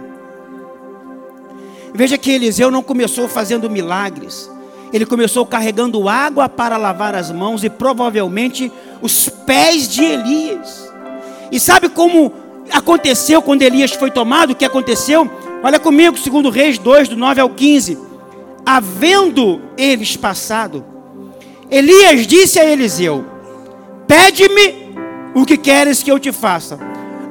Veja 1.93 2.17
que 2.17 2.31
Eliseu 2.31 2.71
não 2.71 2.81
começou 2.81 3.27
fazendo 3.27 3.69
milagres. 3.69 4.49
Ele 4.93 5.05
começou 5.05 5.45
carregando 5.45 6.09
água 6.09 6.49
para 6.49 6.77
lavar 6.77 7.13
as 7.13 7.33
mãos 7.33 7.65
e 7.65 7.69
provavelmente 7.69 8.71
os 9.03 9.29
pés 9.29 9.89
de 9.89 10.05
Elias. 10.05 10.93
E 11.51 11.59
sabe 11.59 11.89
como 11.89 12.33
aconteceu 12.71 13.43
quando 13.43 13.63
Elias 13.63 13.91
foi 13.91 14.13
tomado? 14.13 14.53
O 14.53 14.55
que 14.55 14.65
aconteceu? 14.65 15.29
Olha 15.61 15.81
comigo, 15.81 16.17
segundo 16.17 16.51
Reis 16.51 16.79
2, 16.79 17.09
do 17.09 17.17
9 17.17 17.41
ao 17.41 17.51
15. 17.51 17.99
Havendo 18.65 19.61
eles 19.77 20.17
passado, 20.17 20.98
Elias 21.71 22.27
disse 22.27 22.59
a 22.59 22.65
Eliseu: 22.65 23.25
Pede-me 24.07 24.95
o 25.35 25.45
que 25.45 25.57
queres 25.57 26.03
que 26.03 26.11
eu 26.11 26.19
te 26.19 26.33
faça, 26.33 26.79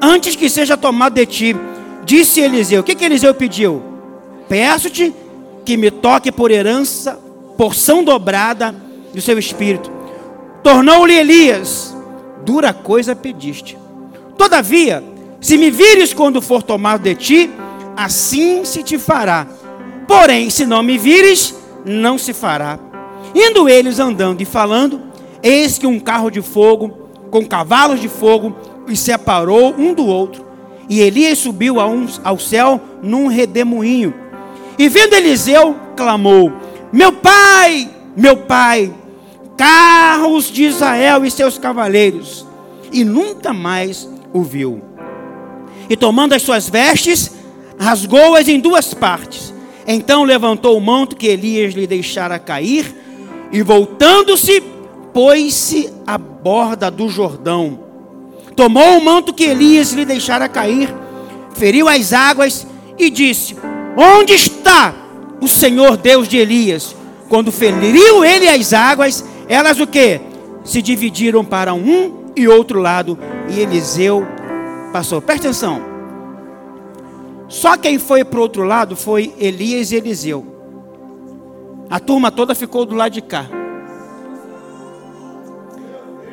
antes 0.02 0.36
que 0.36 0.50
seja 0.50 0.78
tomado 0.78 1.14
de 1.14 1.26
ti. 1.26 1.56
Disse 2.06 2.40
Eliseu: 2.42 2.82
O 2.82 2.84
que, 2.84 2.96
que 2.96 3.06
Eliseu 3.06 3.34
pediu? 3.34 3.82
Peço-te 4.48 5.14
que 5.66 5.76
me 5.76 5.92
toque 5.92 6.32
por 6.32 6.52
herança, 6.52 7.20
porção 7.58 8.04
dobrada 8.04 8.74
do 9.14 9.22
seu 9.22 9.38
espírito. 9.38 9.92
Tornou-lhe 10.64 11.16
Elias: 11.16 11.96
Dura 12.46 12.74
coisa 12.74 13.16
pediste. 13.16 13.78
Todavia, 14.38 15.04
se 15.42 15.58
me 15.58 15.72
vires 15.72 16.14
quando 16.14 16.42
for 16.42 16.62
tomado 16.62 17.02
de 17.02 17.16
ti, 17.16 17.50
assim 17.96 18.64
se 18.64 18.84
te 18.84 18.98
fará. 18.98 19.48
Porém, 20.08 20.50
se 20.50 20.66
não 20.66 20.84
me 20.84 20.98
vires, 20.98 21.56
não 21.84 22.18
se 22.18 22.34
fará. 22.34 22.80
Indo 23.34 23.68
eles 23.70 24.00
andando 24.00 24.42
e 24.42 24.46
falando, 24.46 25.02
eis 25.44 25.78
que 25.78 25.88
um 25.88 26.00
carro 26.00 26.30
de 26.30 26.42
fogo, 26.42 27.10
com 27.30 27.46
cavalos 27.46 28.00
de 28.00 28.08
fogo, 28.08 28.56
os 28.88 29.00
separou 29.00 29.74
um 29.78 29.94
do 29.94 30.06
outro. 30.06 30.46
E 30.90 31.02
Elias 31.02 31.40
subiu 31.40 31.78
ao 31.80 32.40
céu 32.40 32.80
num 33.02 33.28
redemoinho. 33.28 34.14
E 34.80 34.88
vendo 34.88 35.14
Eliseu, 35.14 35.76
clamou: 35.96 36.52
Meu 36.92 37.12
pai, 37.12 37.90
meu 38.16 38.38
pai, 38.38 38.94
carros 39.58 40.50
de 40.50 40.64
Israel 40.64 41.26
e 41.26 41.32
seus 41.32 41.58
cavaleiros. 41.58 42.46
E 42.92 43.04
nunca 43.04 43.52
mais 43.52 44.10
o 44.32 44.44
viu. 44.44 44.82
E 45.90 45.98
tomando 45.98 46.34
as 46.34 46.42
suas 46.42 46.70
vestes, 46.70 47.32
rasgou-as 47.78 48.48
em 48.48 48.60
duas 48.60 48.94
partes. 48.94 49.54
Então 49.86 50.24
levantou 50.24 50.78
o 50.78 50.82
manto 50.82 51.16
que 51.16 51.28
Elias 51.28 51.74
lhe 51.74 51.88
deixara 51.88 52.40
cair 52.40 52.94
e 53.52 53.62
voltando-se, 53.62 54.62
pôs-se 55.14 55.90
à 56.06 56.18
borda 56.18 56.92
do 56.92 57.10
Jordão. 57.10 57.80
Tomou 58.56 58.98
o 58.98 59.04
manto 59.04 59.34
que 59.34 59.44
Elias 59.44 59.92
lhe 59.92 60.06
deixara 60.06 60.50
cair, 60.50 60.94
feriu 61.56 61.88
as 61.88 62.14
águas 62.14 62.66
e 62.98 63.10
disse: 63.10 63.56
Onde 63.96 64.34
está 64.34 64.94
o 65.42 65.48
Senhor 65.48 65.98
Deus 65.98 66.28
de 66.28 66.38
Elias? 66.38 66.96
Quando 67.30 67.52
feriu 67.52 68.24
ele 68.24 68.48
as 68.48 68.74
águas, 68.74 69.24
elas 69.48 69.80
o 69.80 69.88
que? 69.88 70.20
Se 70.64 70.82
dividiram 70.82 71.44
para 71.44 71.74
um 71.74 72.32
e 72.36 72.48
outro 72.48 72.80
lado, 72.80 73.18
e 73.50 73.60
Eliseu 73.60 74.26
passou. 74.92 75.22
Presta 75.22 75.48
atenção. 75.48 75.82
Só 77.48 77.78
quem 77.78 77.98
foi 77.98 78.24
para 78.24 78.40
o 78.40 78.42
outro 78.42 78.64
lado 78.64 78.96
foi 78.96 79.34
Elias 79.40 79.92
e 79.92 79.96
Eliseu. 79.96 80.57
A 81.90 82.00
turma 82.00 82.32
toda 82.32 82.54
ficou 82.54 82.86
do 82.86 82.96
lado 82.96 83.14
de 83.14 83.22
cá. 83.22 83.46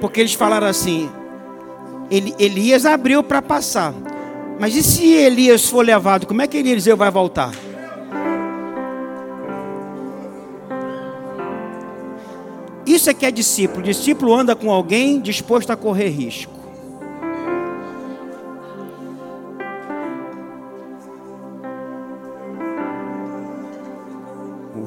Porque 0.01 0.21
eles 0.21 0.35
falaram 0.35 0.67
assim: 0.67 1.09
Elias 2.11 2.85
abriu 2.85 3.23
para 3.23 3.41
passar. 3.41 3.95
Mas 4.59 4.75
e 4.75 4.83
se 4.83 5.13
Elias 5.13 5.67
for 5.67 5.85
levado, 5.85 6.27
como 6.27 6.43
é 6.43 6.47
que 6.47 6.57
Eliseu 6.57 6.97
vai 6.97 7.11
voltar? 7.11 7.53
Isso 12.87 13.11
é 13.11 13.15
que 13.15 13.27
é 13.27 13.31
discípulo. 13.31 13.83
Discípulo 13.83 14.35
anda 14.35 14.55
com 14.55 14.71
alguém 14.71 15.21
disposto 15.21 15.71
a 15.71 15.77
correr 15.77 16.09
risco. 16.09 16.54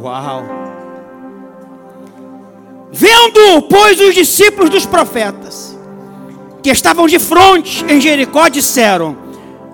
Uau! 0.01 0.43
Vendo, 2.91 3.62
pois, 3.69 3.99
os 3.99 4.15
discípulos 4.15 4.69
dos 4.69 4.86
profetas, 4.86 5.77
que 6.63 6.69
estavam 6.69 7.07
de 7.07 7.19
frente 7.19 7.83
em 7.88 7.99
Jericó, 7.99 8.47
disseram: 8.47 9.17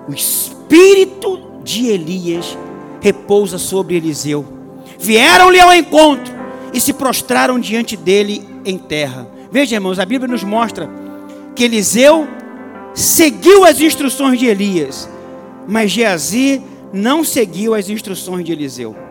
O 0.08 0.12
espírito 0.12 1.40
de 1.62 1.86
Elias 1.88 2.56
repousa 3.00 3.58
sobre 3.58 3.96
Eliseu. 3.96 4.44
Vieram-lhe 4.98 5.60
ao 5.60 5.72
encontro 5.72 6.32
e 6.72 6.80
se 6.80 6.92
prostraram 6.92 7.58
diante 7.58 7.96
dele 7.96 8.46
em 8.64 8.78
terra. 8.78 9.28
Veja, 9.50 9.76
irmãos, 9.76 9.98
a 9.98 10.04
Bíblia 10.04 10.30
nos 10.30 10.42
mostra 10.42 10.88
que 11.54 11.64
Eliseu 11.64 12.26
seguiu 12.94 13.64
as 13.64 13.80
instruções 13.80 14.38
de 14.38 14.46
Elias, 14.46 15.08
mas 15.68 15.90
Geazi 15.90 16.62
não 16.92 17.22
seguiu 17.22 17.74
as 17.74 17.88
instruções 17.88 18.44
de 18.44 18.52
Eliseu. 18.52 19.03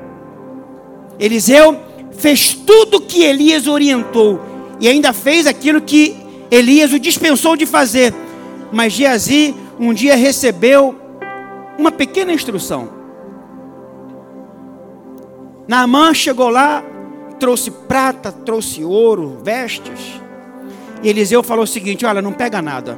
Eliseu 1.19 1.79
fez 2.13 2.53
tudo 2.53 2.97
o 2.97 3.01
que 3.01 3.23
Elias 3.23 3.67
orientou 3.67 4.39
e 4.79 4.87
ainda 4.87 5.13
fez 5.13 5.47
aquilo 5.47 5.81
que 5.81 6.15
Elias 6.49 6.93
o 6.93 6.99
dispensou 6.99 7.55
de 7.55 7.65
fazer. 7.65 8.13
Mas 8.71 8.93
Geazi 8.93 9.55
um 9.79 9.93
dia 9.93 10.15
recebeu 10.15 10.95
uma 11.77 11.91
pequena 11.91 12.31
instrução. 12.31 12.89
Naamã 15.67 16.13
chegou 16.13 16.49
lá, 16.49 16.83
trouxe 17.39 17.71
prata, 17.71 18.31
trouxe 18.31 18.83
ouro, 18.83 19.39
vestes. 19.43 20.21
E 21.01 21.09
Eliseu 21.09 21.41
falou 21.41 21.63
o 21.63 21.67
seguinte: 21.67 22.05
Olha, 22.05 22.21
não 22.21 22.33
pega 22.33 22.61
nada. 22.61 22.97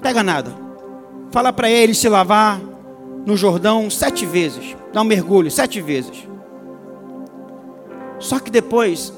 Pega 0.00 0.22
nada. 0.22 0.52
Fala 1.30 1.52
para 1.52 1.70
ele 1.70 1.94
se 1.94 2.08
lavar 2.08 2.60
no 3.24 3.36
Jordão 3.36 3.88
sete 3.90 4.26
vezes. 4.26 4.76
Dá 4.92 5.02
um 5.02 5.04
mergulho 5.04 5.50
sete 5.50 5.80
vezes. 5.80 6.28
Só 8.18 8.38
que 8.38 8.50
depois, 8.50 9.12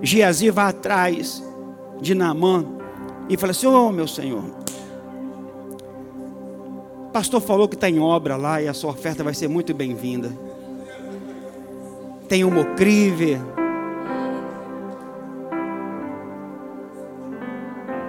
Geazi 0.00 0.50
vai 0.50 0.66
atrás 0.66 1.42
de 2.00 2.14
Naamã 2.14 2.64
e 3.28 3.36
fala 3.36 3.50
assim: 3.50 3.66
oh, 3.66 3.90
meu 3.90 4.06
senhor, 4.06 4.44
pastor 7.12 7.40
falou 7.40 7.68
que 7.68 7.74
está 7.74 7.88
em 7.88 8.00
obra 8.00 8.36
lá 8.36 8.62
e 8.62 8.68
a 8.68 8.74
sua 8.74 8.90
oferta 8.90 9.22
vai 9.22 9.34
ser 9.34 9.48
muito 9.48 9.74
bem-vinda. 9.74 10.32
Tem 12.28 12.44
o 12.44 12.50
Mocrive, 12.50 13.38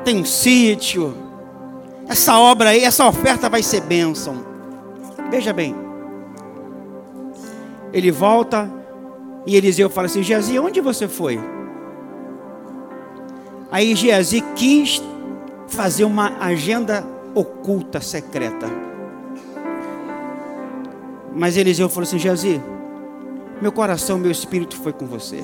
tem 0.03 0.19
um 0.19 0.25
sítio. 0.25 1.15
Essa 2.07 2.37
obra 2.37 2.69
aí, 2.69 2.83
essa 2.83 3.07
oferta 3.07 3.49
vai 3.49 3.63
ser 3.63 3.81
bênção. 3.81 4.52
Veja 5.33 5.51
bem. 5.51 5.75
Ele 7.91 8.11
volta 8.11 8.71
e 9.47 9.55
Eliseu 9.55 9.89
fala 9.89 10.05
assim: 10.05 10.21
Geazi, 10.21 10.59
onde 10.59 10.79
você 10.79 11.07
foi? 11.07 11.39
Aí 13.71 13.95
Geazi 13.95 14.41
quis 14.55 15.01
fazer 15.67 16.03
uma 16.03 16.37
agenda 16.37 17.03
oculta, 17.33 17.99
secreta. 17.99 18.67
Mas 21.33 21.57
Eliseu 21.57 21.89
falou 21.89 22.03
assim: 22.03 22.19
Geazi, 22.19 22.61
meu 23.59 23.71
coração, 23.71 24.19
meu 24.19 24.29
espírito 24.29 24.75
foi 24.77 24.93
com 24.93 25.07
você. 25.07 25.43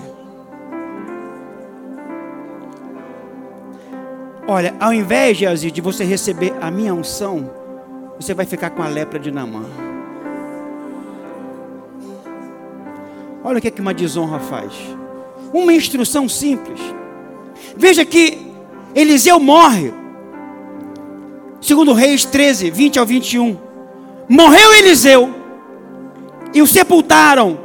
Olha, 4.47 4.75
ao 4.79 4.93
invés 4.93 5.35
de, 5.35 5.71
de 5.71 5.81
você 5.81 6.03
receber 6.03 6.53
a 6.61 6.69
minha 6.69 6.93
unção, 6.93 7.58
você 8.19 8.33
vai 8.33 8.45
ficar 8.45 8.71
com 8.71 8.83
a 8.83 8.87
lepra 8.87 9.19
de 9.19 9.31
Namã. 9.31 9.65
Olha 13.43 13.57
o 13.57 13.61
que, 13.61 13.67
é 13.67 13.71
que 13.71 13.81
uma 13.81 13.93
desonra 13.93 14.39
faz. 14.39 14.73
Uma 15.53 15.73
instrução 15.73 16.27
simples. 16.27 16.79
Veja 17.75 18.03
que 18.03 18.37
Eliseu 18.93 19.39
morre. 19.39 19.93
Segundo 21.61 21.93
Reis 21.93 22.25
13, 22.25 22.69
20 22.69 22.99
ao 22.99 23.05
21. 23.05 23.57
Morreu 24.27 24.73
Eliseu 24.75 25.33
e 26.53 26.61
o 26.61 26.67
sepultaram. 26.67 27.57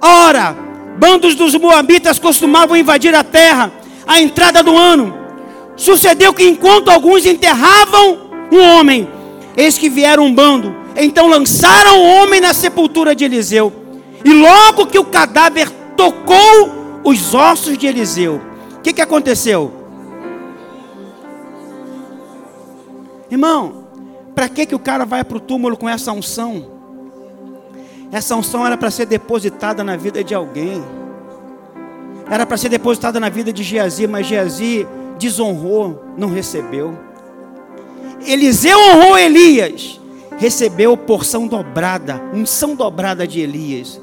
Ora, 0.00 0.56
bandos 0.98 1.34
dos 1.34 1.54
moabitas 1.54 2.18
costumavam 2.18 2.76
invadir 2.76 3.14
a 3.14 3.22
terra 3.22 3.70
à 4.06 4.20
entrada 4.20 4.62
do 4.62 4.76
ano 4.76 5.22
Sucedeu 5.76 6.34
que 6.34 6.44
enquanto 6.44 6.90
alguns 6.90 7.24
enterravam 7.24 8.18
um 8.50 8.60
homem, 8.60 9.08
eis 9.56 9.78
que 9.78 9.88
vieram 9.88 10.24
um 10.24 10.34
bando. 10.34 10.74
Então 10.96 11.28
lançaram 11.28 11.98
o 11.98 12.04
homem 12.04 12.40
na 12.40 12.52
sepultura 12.52 13.14
de 13.14 13.24
Eliseu. 13.24 13.72
E 14.24 14.32
logo 14.32 14.86
que 14.86 14.98
o 14.98 15.04
cadáver 15.04 15.70
tocou 15.96 17.00
os 17.04 17.34
ossos 17.34 17.76
de 17.76 17.86
Eliseu, 17.86 18.40
o 18.76 18.80
que, 18.80 18.92
que 18.92 19.00
aconteceu? 19.00 19.72
Irmão, 23.30 23.86
para 24.34 24.48
que, 24.48 24.66
que 24.66 24.74
o 24.74 24.78
cara 24.78 25.04
vai 25.04 25.24
para 25.24 25.36
o 25.36 25.40
túmulo 25.40 25.76
com 25.76 25.88
essa 25.88 26.12
unção? 26.12 26.66
Essa 28.12 28.36
unção 28.36 28.66
era 28.66 28.76
para 28.76 28.90
ser 28.90 29.06
depositada 29.06 29.82
na 29.82 29.96
vida 29.96 30.22
de 30.22 30.34
alguém. 30.34 30.84
Era 32.30 32.44
para 32.44 32.56
ser 32.56 32.68
depositada 32.68 33.18
na 33.18 33.28
vida 33.28 33.52
de 33.52 33.62
Geazi, 33.62 34.06
mas 34.06 34.26
Geazi 34.26 34.86
desonrou, 35.18 36.02
não 36.16 36.28
recebeu. 36.28 37.11
Eliseu 38.26 38.78
honrou 38.78 39.18
Elias, 39.18 40.00
recebeu 40.38 40.96
porção 40.96 41.46
dobrada, 41.46 42.22
unção 42.32 42.74
dobrada 42.74 43.26
de 43.26 43.40
Elias. 43.40 44.00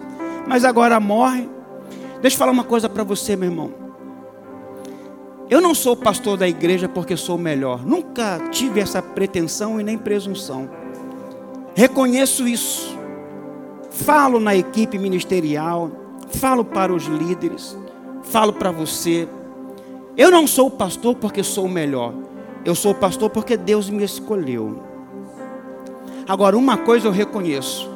Mas 0.47 0.65
agora 0.65 0.99
morre. 0.99 1.47
Deixa 2.21 2.35
eu 2.35 2.39
falar 2.39 2.51
uma 2.51 2.63
coisa 2.63 2.89
para 2.89 3.03
você, 3.03 3.35
meu 3.35 3.49
irmão. 3.49 3.71
Eu 5.49 5.61
não 5.61 5.73
sou 5.73 5.95
pastor 5.95 6.37
da 6.37 6.47
igreja 6.47 6.87
porque 6.87 7.17
sou 7.17 7.37
melhor. 7.37 7.85
Nunca 7.85 8.39
tive 8.51 8.79
essa 8.79 9.01
pretensão 9.01 9.79
e 9.79 9.83
nem 9.83 9.97
presunção. 9.97 10.69
Reconheço 11.73 12.47
isso. 12.47 12.97
Falo 13.89 14.39
na 14.39 14.55
equipe 14.55 14.99
ministerial, 14.99 15.89
falo 16.29 16.63
para 16.63 16.93
os 16.93 17.05
líderes, 17.05 17.75
falo 18.23 18.53
para 18.53 18.71
você. 18.71 19.27
Eu 20.15 20.29
não 20.29 20.45
sou 20.45 20.69
pastor 20.69 21.15
porque 21.15 21.43
sou 21.43 21.65
o 21.65 21.69
melhor. 21.69 22.13
Eu 22.65 22.75
sou 22.75 22.93
pastor 22.93 23.29
porque 23.29 23.55
Deus 23.55 23.89
me 23.89 24.03
escolheu. 24.03 24.83
Agora, 26.27 26.57
uma 26.57 26.77
coisa 26.77 27.07
eu 27.07 27.11
reconheço: 27.11 27.89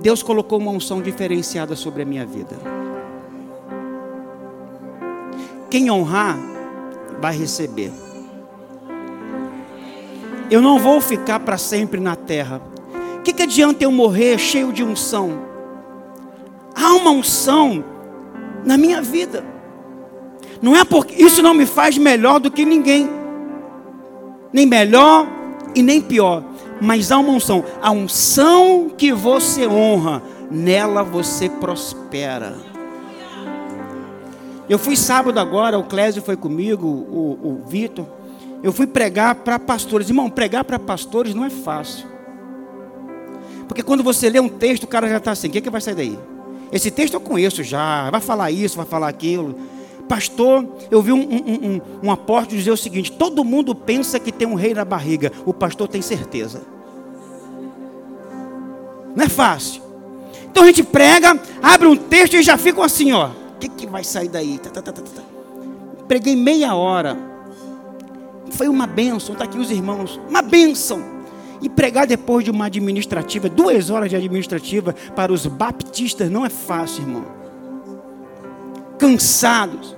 Deus 0.00 0.22
colocou 0.22 0.58
uma 0.58 0.70
unção 0.70 1.02
diferenciada 1.02 1.74
sobre 1.76 2.02
a 2.02 2.04
minha 2.04 2.24
vida. 2.24 2.56
Quem 5.70 5.90
honrar, 5.90 6.38
vai 7.20 7.36
receber. 7.36 7.92
Eu 10.50 10.60
não 10.60 10.78
vou 10.78 11.00
ficar 11.00 11.40
para 11.40 11.58
sempre 11.58 12.00
na 12.00 12.14
terra. 12.14 12.60
O 13.18 13.22
que, 13.22 13.32
que 13.32 13.42
adianta 13.42 13.82
eu 13.82 13.90
morrer 13.90 14.38
cheio 14.38 14.72
de 14.72 14.84
unção? 14.84 15.40
Há 16.74 16.92
uma 16.94 17.10
unção 17.10 17.84
na 18.64 18.76
minha 18.76 19.00
vida. 19.00 19.44
Não 20.60 20.76
é 20.76 20.84
porque 20.84 21.14
isso 21.22 21.42
não 21.42 21.54
me 21.54 21.66
faz 21.66 21.98
melhor 21.98 22.38
do 22.38 22.50
que 22.50 22.64
ninguém. 22.64 23.23
Nem 24.54 24.66
melhor 24.66 25.26
e 25.74 25.82
nem 25.82 26.00
pior. 26.00 26.44
Mas 26.80 27.10
há 27.10 27.18
uma 27.18 27.32
unção. 27.32 27.64
A 27.82 27.90
unção 27.90 28.88
que 28.96 29.12
você 29.12 29.66
honra, 29.66 30.22
nela 30.48 31.02
você 31.02 31.48
prospera. 31.48 32.56
Eu 34.68 34.78
fui 34.78 34.96
sábado 34.96 35.40
agora, 35.40 35.76
o 35.76 35.82
Clésio 35.82 36.22
foi 36.22 36.36
comigo, 36.36 36.86
o, 36.86 37.38
o 37.42 37.68
Vitor. 37.68 38.06
Eu 38.62 38.72
fui 38.72 38.86
pregar 38.86 39.34
para 39.34 39.58
pastores. 39.58 40.08
Irmão, 40.08 40.30
pregar 40.30 40.62
para 40.62 40.78
pastores 40.78 41.34
não 41.34 41.44
é 41.44 41.50
fácil. 41.50 42.06
Porque 43.66 43.82
quando 43.82 44.04
você 44.04 44.30
lê 44.30 44.38
um 44.38 44.48
texto, 44.48 44.84
o 44.84 44.86
cara 44.86 45.08
já 45.08 45.16
está 45.16 45.32
assim: 45.32 45.48
o 45.48 45.50
que, 45.50 45.58
é 45.58 45.60
que 45.62 45.68
vai 45.68 45.80
sair 45.80 45.96
daí? 45.96 46.18
Esse 46.70 46.92
texto 46.92 47.14
eu 47.14 47.20
conheço 47.20 47.64
já, 47.64 48.08
vai 48.08 48.20
falar 48.20 48.52
isso, 48.52 48.76
vai 48.76 48.86
falar 48.86 49.08
aquilo. 49.08 49.58
Pastor, 50.08 50.66
eu 50.90 51.00
vi 51.00 51.12
um, 51.12 51.20
um, 51.20 51.70
um, 51.72 51.80
um 52.04 52.10
apóstolo 52.10 52.58
dizer 52.58 52.70
o 52.70 52.76
seguinte: 52.76 53.10
todo 53.10 53.44
mundo 53.44 53.74
pensa 53.74 54.20
que 54.20 54.30
tem 54.30 54.46
um 54.46 54.54
rei 54.54 54.74
na 54.74 54.84
barriga, 54.84 55.32
o 55.46 55.52
pastor 55.52 55.88
tem 55.88 56.02
certeza. 56.02 56.62
Não 59.16 59.24
é 59.24 59.28
fácil. 59.28 59.82
Então 60.50 60.62
a 60.62 60.66
gente 60.66 60.82
prega, 60.82 61.38
abre 61.62 61.86
um 61.86 61.96
texto 61.96 62.34
e 62.34 62.42
já 62.42 62.56
ficam 62.56 62.82
assim, 62.82 63.12
ó. 63.12 63.28
O 63.28 63.58
que, 63.58 63.68
que 63.68 63.86
vai 63.86 64.04
sair 64.04 64.28
daí? 64.28 64.58
Tá, 64.58 64.70
tá, 64.70 64.82
tá, 64.82 64.92
tá, 64.92 65.02
tá. 65.02 65.22
Preguei 66.06 66.36
meia 66.36 66.74
hora. 66.74 67.16
Foi 68.50 68.68
uma 68.68 68.86
bênção, 68.86 69.32
está 69.32 69.44
aqui 69.44 69.58
os 69.58 69.70
irmãos. 69.70 70.20
Uma 70.28 70.42
bênção. 70.42 71.02
E 71.62 71.68
pregar 71.68 72.06
depois 72.06 72.44
de 72.44 72.50
uma 72.50 72.66
administrativa, 72.66 73.48
duas 73.48 73.88
horas 73.88 74.10
de 74.10 74.16
administrativa, 74.16 74.94
para 75.16 75.32
os 75.32 75.46
baptistas 75.46 76.30
não 76.30 76.44
é 76.44 76.50
fácil, 76.50 77.02
irmão 77.02 77.43
cansados. 79.04 79.94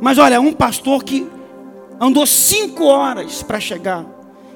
Mas 0.00 0.16
olha, 0.16 0.40
um 0.40 0.54
pastor 0.54 1.04
que 1.04 1.28
andou 2.00 2.26
cinco 2.26 2.84
horas 2.84 3.42
para 3.42 3.60
chegar 3.60 4.06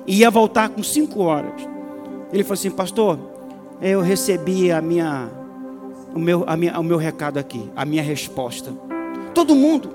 e 0.07 0.21
ia 0.21 0.31
voltar 0.31 0.71
com 0.71 0.83
cinco 0.83 1.21
horas. 1.21 1.53
Ele 2.33 2.43
falou 2.43 2.55
assim, 2.55 2.71
pastor, 2.71 3.19
eu 3.83 4.01
recebi 4.01 4.73
a 4.73 4.81
minha, 4.81 5.29
o 6.15 6.19
meu, 6.19 6.43
a 6.47 6.57
minha, 6.57 6.81
o 6.81 6.83
meu 6.83 6.97
recado 6.97 7.37
aqui, 7.37 7.71
a 7.77 7.85
minha 7.85 8.03
resposta. 8.03 8.73
Todo 9.35 9.55
mundo, 9.55 9.91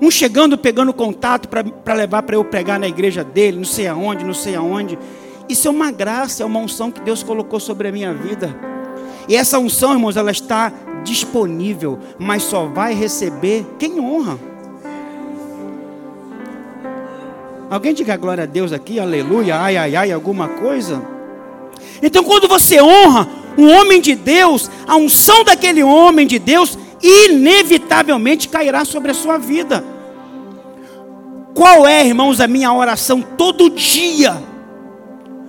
um 0.00 0.08
chegando, 0.08 0.56
pegando 0.56 0.92
contato 0.92 1.48
para 1.48 1.94
levar 1.94 2.22
para 2.22 2.36
eu 2.36 2.44
pregar 2.44 2.78
na 2.78 2.86
igreja 2.86 3.24
dele, 3.24 3.56
não 3.56 3.64
sei 3.64 3.88
aonde, 3.88 4.24
não 4.24 4.34
sei 4.34 4.54
aonde. 4.54 4.96
Isso 5.48 5.66
é 5.66 5.70
uma 5.70 5.90
graça, 5.90 6.44
é 6.44 6.46
uma 6.46 6.60
unção 6.60 6.92
que 6.92 7.00
Deus 7.00 7.24
colocou 7.24 7.58
sobre 7.58 7.88
a 7.88 7.92
minha 7.92 8.14
vida. 8.14 8.54
E 9.28 9.36
essa 9.36 9.58
unção, 9.58 9.92
irmãos, 9.92 10.16
ela 10.16 10.30
está 10.30 10.72
disponível, 11.02 11.98
mas 12.18 12.42
só 12.42 12.66
vai 12.66 12.94
receber 12.94 13.66
quem 13.78 14.00
honra. 14.00 14.38
Alguém 17.70 17.94
diga 17.94 18.16
glória 18.16 18.44
a 18.44 18.46
Deus 18.46 18.72
aqui, 18.72 19.00
aleluia, 19.00 19.56
ai, 19.56 19.76
ai, 19.76 19.96
ai, 19.96 20.12
alguma 20.12 20.46
coisa? 20.48 21.02
Então, 22.02 22.22
quando 22.22 22.46
você 22.46 22.82
honra 22.82 23.28
um 23.56 23.70
homem 23.70 24.00
de 24.00 24.14
Deus, 24.14 24.70
a 24.86 24.96
unção 24.96 25.44
daquele 25.44 25.82
homem 25.82 26.26
de 26.26 26.38
Deus 26.38 26.76
inevitavelmente 27.02 28.48
cairá 28.48 28.84
sobre 28.84 29.10
a 29.10 29.14
sua 29.14 29.38
vida. 29.38 29.84
Qual 31.54 31.86
é, 31.86 32.06
irmãos, 32.06 32.40
a 32.40 32.46
minha 32.46 32.72
oração 32.72 33.20
todo 33.20 33.70
dia? 33.70 34.36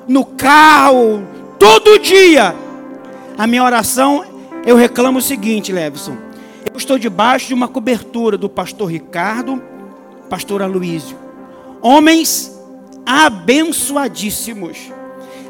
No 0.07 0.25
carro, 0.25 1.23
todo 1.57 1.99
dia. 1.99 2.55
A 3.37 3.47
minha 3.47 3.63
oração, 3.63 4.23
eu 4.65 4.75
reclamo 4.75 5.17
o 5.17 5.21
seguinte, 5.21 5.71
Levison. 5.71 6.15
Eu 6.69 6.77
estou 6.77 6.97
debaixo 6.99 7.47
de 7.47 7.53
uma 7.53 7.67
cobertura 7.67 8.37
do 8.37 8.47
pastor 8.47 8.91
Ricardo, 8.91 9.61
pastor 10.29 10.61
Aloísio. 10.61 11.17
Homens 11.81 12.55
abençoadíssimos. 13.05 14.91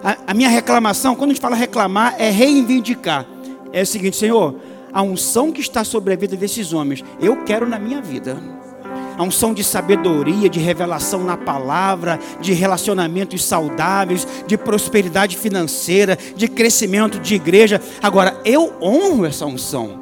A, 0.03 0.17
a 0.27 0.33
minha 0.33 0.49
reclamação, 0.49 1.15
quando 1.15 1.31
a 1.31 1.33
gente 1.33 1.41
fala 1.41 1.55
reclamar, 1.55 2.15
é 2.17 2.29
reivindicar. 2.29 3.25
É 3.71 3.81
o 3.81 3.85
seguinte, 3.85 4.17
Senhor, 4.17 4.55
a 4.91 5.01
unção 5.01 5.51
que 5.51 5.61
está 5.61 5.83
sobre 5.83 6.13
a 6.13 6.17
vida 6.17 6.37
desses 6.37 6.71
homens, 6.71 7.03
eu 7.19 7.43
quero 7.43 7.67
na 7.67 7.77
minha 7.77 8.01
vida 8.01 8.37
a 9.17 9.23
unção 9.23 9.53
de 9.53 9.63
sabedoria, 9.63 10.49
de 10.49 10.59
revelação 10.59 11.23
na 11.23 11.37
palavra, 11.37 12.19
de 12.41 12.53
relacionamentos 12.53 13.43
saudáveis, 13.43 14.27
de 14.47 14.57
prosperidade 14.57 15.37
financeira, 15.37 16.17
de 16.35 16.47
crescimento 16.47 17.19
de 17.19 17.35
igreja. 17.35 17.81
Agora, 18.01 18.39
eu 18.45 18.73
honro 18.81 19.25
essa 19.25 19.45
unção. 19.45 20.01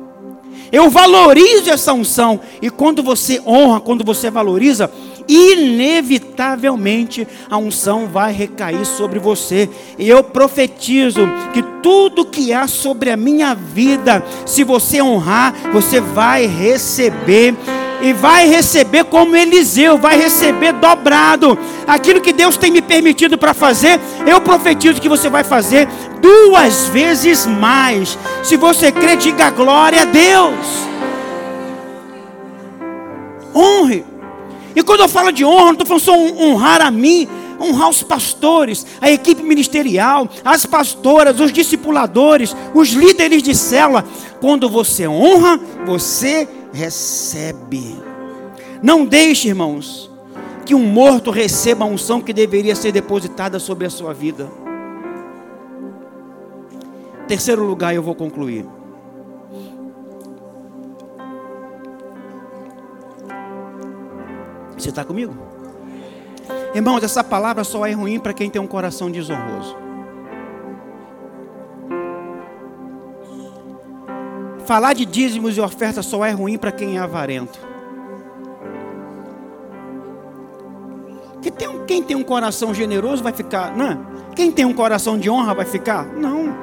Eu 0.71 0.89
valorizo 0.89 1.69
essa 1.69 1.93
unção. 1.93 2.39
E 2.61 2.69
quando 2.69 3.03
você 3.03 3.41
honra, 3.45 3.81
quando 3.81 4.05
você 4.05 4.31
valoriza, 4.31 4.89
inevitavelmente 5.27 7.27
a 7.49 7.57
unção 7.57 8.07
vai 8.07 8.31
recair 8.31 8.85
sobre 8.85 9.19
você. 9.19 9.69
E 9.97 10.07
eu 10.07 10.23
profetizo 10.23 11.27
que 11.53 11.61
tudo 11.83 12.25
que 12.25 12.53
há 12.53 12.67
sobre 12.67 13.11
a 13.11 13.17
minha 13.17 13.53
vida, 13.53 14.23
se 14.45 14.63
você 14.63 15.01
honrar, 15.01 15.53
você 15.73 15.99
vai 15.99 16.47
receber 16.47 17.53
e 18.01 18.13
vai 18.13 18.47
receber 18.47 19.03
como 19.05 19.35
Eliseu, 19.35 19.97
vai 19.97 20.17
receber 20.17 20.73
dobrado. 20.73 21.57
Aquilo 21.87 22.21
que 22.21 22.33
Deus 22.33 22.57
tem 22.57 22.71
me 22.71 22.81
permitido 22.81 23.37
para 23.37 23.53
fazer, 23.53 23.99
eu 24.25 24.41
profetizo 24.41 25.01
que 25.01 25.09
você 25.09 25.29
vai 25.29 25.43
fazer 25.43 25.87
duas 26.19 26.87
vezes 26.87 27.45
mais. 27.45 28.17
Se 28.43 28.57
você 28.57 28.91
crê, 28.91 29.15
diga 29.15 29.49
glória 29.49 30.01
a 30.01 30.05
Deus. 30.05 30.91
Honre. 33.53 34.05
E 34.75 34.81
quando 34.81 35.01
eu 35.01 35.09
falo 35.09 35.31
de 35.31 35.43
honra, 35.43 35.65
não 35.65 35.71
estou 35.73 35.85
falando 35.85 36.01
só 36.03 36.15
honrar 36.15 36.81
a 36.81 36.89
mim, 36.89 37.27
honrar 37.61 37.89
os 37.89 38.01
pastores, 38.01 38.85
a 38.99 39.11
equipe 39.11 39.43
ministerial, 39.43 40.27
as 40.43 40.65
pastoras, 40.65 41.39
os 41.39 41.53
discipuladores, 41.53 42.55
os 42.73 42.89
líderes 42.89 43.43
de 43.43 43.55
célula. 43.55 44.03
Quando 44.39 44.69
você 44.69 45.07
honra, 45.07 45.59
você 45.85 46.47
recebe. 46.73 47.95
Não 48.81 49.05
deixe, 49.05 49.49
irmãos, 49.49 50.09
que 50.65 50.73
um 50.73 50.83
morto 50.85 51.29
receba 51.29 51.85
a 51.85 51.87
unção 51.87 52.21
que 52.21 52.33
deveria 52.33 52.75
ser 52.75 52.91
depositada 52.91 53.59
sobre 53.59 53.85
a 53.85 53.89
sua 53.89 54.13
vida. 54.13 54.49
Terceiro 57.27 57.63
lugar, 57.63 57.93
eu 57.93 58.01
vou 58.01 58.15
concluir. 58.15 58.65
Você 64.77 64.89
está 64.89 65.05
comigo? 65.05 65.50
Irmãos, 66.73 67.03
essa 67.03 67.23
palavra 67.23 67.63
só 67.63 67.85
é 67.85 67.91
ruim 67.91 68.19
para 68.19 68.33
quem 68.33 68.49
tem 68.49 68.61
um 68.61 68.67
coração 68.67 69.11
desonroso. 69.11 69.75
Falar 74.65 74.93
de 74.93 75.05
dízimos 75.05 75.57
e 75.57 75.61
ofertas 75.61 76.05
só 76.05 76.23
é 76.23 76.31
ruim 76.31 76.57
para 76.57 76.71
quem 76.71 76.97
é 76.97 76.99
avarento. 77.01 77.59
Tem, 81.57 81.85
quem 81.85 82.03
tem 82.03 82.15
um 82.15 82.23
coração 82.23 82.73
generoso 82.73 83.21
vai 83.21 83.33
ficar, 83.33 83.75
não? 83.75 83.91
É? 83.91 83.97
Quem 84.35 84.51
tem 84.51 84.63
um 84.63 84.73
coração 84.73 85.17
de 85.17 85.29
honra 85.29 85.53
vai 85.53 85.65
ficar? 85.65 86.05
Não. 86.05 86.55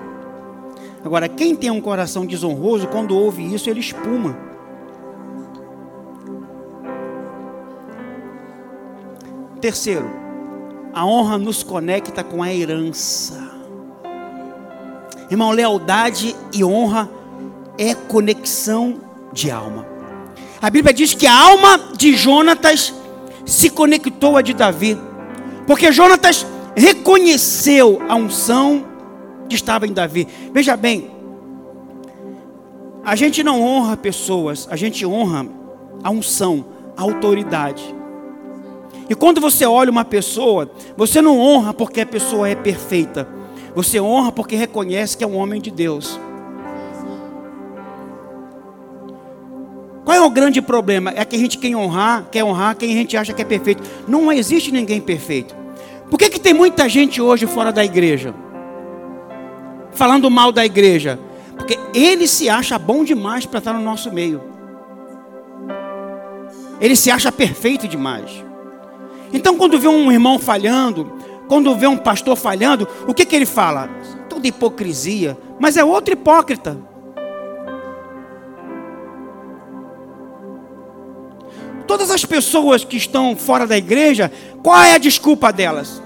Agora, 1.04 1.28
quem 1.28 1.54
tem 1.54 1.70
um 1.70 1.80
coração 1.80 2.24
desonroso, 2.24 2.86
quando 2.88 3.16
ouve 3.16 3.54
isso, 3.54 3.68
ele 3.68 3.80
espuma. 3.80 4.47
Terceiro, 9.60 10.08
a 10.94 11.04
honra 11.04 11.36
nos 11.36 11.62
conecta 11.62 12.22
com 12.22 12.42
a 12.42 12.52
herança. 12.52 13.50
Irmão, 15.30 15.50
lealdade 15.50 16.34
e 16.52 16.64
honra 16.64 17.08
é 17.76 17.94
conexão 17.94 19.00
de 19.32 19.50
alma. 19.50 19.86
A 20.60 20.70
Bíblia 20.70 20.94
diz 20.94 21.12
que 21.14 21.26
a 21.26 21.34
alma 21.34 21.92
de 21.96 22.16
Jonatas 22.16 22.94
se 23.44 23.68
conectou 23.70 24.36
a 24.36 24.42
de 24.42 24.54
Davi, 24.54 24.98
porque 25.66 25.92
Jonatas 25.92 26.46
reconheceu 26.76 28.00
a 28.08 28.14
unção 28.14 28.84
que 29.48 29.54
estava 29.54 29.86
em 29.86 29.92
Davi. 29.92 30.26
Veja 30.52 30.76
bem, 30.76 31.10
a 33.04 33.16
gente 33.16 33.42
não 33.42 33.62
honra 33.62 33.96
pessoas, 33.96 34.68
a 34.70 34.76
gente 34.76 35.04
honra 35.04 35.46
a 36.02 36.10
unção, 36.10 36.64
a 36.96 37.02
autoridade. 37.02 37.97
E 39.08 39.14
quando 39.14 39.40
você 39.40 39.64
olha 39.64 39.90
uma 39.90 40.04
pessoa, 40.04 40.70
você 40.96 41.22
não 41.22 41.38
honra 41.38 41.72
porque 41.72 42.00
a 42.02 42.06
pessoa 42.06 42.48
é 42.48 42.54
perfeita. 42.54 43.26
Você 43.74 44.00
honra 44.00 44.30
porque 44.30 44.54
reconhece 44.54 45.16
que 45.16 45.24
é 45.24 45.26
um 45.26 45.36
homem 45.36 45.60
de 45.60 45.70
Deus. 45.70 46.20
Qual 50.04 50.16
é 50.16 50.20
o 50.20 50.30
grande 50.30 50.60
problema? 50.60 51.12
É 51.14 51.24
que 51.24 51.36
a 51.36 51.38
gente 51.38 51.58
quer 51.58 51.74
honrar, 51.76 52.28
quer 52.30 52.42
honrar 52.42 52.74
quem 52.76 52.90
a 52.92 52.94
gente 52.94 53.16
acha 53.16 53.32
que 53.32 53.42
é 53.42 53.44
perfeito. 53.44 53.82
Não 54.06 54.32
existe 54.32 54.72
ninguém 54.72 55.00
perfeito. 55.00 55.54
Por 56.10 56.18
que, 56.18 56.30
que 56.30 56.40
tem 56.40 56.54
muita 56.54 56.88
gente 56.88 57.20
hoje 57.20 57.46
fora 57.46 57.70
da 57.70 57.84
igreja? 57.84 58.34
Falando 59.92 60.30
mal 60.30 60.50
da 60.50 60.64
igreja. 60.64 61.18
Porque 61.56 61.78
ele 61.92 62.26
se 62.26 62.48
acha 62.48 62.78
bom 62.78 63.04
demais 63.04 63.44
para 63.44 63.58
estar 63.58 63.72
no 63.72 63.82
nosso 63.82 64.12
meio. 64.12 64.40
Ele 66.80 66.96
se 66.96 67.10
acha 67.10 67.30
perfeito 67.30 67.86
demais. 67.86 68.47
Então, 69.32 69.56
quando 69.56 69.78
vê 69.78 69.88
um 69.88 70.10
irmão 70.10 70.38
falhando, 70.38 71.12
quando 71.48 71.74
vê 71.74 71.86
um 71.86 71.96
pastor 71.96 72.36
falhando, 72.36 72.86
o 73.06 73.14
que, 73.14 73.24
que 73.24 73.34
ele 73.34 73.46
fala? 73.46 73.88
Toda 74.28 74.46
hipocrisia, 74.46 75.36
mas 75.58 75.76
é 75.76 75.84
outro 75.84 76.12
hipócrita. 76.14 76.78
Todas 81.86 82.10
as 82.10 82.24
pessoas 82.24 82.84
que 82.84 82.98
estão 82.98 83.34
fora 83.34 83.66
da 83.66 83.76
igreja, 83.76 84.30
qual 84.62 84.82
é 84.82 84.94
a 84.94 84.98
desculpa 84.98 85.50
delas? 85.50 86.02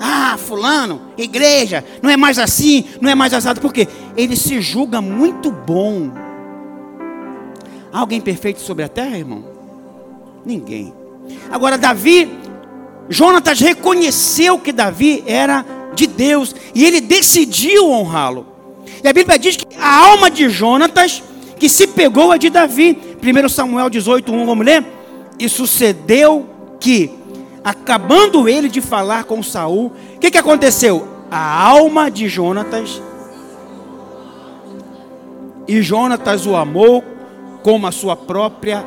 Ah, 0.00 0.36
fulano, 0.38 1.00
igreja, 1.16 1.84
não 2.02 2.10
é 2.10 2.16
mais 2.16 2.38
assim, 2.38 2.84
não 3.00 3.10
é 3.10 3.14
mais 3.14 3.34
assado, 3.34 3.60
porque 3.60 3.86
ele 4.16 4.34
se 4.34 4.60
julga 4.60 5.00
muito 5.00 5.50
bom. 5.50 6.10
Há 7.92 7.98
alguém 7.98 8.20
perfeito 8.20 8.60
sobre 8.60 8.84
a 8.84 8.88
terra, 8.88 9.16
irmão? 9.16 9.44
Ninguém. 10.44 10.94
Agora, 11.50 11.76
Davi 11.76 12.30
Jonatas 13.08 13.60
reconheceu 13.60 14.58
que 14.58 14.72
Davi 14.72 15.22
era 15.26 15.64
de 15.94 16.06
Deus 16.06 16.54
e 16.74 16.84
ele 16.84 17.00
decidiu 17.00 17.90
honrá-lo. 17.90 18.46
E 19.02 19.08
a 19.08 19.12
Bíblia 19.12 19.38
diz 19.38 19.56
que 19.56 19.66
a 19.78 20.06
alma 20.06 20.30
de 20.30 20.48
Jonatas 20.48 21.22
que 21.58 21.68
se 21.68 21.86
pegou 21.86 22.32
a 22.32 22.36
de 22.36 22.50
Davi. 22.50 22.98
1 23.22 23.48
Samuel 23.48 23.90
18, 23.90 24.32
1, 24.32 24.46
vamos 24.46 24.64
ler? 24.64 24.84
E 25.38 25.48
sucedeu 25.48 26.46
que, 26.78 27.10
acabando 27.64 28.48
ele 28.48 28.68
de 28.68 28.80
falar 28.80 29.24
com 29.24 29.42
Saul, 29.42 29.92
o 30.14 30.18
que, 30.18 30.30
que 30.30 30.38
aconteceu? 30.38 31.08
A 31.30 31.62
alma 31.62 32.10
de 32.10 32.28
Jonatas 32.28 33.02
e 35.66 35.82
Jonatas 35.82 36.46
o 36.46 36.54
amou 36.54 37.02
como 37.62 37.86
a 37.86 37.92
sua 37.92 38.14
própria. 38.14 38.84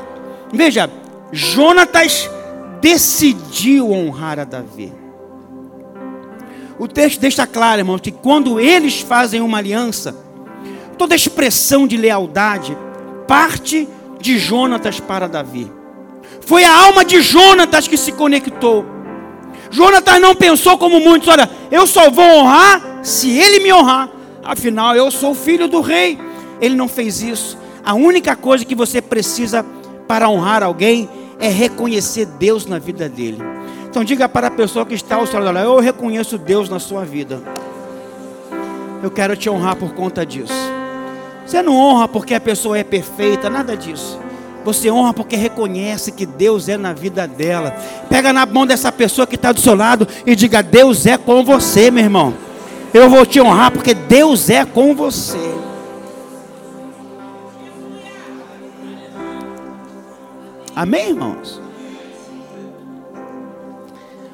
Veja, 0.53 0.89
Jonatas 1.31 2.29
decidiu 2.81 3.91
honrar 3.91 4.39
a 4.39 4.43
Davi. 4.43 4.93
O 6.77 6.87
texto 6.87 7.19
deixa 7.19 7.45
claro, 7.45 7.81
irmãos, 7.81 7.99
que 7.99 8.11
quando 8.11 8.59
eles 8.59 9.01
fazem 9.01 9.41
uma 9.41 9.57
aliança, 9.57 10.15
toda 10.97 11.15
expressão 11.15 11.85
de 11.85 11.97
lealdade 11.97 12.77
parte 13.27 13.87
de 14.19 14.37
Jonatas 14.39 14.99
para 14.99 15.27
Davi. 15.27 15.71
Foi 16.41 16.63
a 16.63 16.75
alma 16.75 17.05
de 17.05 17.21
Jonatas 17.21 17.87
que 17.87 17.97
se 17.97 18.11
conectou. 18.11 18.85
Jonatas 19.69 20.19
não 20.19 20.35
pensou 20.35 20.77
como 20.77 20.99
muitos, 20.99 21.27
olha, 21.27 21.49
eu 21.69 21.85
só 21.85 22.09
vou 22.09 22.25
honrar 22.25 22.99
se 23.03 23.29
ele 23.29 23.59
me 23.59 23.71
honrar. 23.71 24.09
Afinal, 24.43 24.95
eu 24.95 25.11
sou 25.11 25.35
filho 25.35 25.67
do 25.67 25.81
rei. 25.81 26.17
Ele 26.59 26.75
não 26.75 26.87
fez 26.87 27.21
isso. 27.21 27.57
A 27.85 27.93
única 27.93 28.35
coisa 28.35 28.65
que 28.65 28.73
você 28.73 29.01
precisa 29.01 29.63
para 30.07 30.27
honrar 30.27 30.63
alguém 30.63 31.09
é 31.39 31.47
reconhecer 31.47 32.25
Deus 32.25 32.65
na 32.65 32.77
vida 32.77 33.07
dele. 33.07 33.39
Então 33.89 34.03
diga 34.03 34.27
para 34.27 34.47
a 34.47 34.51
pessoa 34.51 34.85
que 34.85 34.93
está 34.93 35.15
ao 35.15 35.25
seu 35.25 35.39
lado, 35.39 35.57
eu 35.57 35.79
reconheço 35.79 36.37
Deus 36.37 36.69
na 36.69 36.79
sua 36.79 37.05
vida. 37.05 37.41
Eu 39.01 39.09
quero 39.09 39.35
te 39.35 39.49
honrar 39.49 39.75
por 39.75 39.93
conta 39.93 40.25
disso. 40.25 40.53
Você 41.45 41.61
não 41.61 41.75
honra 41.75 42.07
porque 42.07 42.35
a 42.35 42.41
pessoa 42.41 42.77
é 42.77 42.83
perfeita, 42.83 43.49
nada 43.49 43.75
disso. 43.75 44.19
Você 44.63 44.91
honra 44.91 45.13
porque 45.13 45.35
reconhece 45.35 46.11
que 46.11 46.25
Deus 46.25 46.67
é 46.67 46.77
na 46.77 46.93
vida 46.93 47.25
dela. 47.27 47.71
Pega 48.09 48.33
na 48.33 48.45
mão 48.45 48.67
dessa 48.67 48.91
pessoa 48.91 49.25
que 49.25 49.35
está 49.35 49.51
do 49.51 49.61
seu 49.61 49.73
lado 49.73 50.07
e 50.25 50.35
diga: 50.35 50.61
Deus 50.61 51.05
é 51.05 51.17
com 51.17 51.43
você, 51.43 51.89
meu 51.89 52.03
irmão. 52.03 52.33
Eu 52.93 53.09
vou 53.09 53.25
te 53.25 53.39
honrar 53.39 53.71
porque 53.71 53.93
Deus 53.93 54.49
é 54.49 54.65
com 54.65 54.93
você. 54.93 55.39
Amém, 60.79 61.09
irmãos? 61.09 61.61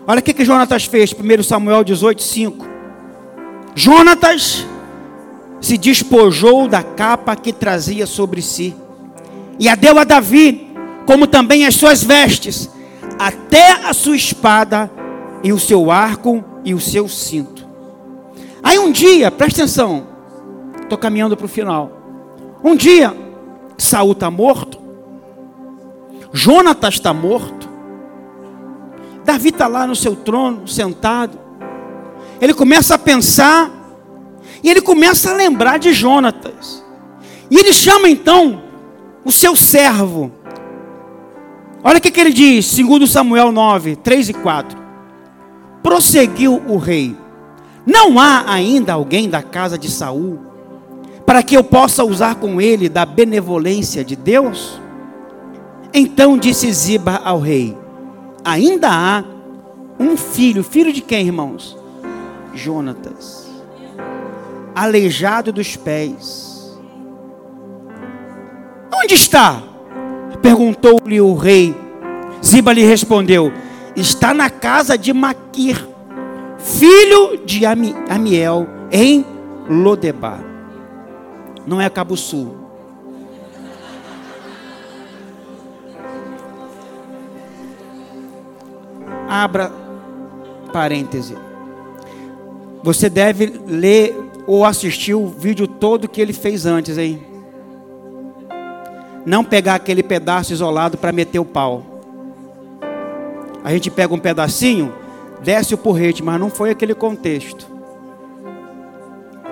Olha 0.05 0.19
o 0.19 0.21
que, 0.21 0.31
que 0.31 0.45
Jonatas 0.45 0.85
fez, 0.85 1.11
1 1.11 1.41
Samuel 1.41 1.83
18, 1.83 2.21
5. 2.21 2.67
Jonatas 3.73 4.63
se 5.59 5.75
despojou 5.75 6.67
da 6.67 6.83
capa 6.83 7.35
que 7.35 7.51
trazia 7.51 8.05
sobre 8.05 8.43
si, 8.43 8.75
e 9.57 9.67
a 9.67 9.73
deu 9.73 9.97
a 9.97 10.03
Davi, 10.03 10.71
como 11.07 11.25
também 11.25 11.65
as 11.65 11.73
suas 11.73 12.03
vestes, 12.03 12.69
até 13.17 13.71
a 13.71 13.91
sua 13.91 14.15
espada, 14.15 14.91
e 15.43 15.51
o 15.51 15.57
seu 15.57 15.89
arco 15.89 16.45
e 16.63 16.75
o 16.75 16.79
seu 16.79 17.09
cinto. 17.09 17.67
Aí 18.61 18.77
um 18.77 18.91
dia, 18.91 19.31
presta 19.31 19.63
atenção, 19.63 20.05
estou 20.79 20.97
caminhando 20.99 21.35
para 21.35 21.47
o 21.47 21.49
final. 21.49 21.91
Um 22.63 22.75
dia, 22.75 23.17
Saul 23.79 24.11
está 24.11 24.29
morto, 24.29 24.84
Jonatas 26.35 26.95
está 26.95 27.13
morto. 27.13 27.69
Davi 29.23 29.49
está 29.49 29.67
lá 29.67 29.87
no 29.87 29.95
seu 29.95 30.17
trono, 30.17 30.67
sentado. 30.67 31.39
Ele 32.41 32.53
começa 32.53 32.95
a 32.95 32.97
pensar. 32.97 33.71
E 34.61 34.69
ele 34.69 34.81
começa 34.81 35.31
a 35.31 35.33
lembrar 35.33 35.79
de 35.79 35.93
Jonatas. 35.93 36.83
E 37.49 37.57
ele 37.57 37.71
chama 37.71 38.09
então 38.09 38.61
o 39.23 39.31
seu 39.31 39.55
servo. 39.55 40.29
Olha 41.81 41.99
o 41.99 42.01
que, 42.01 42.11
que 42.11 42.19
ele 42.19 42.33
diz, 42.33 42.65
segundo 42.65 43.07
Samuel 43.07 43.53
9, 43.53 43.95
3 43.95 44.29
e 44.29 44.33
4. 44.33 44.77
Prosseguiu 45.81 46.61
o 46.67 46.77
rei. 46.77 47.15
Não 47.85 48.19
há 48.19 48.51
ainda 48.51 48.91
alguém 48.91 49.29
da 49.29 49.41
casa 49.41 49.77
de 49.77 49.89
Saul 49.89 50.39
para 51.25 51.41
que 51.41 51.55
eu 51.55 51.63
possa 51.63 52.03
usar 52.03 52.35
com 52.35 52.59
ele 52.59 52.89
da 52.89 53.05
benevolência 53.05 54.03
de 54.03 54.17
Deus? 54.17 54.83
Então 55.97 56.37
disse 56.37 56.69
Ziba 56.73 57.21
ao 57.23 57.39
rei: 57.39 57.73
Ainda 58.43 58.89
há 58.91 59.23
um 59.97 60.17
filho, 60.17 60.61
filho 60.61 60.91
de 60.91 60.99
quem, 60.99 61.27
irmãos? 61.27 61.77
Jonatas, 62.53 63.49
aleijado 64.75 65.53
dos 65.53 65.77
pés. 65.77 66.77
Onde 68.93 69.13
está? 69.13 69.63
Perguntou-lhe 70.41 71.21
o 71.21 71.33
rei. 71.33 71.73
Ziba 72.43 72.73
lhe 72.73 72.83
respondeu: 72.83 73.53
Está 73.95 74.33
na 74.33 74.49
casa 74.49 74.97
de 74.97 75.13
Maquir, 75.13 75.87
filho 76.57 77.37
de 77.45 77.65
Amiel, 77.65 78.67
em 78.91 79.25
Lodebar. 79.69 80.43
Não 81.65 81.79
é 81.79 81.89
Cabo 81.89 82.17
Sul. 82.17 82.64
Abra 89.27 89.71
parêntese. 90.71 91.35
Você 92.83 93.09
deve 93.09 93.59
ler 93.65 94.15
ou 94.45 94.63
assistir 94.63 95.15
o 95.15 95.27
vídeo 95.27 95.67
todo 95.67 96.07
que 96.07 96.21
ele 96.21 96.33
fez 96.33 96.65
antes, 96.65 96.97
hein? 96.97 97.19
Não 99.25 99.43
pegar 99.43 99.75
aquele 99.75 100.03
pedaço 100.03 100.53
isolado 100.53 100.97
para 100.97 101.11
meter 101.11 101.39
o 101.39 101.45
pau. 101.45 101.83
A 103.63 103.71
gente 103.71 103.89
pega 103.89 104.13
um 104.13 104.19
pedacinho, 104.19 104.93
desce 105.41 105.73
o 105.73 105.77
porrete, 105.77 106.21
mas 106.21 106.39
não 106.39 106.51
foi 106.51 106.69
aquele 106.69 106.93
contexto. 106.93 107.65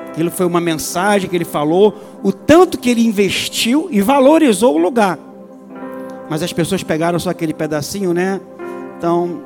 Aquilo 0.09 0.29
foi 0.29 0.45
uma 0.45 0.61
mensagem 0.61 1.27
que 1.27 1.35
ele 1.35 1.43
falou, 1.43 1.95
o 2.21 2.31
tanto 2.31 2.77
que 2.77 2.91
ele 2.91 3.03
investiu 3.03 3.87
e 3.89 3.99
valorizou 3.99 4.75
o 4.75 4.77
lugar. 4.77 5.17
Mas 6.29 6.43
as 6.43 6.53
pessoas 6.53 6.83
pegaram 6.83 7.17
só 7.17 7.31
aquele 7.31 7.53
pedacinho, 7.53 8.13
né? 8.13 8.39
Então, 8.95 9.41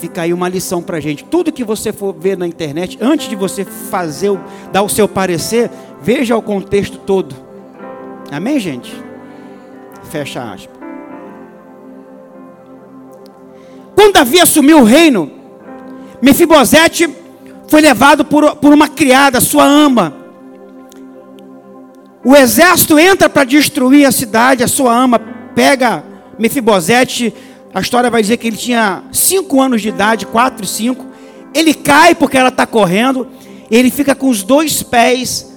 Fica 0.00 0.22
aí 0.22 0.32
uma 0.32 0.48
lição 0.48 0.80
para 0.80 0.96
a 0.96 1.00
gente. 1.00 1.22
Tudo 1.24 1.52
que 1.52 1.62
você 1.62 1.92
for 1.92 2.14
ver 2.14 2.34
na 2.34 2.46
internet, 2.46 2.96
antes 3.02 3.28
de 3.28 3.36
você 3.36 3.66
fazer, 3.66 4.30
dar 4.72 4.80
o 4.82 4.88
seu 4.88 5.06
parecer, 5.06 5.70
veja 6.00 6.34
o 6.34 6.40
contexto 6.40 6.96
todo. 6.96 7.36
Amém, 8.32 8.58
gente? 8.58 8.90
Fecha 10.04 10.42
aspas. 10.42 10.80
Quando 13.94 14.14
Davi 14.14 14.40
assumiu 14.40 14.78
o 14.78 14.84
reino, 14.84 15.30
Mefibosete 16.22 17.06
foi 17.68 17.82
levado 17.82 18.24
por, 18.24 18.56
por 18.56 18.72
uma 18.72 18.88
criada, 18.88 19.38
sua 19.38 19.66
ama. 19.66 20.14
O 22.24 22.34
exército 22.34 22.98
entra 22.98 23.28
para 23.28 23.44
destruir 23.44 24.06
a 24.06 24.12
cidade, 24.12 24.64
a 24.64 24.68
sua 24.68 24.96
ama 24.96 25.18
pega 25.54 26.02
Mefibosete 26.38 27.34
a 27.72 27.80
história 27.80 28.10
vai 28.10 28.20
dizer 28.20 28.36
que 28.36 28.48
ele 28.48 28.56
tinha 28.56 29.04
cinco 29.12 29.60
anos 29.60 29.80
de 29.80 29.88
idade, 29.88 30.26
quatro, 30.26 30.66
cinco. 30.66 31.06
Ele 31.54 31.72
cai 31.72 32.14
porque 32.14 32.36
ela 32.36 32.48
está 32.48 32.66
correndo. 32.66 33.28
Ele 33.70 33.90
fica 33.90 34.14
com 34.14 34.28
os 34.28 34.42
dois 34.42 34.82
pés 34.82 35.56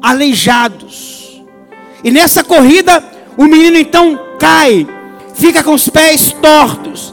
aleijados. 0.00 1.42
E 2.04 2.10
nessa 2.10 2.44
corrida, 2.44 3.02
o 3.36 3.44
menino 3.44 3.76
então 3.76 4.18
cai, 4.38 4.86
fica 5.34 5.64
com 5.64 5.72
os 5.72 5.88
pés 5.88 6.32
tortos. 6.32 7.12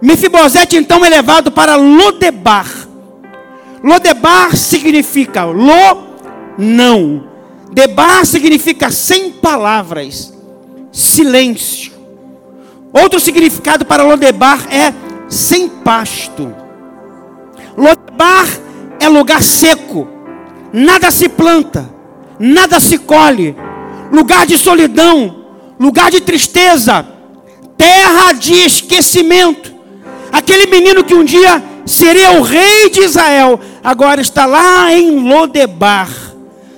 Mefibosete 0.00 0.76
então 0.76 1.04
é 1.04 1.08
levado 1.08 1.50
para 1.50 1.74
Lodebar. 1.74 2.68
Lodebar 3.82 4.56
significa 4.56 5.44
lo 5.44 6.14
não. 6.56 7.28
Debar 7.72 8.24
significa 8.24 8.90
sem 8.90 9.32
palavras, 9.32 10.32
silêncio. 10.92 11.93
Outro 12.94 13.18
significado 13.18 13.84
para 13.84 14.04
Lodebar 14.04 14.72
é 14.72 14.94
sem 15.28 15.68
pasto. 15.68 16.54
Lodebar 17.76 18.46
é 19.00 19.08
lugar 19.08 19.42
seco, 19.42 20.06
nada 20.72 21.10
se 21.10 21.28
planta, 21.28 21.90
nada 22.38 22.78
se 22.78 22.98
colhe, 22.98 23.56
lugar 24.12 24.46
de 24.46 24.56
solidão, 24.56 25.44
lugar 25.78 26.08
de 26.08 26.20
tristeza, 26.20 27.04
terra 27.76 28.30
de 28.30 28.54
esquecimento. 28.54 29.74
Aquele 30.30 30.66
menino 30.66 31.02
que 31.02 31.14
um 31.14 31.24
dia 31.24 31.60
seria 31.84 32.38
o 32.38 32.42
rei 32.42 32.90
de 32.90 33.00
Israel, 33.00 33.58
agora 33.82 34.20
está 34.20 34.46
lá 34.46 34.94
em 34.94 35.28
Lodebar, 35.28 36.08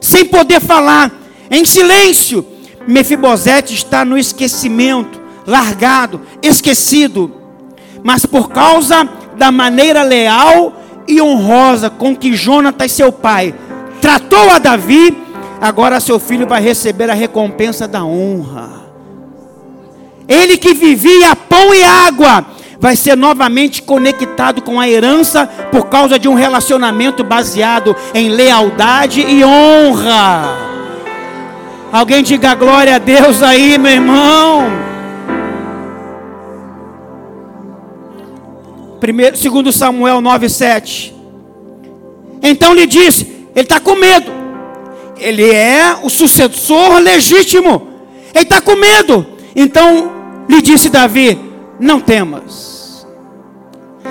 sem 0.00 0.24
poder 0.24 0.60
falar, 0.60 1.12
em 1.50 1.66
silêncio. 1.66 2.44
Mefibosete 2.88 3.74
está 3.74 4.02
no 4.02 4.16
esquecimento 4.16 5.15
largado, 5.46 6.20
esquecido. 6.42 7.32
Mas 8.02 8.26
por 8.26 8.50
causa 8.50 9.08
da 9.36 9.50
maneira 9.50 10.02
leal 10.02 10.72
e 11.06 11.20
honrosa 11.20 11.88
com 11.88 12.16
que 12.16 12.34
Jonatas, 12.34 12.92
seu 12.92 13.12
pai, 13.12 13.54
tratou 14.00 14.50
a 14.50 14.58
Davi, 14.58 15.16
agora 15.60 16.00
seu 16.00 16.18
filho 16.18 16.46
vai 16.46 16.60
receber 16.60 17.10
a 17.10 17.14
recompensa 17.14 17.86
da 17.86 18.04
honra. 18.04 18.86
Ele 20.28 20.56
que 20.56 20.74
vivia 20.74 21.36
pão 21.36 21.72
e 21.72 21.84
água, 21.84 22.44
vai 22.80 22.96
ser 22.96 23.16
novamente 23.16 23.82
conectado 23.82 24.60
com 24.60 24.80
a 24.80 24.88
herança 24.88 25.46
por 25.70 25.86
causa 25.86 26.18
de 26.18 26.28
um 26.28 26.34
relacionamento 26.34 27.24
baseado 27.24 27.94
em 28.12 28.28
lealdade 28.28 29.20
e 29.20 29.44
honra. 29.44 30.66
Alguém 31.92 32.22
diga 32.22 32.54
glória 32.54 32.96
a 32.96 32.98
Deus 32.98 33.42
aí, 33.42 33.78
meu 33.78 33.92
irmão. 33.92 34.95
Primeiro, 39.00 39.36
segundo 39.36 39.72
Samuel 39.72 40.20
9:7. 40.20 41.12
Então 42.42 42.74
lhe 42.74 42.86
disse, 42.86 43.48
ele 43.54 43.64
está 43.64 43.80
com 43.80 43.94
medo. 43.94 44.30
Ele 45.18 45.50
é 45.50 45.96
o 46.02 46.10
sucessor 46.10 46.98
legítimo. 46.98 47.88
Ele 48.34 48.44
está 48.44 48.60
com 48.60 48.76
medo. 48.76 49.26
Então 49.54 50.12
lhe 50.48 50.60
disse 50.60 50.90
Davi: 50.90 51.38
Não 51.80 52.00
temas. 52.00 53.06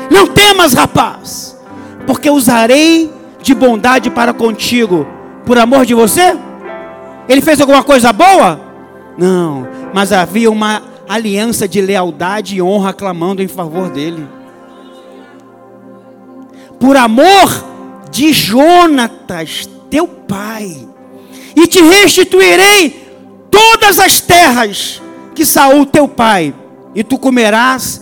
Não 0.09 0.27
temas, 0.27 0.73
rapaz, 0.73 1.57
porque 2.05 2.29
usarei 2.29 3.11
de 3.41 3.53
bondade 3.53 4.09
para 4.09 4.33
contigo, 4.33 5.05
por 5.45 5.57
amor 5.57 5.85
de 5.85 5.93
você. 5.93 6.37
Ele 7.27 7.41
fez 7.41 7.61
alguma 7.61 7.83
coisa 7.83 8.11
boa? 8.11 8.59
Não, 9.17 9.67
mas 9.93 10.11
havia 10.11 10.49
uma 10.49 10.81
aliança 11.07 11.67
de 11.67 11.81
lealdade 11.81 12.55
e 12.55 12.61
honra 12.61 12.93
clamando 12.93 13.41
em 13.41 13.47
favor 13.47 13.89
dele. 13.89 14.27
Por 16.79 16.97
amor 16.97 17.65
de 18.11 18.31
Jonatas, 18.31 19.69
teu 19.89 20.07
pai, 20.07 20.87
e 21.55 21.67
te 21.67 21.81
restituirei 21.81 23.05
todas 23.49 23.99
as 23.99 24.19
terras 24.21 25.01
que 25.33 25.45
Saul 25.45 25.85
teu 25.85 26.07
pai, 26.07 26.53
e 26.93 27.03
tu 27.03 27.17
comerás 27.17 28.01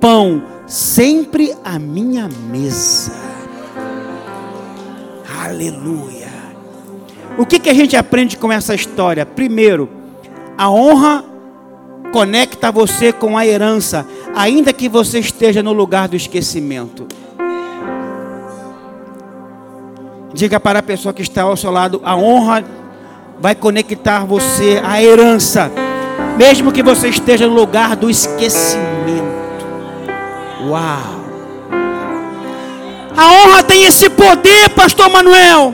pão 0.00 0.42
sempre 0.66 1.54
à 1.64 1.78
minha 1.78 2.28
mesa. 2.50 3.12
Aleluia. 5.44 6.32
O 7.36 7.44
que, 7.44 7.58
que 7.58 7.68
a 7.68 7.74
gente 7.74 7.96
aprende 7.96 8.36
com 8.36 8.50
essa 8.52 8.74
história? 8.74 9.26
Primeiro, 9.26 9.88
a 10.56 10.70
honra 10.70 11.24
conecta 12.12 12.70
você 12.70 13.12
com 13.12 13.36
a 13.36 13.46
herança, 13.46 14.06
ainda 14.34 14.72
que 14.72 14.88
você 14.88 15.18
esteja 15.18 15.62
no 15.62 15.72
lugar 15.72 16.08
do 16.08 16.16
esquecimento. 16.16 17.06
Diga 20.34 20.58
para 20.58 20.80
a 20.80 20.82
pessoa 20.82 21.14
que 21.14 21.22
está 21.22 21.42
ao 21.42 21.56
seu 21.56 21.70
lado: 21.70 22.02
a 22.04 22.16
honra 22.16 22.64
vai 23.40 23.54
conectar 23.54 24.24
você 24.26 24.82
à 24.84 25.00
herança, 25.00 25.70
mesmo 26.36 26.72
que 26.72 26.82
você 26.82 27.08
esteja 27.08 27.46
no 27.46 27.54
lugar 27.54 27.94
do 27.94 28.10
esquecimento. 28.10 28.84
Uau! 30.66 31.24
A 33.16 33.32
honra 33.32 33.62
tem 33.62 33.84
esse 33.84 34.10
poder, 34.10 34.70
Pastor 34.70 35.08
Manuel, 35.08 35.72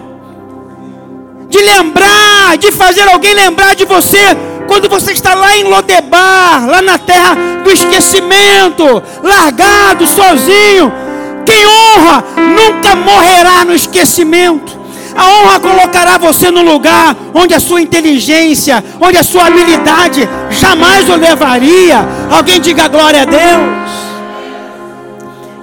de 1.49 1.59
lembrar, 1.63 2.59
de 2.59 2.71
fazer 2.71 3.09
alguém 3.09 3.33
lembrar 3.33 3.75
de 3.75 3.87
você 3.87 4.37
quando 4.69 4.91
você 4.91 5.13
está 5.13 5.35
lá 5.35 5.57
em 5.57 5.65
Lodebar, 5.65 6.69
lá 6.69 6.83
na 6.83 6.99
terra 6.99 7.35
do 7.65 7.71
esquecimento, 7.71 9.03
largado, 9.23 10.07
sozinho. 10.07 11.10
Quem 11.51 11.67
honra 11.67 12.25
nunca 12.37 12.95
morrerá 12.95 13.65
no 13.65 13.75
esquecimento. 13.75 14.79
A 15.17 15.27
honra 15.27 15.59
colocará 15.59 16.17
você 16.17 16.49
no 16.49 16.63
lugar 16.63 17.17
onde 17.35 17.53
a 17.53 17.59
sua 17.59 17.83
inteligência, 17.83 18.85
onde 19.01 19.19
a 19.19 19.25
sua 19.25 19.49
habilidade 19.49 20.29
jamais 20.49 21.09
o 21.09 21.17
levaria. 21.17 22.07
Alguém 22.31 22.61
diga 22.61 22.87
glória 22.87 23.23
a 23.23 23.25
Deus. 23.25 23.91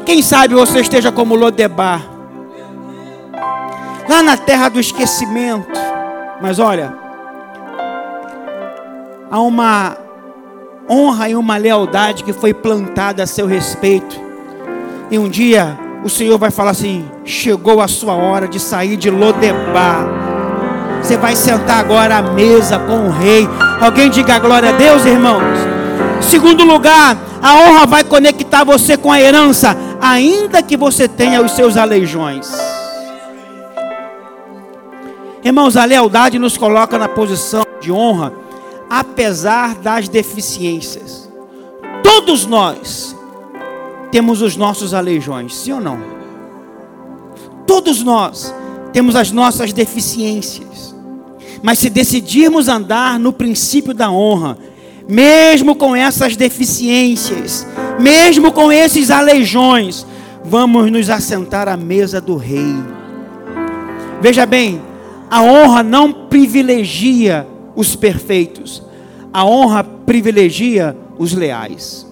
Quem 0.06 0.22
sabe 0.22 0.56
você 0.56 0.82
esteja 0.82 1.10
como 1.10 1.36
Lodebar, 1.36 2.02
lá 4.10 4.22
na 4.22 4.36
terra 4.36 4.68
do 4.68 4.82
esquecimento. 4.82 5.80
Mas 6.42 6.60
olha, 6.60 6.94
há 9.32 9.40
uma 9.40 9.96
honra 10.90 11.30
e 11.30 11.36
uma 11.36 11.56
lealdade 11.56 12.26
que 12.26 12.34
foi 12.34 12.54
plantada 12.54 13.24
a 13.24 13.28
seu 13.28 13.48
respeito. 13.48 14.27
E 15.10 15.18
um 15.18 15.30
dia 15.30 15.78
o 16.04 16.10
Senhor 16.10 16.38
vai 16.38 16.52
falar 16.52 16.72
assim: 16.72 17.06
chegou 17.24 17.82
a 17.82 17.88
sua 17.88 18.14
hora 18.14 18.48
de 18.48 18.60
sair 18.60 18.98
de 18.98 19.10
Lodebar. 19.10 20.06
Você 21.02 21.16
vai 21.16 21.36
sentar 21.36 21.80
agora 21.80 22.18
à 22.18 22.22
mesa 22.22 22.80
com 22.80 23.08
o 23.08 23.12
rei. 23.12 23.48
Alguém 23.80 24.10
diga 24.10 24.40
glória 24.40 24.70
a 24.70 24.74
Deus, 24.74 25.06
irmãos. 25.06 25.58
Segundo 26.22 26.64
lugar, 26.64 27.18
a 27.42 27.56
honra 27.56 27.86
vai 27.86 28.04
conectar 28.04 28.64
você 28.64 28.98
com 28.98 29.12
a 29.12 29.22
herança 29.22 29.78
ainda 30.02 30.62
que 30.62 30.76
você 30.76 31.08
tenha 31.08 31.42
os 31.42 31.52
seus 31.52 31.78
aleijões. 31.78 32.50
Irmãos, 35.44 35.78
a 35.78 35.86
lealdade 35.86 36.38
nos 36.38 36.58
coloca 36.58 36.98
na 36.98 37.08
posição 37.08 37.66
de 37.80 37.92
honra, 37.92 38.34
apesar 38.90 39.76
das 39.76 40.10
deficiências. 40.10 41.30
Todos 42.04 42.46
nós 42.46 43.17
temos 44.12 44.42
os 44.42 44.56
nossos 44.56 44.94
aleijões, 44.94 45.56
sim 45.56 45.74
ou 45.74 45.82
não? 45.82 46.00
Todos 47.66 48.02
nós 48.02 48.54
temos 48.94 49.16
as 49.16 49.32
nossas 49.32 49.74
deficiências. 49.74 50.96
Mas 51.62 51.80
se 51.80 51.90
decidirmos 51.90 52.68
andar 52.68 53.20
no 53.20 53.34
princípio 53.34 53.94
da 53.94 54.10
honra, 54.10 54.58
mesmo 55.08 55.76
com 55.76 55.96
essas 55.96 56.36
deficiências, 56.36 57.68
mesmo 58.00 58.52
com 58.52 58.72
esses 58.72 59.12
aleijões, 59.12 60.06
vamos 60.44 60.90
nos 60.92 61.10
assentar 61.10 61.68
à 61.68 61.76
mesa 61.76 62.22
do 62.22 62.36
rei. 62.36 62.76
Veja 64.22 64.46
bem, 64.46 64.82
a 65.30 65.42
honra 65.44 65.84
não 65.84 66.12
privilegia 66.12 67.48
os 67.76 67.96
perfeitos, 67.96 68.82
a 69.32 69.46
honra 69.46 69.84
privilegia 69.84 70.98
os 71.20 71.34
leais. 71.34 72.07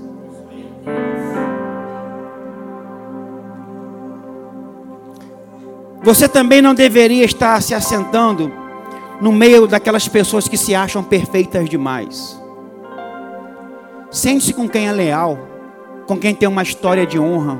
Você 6.05 6.29
também 6.29 6.61
não 6.61 6.75
deveria 6.75 7.25
estar 7.25 7.59
se 7.63 7.73
assentando 7.73 8.53
no 9.19 9.31
meio 9.31 9.65
daquelas 9.65 10.07
pessoas 10.07 10.47
que 10.47 10.55
se 10.55 10.75
acham 10.75 11.03
perfeitas 11.03 11.67
demais. 11.67 12.39
Sente-se 14.11 14.53
com 14.53 14.69
quem 14.69 14.87
é 14.87 14.91
leal, 14.91 15.35
com 16.05 16.15
quem 16.15 16.35
tem 16.35 16.47
uma 16.47 16.61
história 16.61 17.07
de 17.07 17.17
honra. 17.17 17.59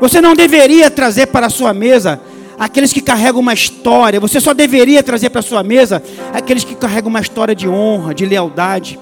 Você 0.00 0.20
não 0.20 0.32
deveria 0.32 0.88
trazer 0.88 1.26
para 1.26 1.46
a 1.46 1.50
sua 1.50 1.74
mesa 1.74 2.20
aqueles 2.56 2.92
que 2.92 3.00
carregam 3.00 3.40
uma 3.40 3.52
história. 3.52 4.20
Você 4.20 4.40
só 4.40 4.54
deveria 4.54 5.02
trazer 5.02 5.30
para 5.30 5.40
a 5.40 5.42
sua 5.42 5.64
mesa 5.64 6.00
aqueles 6.32 6.62
que 6.62 6.76
carregam 6.76 7.10
uma 7.10 7.20
história 7.20 7.54
de 7.54 7.68
honra, 7.68 8.14
de 8.14 8.24
lealdade. 8.24 8.96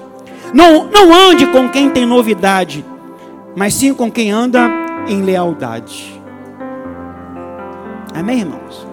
Não, 0.55 0.89
não 0.89 1.13
ande 1.13 1.45
com 1.45 1.69
quem 1.69 1.91
tem 1.91 2.03
novidade, 2.03 2.83
mas 3.55 3.75
sim 3.75 3.93
com 3.93 4.09
quem 4.09 4.31
anda 4.31 4.67
em 5.07 5.21
lealdade. 5.21 6.18
Amém, 8.13 8.39
irmãos? 8.39 8.87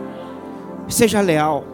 Seja 0.89 1.21
leal. 1.21 1.65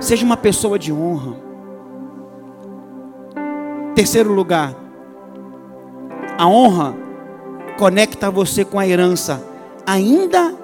Seja 0.00 0.24
uma 0.24 0.36
pessoa 0.36 0.78
de 0.78 0.92
honra. 0.92 1.36
Terceiro 3.94 4.32
lugar, 4.32 4.74
a 6.36 6.46
honra 6.46 6.94
conecta 7.78 8.30
você 8.30 8.64
com 8.64 8.78
a 8.78 8.86
herança, 8.86 9.42
ainda 9.86 10.54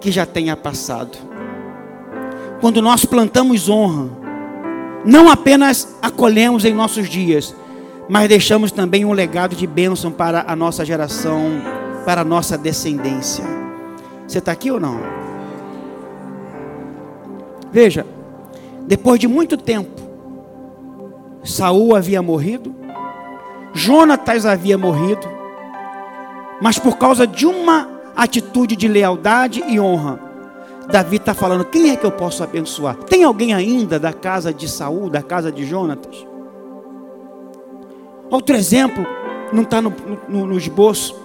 que 0.00 0.10
já 0.10 0.24
tenha 0.24 0.56
passado. 0.56 1.18
Quando 2.60 2.80
nós 2.80 3.04
plantamos 3.04 3.68
honra, 3.68 4.08
não 5.04 5.28
apenas 5.28 5.96
acolhemos 6.00 6.64
em 6.64 6.72
nossos 6.72 7.08
dias, 7.08 7.54
mas 8.08 8.28
deixamos 8.28 8.70
também 8.70 9.04
um 9.04 9.12
legado 9.12 9.56
de 9.56 9.66
bênção 9.66 10.12
para 10.12 10.44
a 10.46 10.54
nossa 10.54 10.84
geração, 10.84 11.60
para 12.04 12.20
a 12.20 12.24
nossa 12.24 12.56
descendência. 12.56 13.44
Você 14.32 14.38
está 14.38 14.50
aqui 14.50 14.70
ou 14.70 14.80
não? 14.80 14.98
Veja, 17.70 18.06
depois 18.86 19.20
de 19.20 19.28
muito 19.28 19.58
tempo, 19.58 20.00
Saul 21.44 21.94
havia 21.94 22.22
morrido, 22.22 22.74
Jonatas 23.74 24.46
havia 24.46 24.78
morrido, 24.78 25.28
mas 26.62 26.78
por 26.78 26.96
causa 26.96 27.26
de 27.26 27.44
uma 27.44 27.86
atitude 28.16 28.74
de 28.74 28.88
lealdade 28.88 29.62
e 29.68 29.78
honra, 29.78 30.18
Davi 30.90 31.16
está 31.16 31.34
falando: 31.34 31.66
quem 31.66 31.90
é 31.90 31.96
que 31.96 32.06
eu 32.06 32.12
posso 32.12 32.42
abençoar? 32.42 32.96
Tem 32.96 33.24
alguém 33.24 33.52
ainda 33.52 33.98
da 33.98 34.14
casa 34.14 34.50
de 34.50 34.66
Saul, 34.66 35.10
da 35.10 35.22
casa 35.22 35.52
de 35.52 35.66
Jonatas? 35.66 36.26
Outro 38.30 38.56
exemplo, 38.56 39.06
não 39.52 39.62
está 39.62 39.82
no, 39.82 39.92
no, 40.26 40.46
no 40.46 40.56
esboço. 40.56 41.20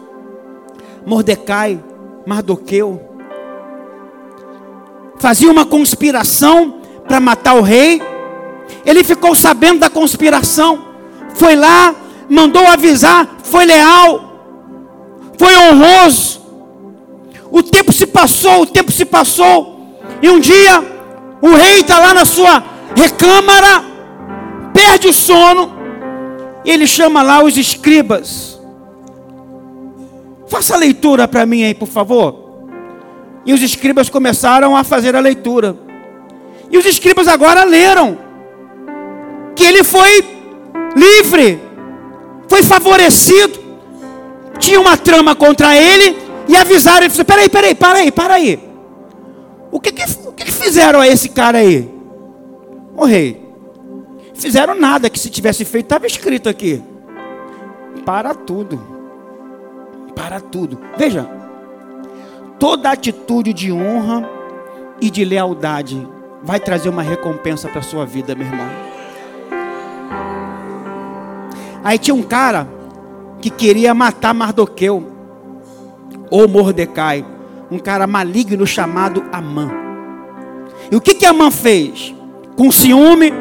Mordecai, 1.05 1.81
Mardoqueu, 2.27 3.01
fazia 5.17 5.49
uma 5.49 5.65
conspiração 5.65 6.81
para 7.07 7.19
matar 7.19 7.55
o 7.55 7.61
rei 7.61 8.01
ele 8.85 9.03
ficou 9.03 9.35
sabendo 9.35 9.79
da 9.79 9.89
conspiração, 9.89 10.79
foi 11.35 11.55
lá, 11.55 11.93
mandou 12.29 12.65
avisar, 12.65 13.37
foi 13.43 13.65
leal, 13.65 15.33
foi 15.37 15.55
honroso. 15.57 16.41
O 17.51 17.61
tempo 17.63 17.91
se 17.91 18.07
passou, 18.07 18.61
o 18.61 18.65
tempo 18.65 18.91
se 18.91 19.05
passou, 19.05 19.99
e 20.21 20.29
um 20.29 20.39
dia 20.39 20.83
o 21.41 21.49
rei 21.49 21.81
está 21.81 21.99
lá 21.99 22.13
na 22.13 22.25
sua 22.25 22.63
recâmara, 22.95 23.83
perde 24.73 25.07
o 25.07 25.13
sono, 25.13 25.71
e 26.63 26.71
ele 26.71 26.87
chama 26.87 27.21
lá 27.21 27.43
os 27.43 27.57
escribas. 27.57 28.56
Faça 30.47 30.75
a 30.75 30.77
leitura 30.77 31.27
para 31.27 31.45
mim 31.45 31.63
aí, 31.63 31.73
por 31.73 31.87
favor. 31.87 32.47
E 33.45 33.53
os 33.53 33.61
escribas 33.61 34.09
começaram 34.09 34.75
a 34.75 34.83
fazer 34.83 35.15
a 35.15 35.19
leitura. 35.19 35.77
E 36.69 36.77
os 36.77 36.85
escribas 36.85 37.27
agora 37.27 37.63
leram 37.63 38.17
que 39.55 39.63
ele 39.63 39.83
foi 39.83 40.23
livre, 40.95 41.59
foi 42.47 42.63
favorecido. 42.63 43.67
Tinha 44.59 44.79
uma 44.79 44.97
trama 44.97 45.35
contra 45.35 45.75
ele 45.75 46.17
e 46.47 46.55
avisaram 46.55 47.05
ele: 47.05 47.23
peraí, 47.23 47.49
peraí, 47.49 47.75
para 47.75 47.99
aí, 47.99 48.11
para 48.11 48.33
aí. 48.33 48.59
O 49.71 49.79
que, 49.79 49.91
que, 49.91 50.03
o 50.27 50.31
que, 50.31 50.51
fizeram 50.51 50.99
a 50.99 51.07
esse 51.07 51.29
cara 51.29 51.59
aí? 51.59 51.89
Ô 52.95 53.05
rei, 53.05 53.41
fizeram 54.33 54.75
nada 54.75 55.09
que 55.09 55.19
se 55.19 55.29
tivesse 55.29 55.65
feito, 55.65 55.85
estava 55.85 56.07
escrito 56.07 56.49
aqui. 56.49 56.81
Para 58.05 58.33
tudo. 58.33 58.96
Para 60.17 60.39
tudo. 60.39 60.79
Veja, 60.97 61.29
toda 62.59 62.91
atitude 62.91 63.53
de 63.53 63.71
honra 63.71 64.27
e 64.99 65.11
de 65.11 65.23
lealdade 65.23 66.05
vai 66.43 66.59
trazer 66.59 66.89
uma 66.89 67.03
recompensa 67.03 67.69
para 67.69 67.79
a 67.79 67.83
sua 67.83 68.03
vida, 68.03 68.33
meu 68.33 68.47
irmão. 68.47 68.67
Aí 71.83 71.99
tinha 71.99 72.15
um 72.15 72.23
cara 72.23 72.67
que 73.39 73.51
queria 73.51 73.93
matar 73.93 74.33
Mardoqueu 74.33 75.05
ou 76.31 76.47
Mordecai, 76.47 77.23
um 77.69 77.77
cara 77.77 78.07
maligno 78.07 78.65
chamado 78.65 79.23
Amã. 79.31 79.69
E 80.91 80.95
o 80.95 81.01
que 81.01 81.13
que 81.13 81.25
Amã 81.25 81.51
fez? 81.51 82.13
Com 82.57 82.71
ciúme, 82.71 83.31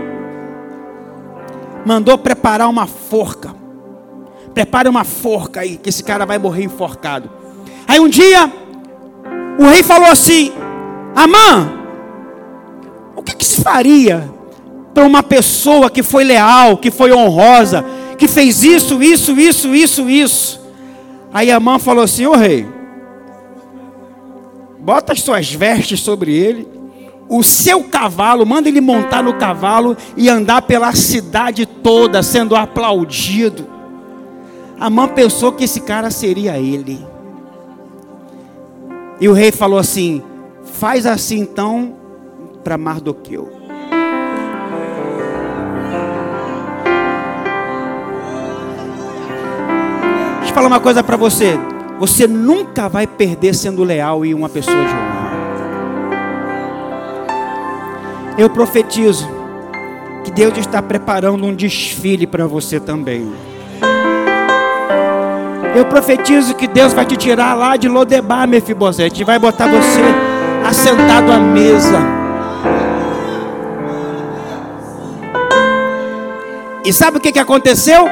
mandou 1.87 2.19
preparar 2.19 2.69
uma 2.69 2.87
forca. 2.87 3.56
Prepare 4.57 4.89
uma 4.89 5.05
forca 5.05 5.61
aí, 5.61 5.77
que 5.77 5.91
esse 5.91 6.03
cara 6.03 6.25
vai 6.25 6.39
morrer 6.39 6.65
enforcado. 6.65 7.29
Aí 7.87 8.01
um 8.01 8.09
dia, 8.09 8.51
o 9.59 9.67
rei 9.67 9.83
falou 9.83 10.09
assim: 10.09 10.51
Amã, 11.15 11.75
o 13.15 13.23
que, 13.23 13.37
que 13.37 13.45
se 13.45 13.63
faria 13.63 14.33
para 14.95 15.05
uma 15.05 15.23
pessoa 15.23 15.91
que 15.91 16.03
foi 16.03 16.25
leal, 16.25 16.79
que 16.79 16.91
foi 16.91 17.13
honrosa, 17.13 17.85
que 18.17 18.27
fez 18.27 18.65
isso, 18.65 19.03
isso, 19.03 19.39
isso, 19.39 19.75
isso, 19.75 20.09
isso? 20.09 20.61
Aí 21.35 21.51
Amã 21.51 21.79
falou 21.79 22.05
assim: 22.05 22.25
Ô 22.25 22.35
rei, 22.35 22.67
bota 24.79 25.13
as 25.13 25.21
suas 25.21 25.53
vestes 25.53 26.01
sobre 26.01 26.33
ele, 26.35 26.67
o 27.29 27.43
seu 27.43 27.85
cavalo, 27.85 28.47
manda 28.47 28.71
ele 28.71 28.81
montar 28.81 29.23
no 29.23 29.35
cavalo 29.35 29.95
e 30.17 30.31
andar 30.31 30.63
pela 30.63 30.95
cidade 30.95 31.67
toda 31.67 32.23
sendo 32.23 32.57
aplaudido. 32.57 33.76
Amã 34.79 35.09
pensou 35.09 35.53
que 35.53 35.65
esse 35.65 35.81
cara 35.81 36.11
seria 36.11 36.59
ele. 36.59 37.05
E 39.21 39.29
o 39.29 39.33
rei 39.33 39.51
falou 39.51 39.79
assim: 39.79 40.23
Faz 40.65 41.07
assim 41.07 41.39
então 41.39 41.95
para 42.63 42.77
Mardoqueu. 42.77 43.49
Deixa 50.39 50.51
eu 50.51 50.55
falar 50.55 50.67
uma 50.67 50.81
coisa 50.81 51.03
para 51.03 51.17
você. 51.17 51.59
Você 51.99 52.27
nunca 52.27 52.89
vai 52.89 53.07
perder 53.07 53.55
sendo 53.55 53.83
leal 53.83 54.27
e 54.27 54.35
uma 54.35 54.51
pessoa 54.51 54.77
de 54.77 54.93
honra. 54.93 55.27
Eu 58.37 58.51
profetizo 58.51 59.27
que 60.23 60.31
Deus 60.31 60.59
está 60.59 60.83
preparando 60.83 61.47
um 61.47 61.55
desfile 61.55 62.27
para 62.27 62.47
você 62.47 62.79
também. 62.79 63.33
Eu 65.77 65.85
profetizo 65.85 66.55
que 66.55 66.67
Deus 66.67 66.95
vai 66.95 67.05
te 67.05 67.19
tirar 67.19 67.53
lá 67.53 67.77
de 67.77 67.87
Lodebar, 67.87 68.49
Mefibosete, 68.49 69.21
e 69.21 69.25
vai 69.27 69.39
botar 69.39 69.69
você 69.69 70.01
assentado 70.67 71.31
à 71.31 71.39
mesa. 71.39 71.99
E 76.83 76.91
sabe 76.95 77.19
o 77.19 77.21
que, 77.21 77.31
que 77.31 77.39
aconteceu? 77.39 78.09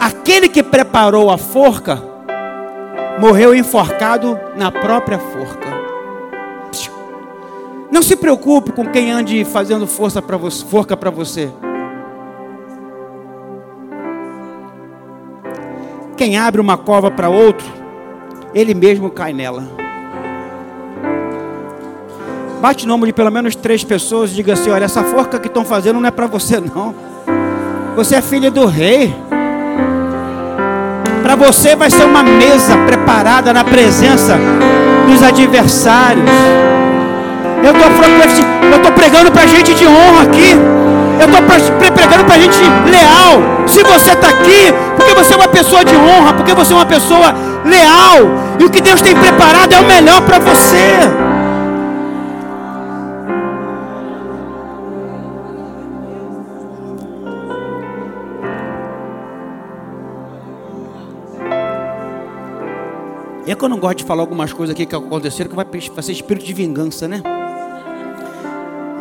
Aquele 0.00 0.48
que 0.48 0.62
preparou 0.62 1.30
a 1.30 1.36
forca 1.36 2.02
morreu 3.18 3.54
enforcado 3.54 4.40
na 4.56 4.72
própria 4.72 5.18
forca. 5.18 5.68
Não 7.92 8.00
se 8.00 8.16
preocupe 8.16 8.72
com 8.72 8.86
quem 8.86 9.10
ande 9.10 9.44
fazendo 9.44 9.86
força 9.86 10.22
para 10.22 10.38
você, 10.38 10.64
forca 10.64 10.96
para 10.96 11.10
você. 11.10 11.50
Quem 16.20 16.36
abre 16.36 16.60
uma 16.60 16.76
cova 16.76 17.10
para 17.10 17.30
outro, 17.30 17.66
ele 18.52 18.74
mesmo 18.74 19.08
cai 19.08 19.32
nela. 19.32 19.66
Bate 22.60 22.84
o 22.84 22.88
nome 22.88 23.06
de 23.06 23.12
pelo 23.14 23.30
menos 23.30 23.56
três 23.56 23.82
pessoas 23.82 24.30
e 24.30 24.34
diga 24.34 24.52
assim: 24.52 24.68
olha, 24.68 24.84
essa 24.84 25.02
forca 25.02 25.38
que 25.38 25.46
estão 25.46 25.64
fazendo 25.64 25.98
não 25.98 26.06
é 26.06 26.10
para 26.10 26.26
você, 26.26 26.60
não. 26.60 26.94
Você 27.96 28.16
é 28.16 28.20
filho 28.20 28.50
do 28.50 28.66
rei. 28.66 29.16
Para 31.22 31.36
você 31.36 31.74
vai 31.74 31.90
ser 31.90 32.04
uma 32.04 32.22
mesa 32.22 32.76
preparada 32.86 33.54
na 33.54 33.64
presença 33.64 34.38
dos 35.10 35.22
adversários. 35.22 36.28
Eu 37.64 38.76
estou 38.76 38.92
pregando 38.92 39.32
para 39.32 39.46
gente 39.46 39.72
de 39.72 39.86
honra 39.86 40.24
aqui. 40.24 40.89
Eu 41.20 41.26
estou 41.26 41.92
pregando 41.92 42.24
para 42.24 42.38
gente 42.38 42.58
leal. 42.90 43.68
Se 43.68 43.82
você 43.82 44.12
está 44.12 44.30
aqui, 44.30 44.72
porque 44.96 45.14
você 45.14 45.34
é 45.34 45.36
uma 45.36 45.48
pessoa 45.48 45.84
de 45.84 45.94
honra, 45.94 46.32
porque 46.32 46.54
você 46.54 46.72
é 46.72 46.76
uma 46.76 46.86
pessoa 46.86 47.34
leal, 47.64 48.16
e 48.58 48.64
o 48.64 48.70
que 48.70 48.80
Deus 48.80 49.02
tem 49.02 49.14
preparado 49.14 49.72
é 49.72 49.80
o 49.80 49.84
melhor 49.84 50.22
para 50.22 50.38
você. 50.38 50.76
É 63.46 63.54
que 63.54 63.64
eu 63.64 63.68
não 63.68 63.78
gosto 63.78 63.98
de 63.98 64.04
falar 64.04 64.22
algumas 64.22 64.52
coisas 64.52 64.72
aqui 64.72 64.86
que 64.86 64.94
aconteceram 64.94 65.50
que 65.50 65.56
vai, 65.56 65.64
vai 65.64 66.02
ser 66.04 66.12
espírito 66.12 66.46
de 66.46 66.54
vingança, 66.54 67.08
né? 67.08 67.20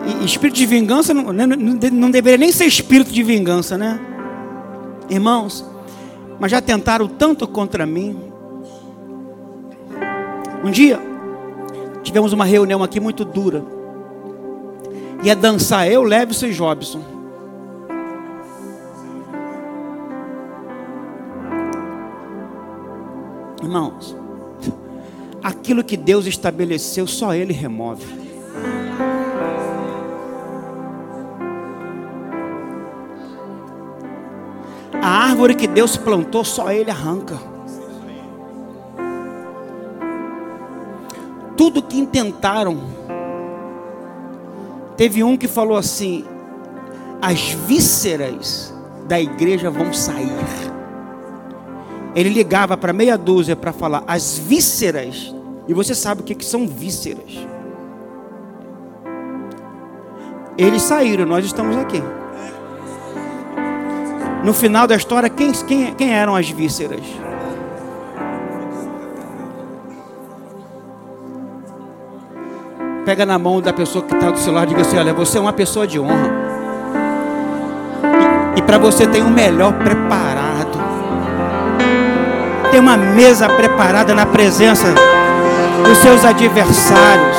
E 0.10 0.26
espírito 0.26 0.56
de 0.58 0.66
vingança 0.66 1.14
não, 1.14 1.32
não, 1.32 1.48
não 1.92 2.12
deveria 2.12 2.38
nem 2.38 2.52
ser 2.52 2.66
espírito 2.66 3.12
de 3.12 3.22
vingança, 3.22 3.78
né? 3.78 4.00
Irmãos, 5.10 5.64
mas 6.40 6.52
já 6.52 6.62
tentaram 6.62 7.08
tanto 7.08 7.48
contra 7.48 7.86
mim. 7.86 8.18
Um 10.64 10.72
dia, 10.72 11.00
tivemos 12.02 12.34
uma 12.34 12.46
reunião 12.46 12.84
aqui 12.84 13.00
muito 13.00 13.24
dura. 13.24 13.64
Ia 15.24 15.36
dançar 15.36 15.90
eu, 15.90 16.02
Levison 16.02 16.48
e 16.48 16.54
Jobson. 16.54 17.02
Irmãos, 23.62 24.16
aquilo 25.44 25.84
que 25.84 25.96
Deus 25.96 26.26
estabeleceu, 26.26 27.06
só 27.06 27.34
Ele 27.36 27.54
remove. 27.54 28.19
Árvore 35.30 35.54
que 35.54 35.68
Deus 35.68 35.96
plantou, 35.96 36.44
só 36.44 36.72
Ele 36.72 36.90
arranca. 36.90 37.38
Tudo 41.56 41.84
que 41.84 42.00
intentaram, 42.00 42.80
teve 44.98 45.24
um 45.24 45.38
que 45.38 45.48
falou 45.48 45.78
assim: 45.78 46.26
as 47.22 47.52
vísceras 47.52 48.74
da 49.08 49.20
igreja 49.20 49.70
vão 49.70 49.94
sair. 49.94 50.32
Ele 52.16 52.30
ligava 52.30 52.76
para 52.76 52.92
meia 52.92 53.18
dúzia 53.18 53.56
para 53.56 53.72
falar 53.72 54.04
as 54.08 54.38
vísceras. 54.38 55.34
E 55.68 55.74
você 55.74 55.94
sabe 55.94 56.22
o 56.22 56.24
que, 56.24 56.34
que 56.34 56.46
são 56.46 56.68
vísceras. 56.68 57.48
Eles 60.58 60.82
saíram, 60.82 61.26
nós 61.26 61.46
estamos 61.46 61.78
aqui. 61.78 62.02
No 64.44 64.54
final 64.54 64.88
da 64.88 64.96
história, 64.96 65.30
quem, 65.30 65.52
quem, 65.52 65.94
quem 65.94 66.14
eram 66.14 66.36
as 66.36 66.50
vísceras? 66.50 67.02
Pega 73.06 73.26
na 73.26 73.38
mão 73.38 73.60
da 73.60 73.74
pessoa 73.74 74.04
que 74.06 74.14
está 74.14 74.30
do 74.30 74.40
seu 74.40 74.54
lado 74.54 74.68
e 74.68 74.70
diga 74.70 74.82
assim: 74.82 74.98
Olha, 74.98 75.14
você 75.14 75.38
é 75.38 75.42
uma 75.42 75.52
pessoa 75.52 75.86
de 75.86 76.00
honra. 76.00 76.32
E, 78.56 78.60
e 78.60 78.62
para 78.62 78.78
você 78.78 79.06
tem 79.08 79.22
o 79.22 79.30
melhor 79.30 79.74
preparado. 79.74 80.80
Tem 82.72 82.80
uma 82.80 82.96
mesa 82.96 83.50
preparada 83.50 84.14
na 84.14 84.26
presença 84.26 84.88
dos 85.84 85.98
seus 85.98 86.24
adversários. 86.24 87.38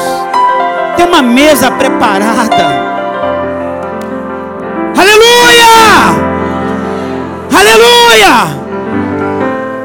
Tem 0.97 1.07
uma 1.07 1.23
mesa 1.23 1.71
preparada. 1.71 2.90
Aleluia! 7.55 8.71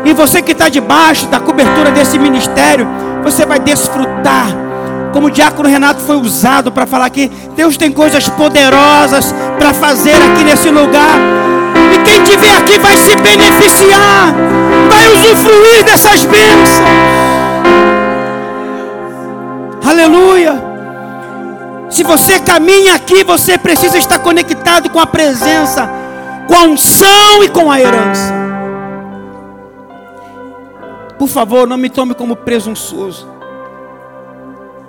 E 0.06 0.14
você 0.14 0.42
que 0.42 0.52
está 0.52 0.70
debaixo 0.70 1.26
da 1.28 1.40
cobertura 1.40 1.92
desse 1.92 2.20
ministério, 2.20 2.88
você 3.24 3.46
vai 3.46 3.60
desfrutar. 3.60 4.48
Como 5.12 5.28
o 5.28 5.32
diácono 5.32 5.68
Renato 5.68 6.02
foi 6.02 6.18
usado 6.18 6.72
para 6.72 6.86
falar 6.86 7.10
que 7.10 7.28
Deus 7.56 7.78
tem 7.78 7.92
coisas 7.92 8.30
poderosas 8.30 9.34
para 9.58 9.74
fazer 9.74 10.16
aqui 10.16 10.44
nesse 10.44 10.70
lugar. 10.70 11.18
E 11.94 11.98
quem 12.00 12.22
estiver 12.22 12.56
aqui 12.58 12.78
vai 12.78 12.96
se 12.98 13.16
beneficiar, 13.16 14.34
vai 14.90 15.08
usufruir 15.14 15.84
dessas 15.86 16.26
bênçãos. 16.26 16.86
Aleluia. 19.88 20.62
Se 21.90 22.04
você 22.04 22.40
caminha 22.40 22.96
aqui, 22.96 23.24
você 23.24 23.58
precisa 23.58 23.98
estar 23.98 24.20
conectado 24.20 24.90
com 24.90 25.00
a 25.00 25.08
presença, 25.08 25.90
com 26.48 26.54
a 26.54 26.64
unção 26.64 27.44
e 27.44 27.50
com 27.50 27.72
a 27.72 27.80
herança. 27.80 28.34
Por 31.18 31.28
favor, 31.28 31.68
não 31.68 31.78
me 31.78 31.90
tome 31.90 32.14
como 32.14 32.36
presunçoso. 32.36 33.28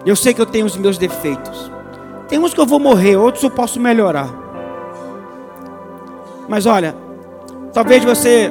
Eu 0.04 0.14
sei 0.14 0.34
que 0.34 0.40
eu 0.40 0.46
tenho 0.46 0.66
os 0.66 0.76
meus 0.76 0.98
defeitos. 0.98 1.70
Tem 2.28 2.38
uns 2.38 2.52
que 2.52 2.60
eu 2.60 2.66
vou 2.66 2.78
morrer, 2.78 3.16
outros 3.16 3.42
eu 3.42 3.50
posso 3.50 3.80
melhorar. 3.80 4.28
Mas 6.48 6.66
olha, 6.66 6.96
talvez 7.72 8.04
você 8.04 8.50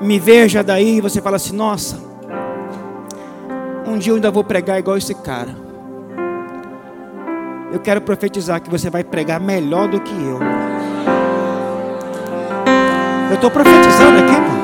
me 0.00 0.18
veja 0.18 0.62
daí 0.62 0.98
e 0.98 1.00
você 1.00 1.20
fala 1.20 1.36
assim: 1.36 1.54
nossa, 1.54 1.98
um 3.86 3.98
dia 3.98 4.12
eu 4.12 4.16
ainda 4.16 4.30
vou 4.30 4.44
pregar 4.44 4.78
igual 4.78 4.96
esse 4.96 5.14
cara. 5.14 5.64
Eu 7.72 7.80
quero 7.80 8.00
profetizar 8.00 8.60
que 8.60 8.70
você 8.70 8.88
vai 8.88 9.02
pregar 9.02 9.40
melhor 9.40 9.88
do 9.88 10.00
que 10.00 10.12
eu. 10.12 10.63
Eu 13.34 13.36
estou 13.36 13.50
profetizando 13.50 14.20
aqui, 14.20 14.32
irmão. 14.32 14.54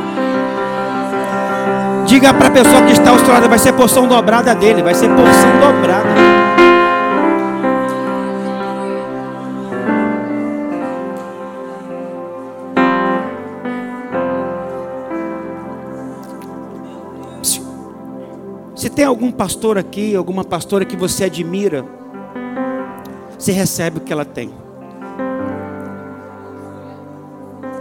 Diga 2.06 2.32
para 2.32 2.46
a 2.46 2.50
pessoa 2.52 2.82
que 2.82 2.92
está 2.92 3.10
ao 3.10 3.16
lado, 3.16 3.48
vai 3.48 3.58
ser 3.58 3.72
porção 3.72 4.06
dobrada 4.06 4.54
dele, 4.54 4.80
vai 4.80 4.94
ser 4.94 5.08
porção 5.08 5.50
dobrada. 5.58 6.08
Se 18.76 18.88
tem 18.88 19.04
algum 19.04 19.32
pastor 19.32 19.76
aqui, 19.78 20.14
alguma 20.14 20.44
pastora 20.44 20.84
que 20.84 20.96
você 20.96 21.24
admira, 21.24 21.84
você 23.36 23.50
recebe 23.50 23.98
o 23.98 24.00
que 24.00 24.12
ela 24.12 24.24
tem. 24.24 24.69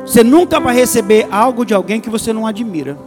Você 0.10 0.24
nunca 0.24 0.60
vai 0.60 0.74
receber 0.74 1.28
algo 1.30 1.64
de 1.64 1.72
alguém 1.72 2.02
que 2.02 2.10
você 2.10 2.34
não 2.34 2.48
admira. 2.48 2.98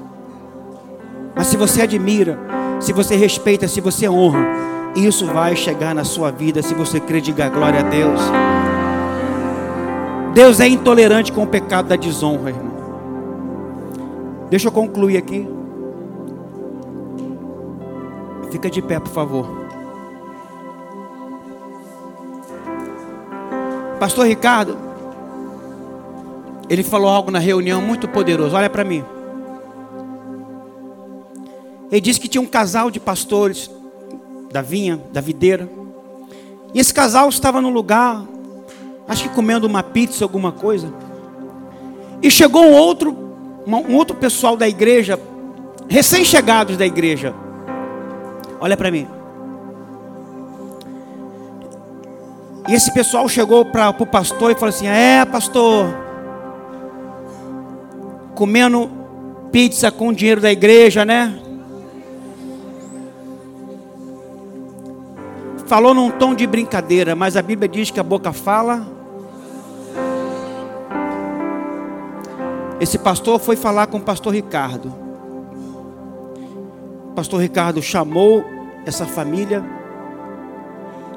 Mas 1.35 1.49
se 1.49 1.57
você 1.57 1.83
admira, 1.83 2.39
se 2.79 2.93
você 2.93 3.17
respeita, 3.17 3.67
se 3.67 3.81
você 3.81 4.09
honra, 4.09 4.47
isso 4.95 5.27
vai 5.27 5.57
chegar 5.57 5.97
na 5.97 6.05
sua 6.05 6.31
vida 6.31 6.63
se 6.63 6.75
você 6.75 7.01
crer, 7.01 7.21
diga 7.21 7.49
glória 7.49 7.81
a 7.81 7.83
Deus. 7.83 8.21
Deus 10.33 10.61
é 10.61 10.69
intolerante 10.69 11.33
com 11.33 11.43
o 11.43 11.47
pecado 11.47 11.89
da 11.89 11.97
desonra, 11.97 12.51
irmão. 12.51 12.73
Deixa 14.49 14.69
eu 14.69 14.73
concluir 14.73 15.17
aqui. 15.17 15.49
Fica 18.53 18.71
de 18.71 18.81
pé, 18.81 19.01
por 19.01 19.11
favor. 19.11 19.49
Pastor 23.99 24.25
Ricardo, 24.25 24.92
ele 26.73 26.83
falou 26.83 27.11
algo 27.11 27.31
na 27.31 27.39
reunião 27.39 27.83
muito 27.83 28.09
poderoso. 28.09 28.57
Olha 28.57 28.71
para 28.71 28.83
mim. 28.83 29.05
Ele 31.91 32.01
disse 32.01 32.19
que 32.19 32.29
tinha 32.29 32.41
um 32.41 32.47
casal 32.47 32.91
de 32.91 32.99
pastores 32.99 33.71
da 34.51 34.63
vinha, 34.63 34.99
da 35.13 35.21
videira. 35.21 35.69
E 36.73 36.81
esse 36.81 36.95
casal 36.95 37.29
estava 37.29 37.61
no 37.61 37.69
lugar, 37.69 38.25
acho 39.07 39.25
que 39.25 39.35
comendo 39.35 39.67
uma 39.67 39.83
pizza, 39.83 40.25
alguma 40.25 40.51
coisa. 40.51 40.91
E 42.23 42.31
chegou 42.31 42.65
um 42.65 42.73
outro, 42.73 43.15
um 43.67 43.95
outro 43.95 44.17
pessoal 44.17 44.57
da 44.57 44.67
igreja, 44.67 45.21
recém-chegados 45.91 46.79
da 46.79 46.87
igreja. 46.87 47.35
Olha 48.59 48.79
para 48.79 48.91
mim. 48.91 49.07
E 52.67 52.73
esse 52.73 52.91
pessoal 52.95 53.29
chegou 53.29 53.63
para 53.63 53.91
o 53.91 54.07
pastor 54.07 54.53
e 54.53 54.55
falou 54.55 54.71
assim: 54.71 54.87
É, 54.87 55.23
pastor, 55.27 56.02
comendo 58.35 58.91
pizza 59.51 59.91
com 59.91 60.09
o 60.09 60.15
dinheiro 60.15 60.41
da 60.41 60.51
igreja, 60.51 61.05
né? 61.05 61.39
Falou 65.67 65.95
num 65.95 66.11
tom 66.11 66.35
de 66.35 66.47
brincadeira, 66.47 67.15
mas 67.15 67.37
a 67.37 67.43
Bíblia 67.43 67.69
diz 67.69 67.91
que 67.91 68.01
a 68.01 68.03
boca 68.03 68.33
fala. 68.33 68.87
Esse 72.81 72.99
pastor 72.99 73.39
foi 73.39 73.57
falar 73.57 73.87
com 73.87 73.99
o 73.99 74.03
pastor 74.03 74.35
Ricardo. 74.35 74.93
O 77.11 77.15
pastor 77.15 77.41
Ricardo 77.41 77.81
chamou 77.81 78.45
essa 78.85 79.07
família 79.07 79.63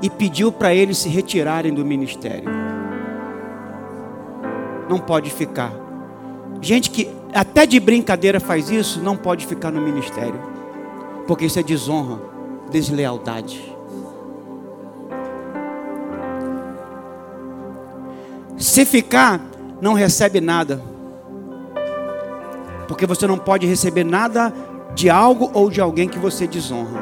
e 0.01 0.09
pediu 0.09 0.51
para 0.51 0.73
eles 0.73 0.99
se 0.99 1.09
retirarem 1.09 1.73
do 1.73 1.83
ministério. 1.83 2.49
Não 4.89 4.99
pode 4.99 5.31
ficar. 5.31 5.84
Gente 6.65 6.89
que 6.89 7.07
até 7.31 7.63
de 7.63 7.79
brincadeira 7.79 8.39
faz 8.39 8.71
isso, 8.71 8.99
não 8.99 9.15
pode 9.15 9.45
ficar 9.45 9.69
no 9.69 9.79
ministério. 9.79 10.41
Porque 11.27 11.45
isso 11.45 11.59
é 11.59 11.61
desonra, 11.61 12.19
deslealdade. 12.71 13.61
Se 18.57 18.83
ficar, 18.83 19.39
não 19.79 19.93
recebe 19.93 20.41
nada. 20.41 20.81
Porque 22.87 23.05
você 23.05 23.27
não 23.27 23.37
pode 23.37 23.67
receber 23.67 24.03
nada 24.03 24.51
de 24.95 25.07
algo 25.07 25.51
ou 25.53 25.69
de 25.69 25.79
alguém 25.79 26.09
que 26.09 26.17
você 26.17 26.47
desonra. 26.47 26.99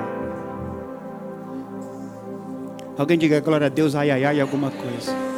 Alguém 2.98 3.18
diga 3.18 3.40
glória 3.40 3.68
a 3.68 3.70
Deus, 3.70 3.96
ai, 3.96 4.12
ai, 4.12 4.26
ai, 4.26 4.42
alguma 4.42 4.70
coisa. 4.70 5.33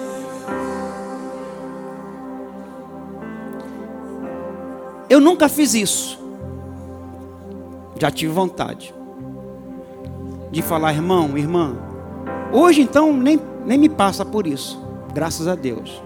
Eu 5.10 5.20
nunca 5.20 5.47
fiz 5.47 5.74
isso. 5.74 6.20
Já 7.99 8.12
tive 8.12 8.32
vontade 8.34 8.93
de 10.51 10.62
falar, 10.62 10.93
irmão, 10.93 11.38
irmã. 11.38 11.76
Hoje 12.53 12.82
então 12.82 13.12
nem, 13.12 13.39
nem 13.66 13.78
me 13.78 13.89
passa 13.89 14.24
por 14.24 14.47
isso, 14.47 14.82
graças 15.14 15.47
a 15.47 15.56
Deus. 15.56 16.01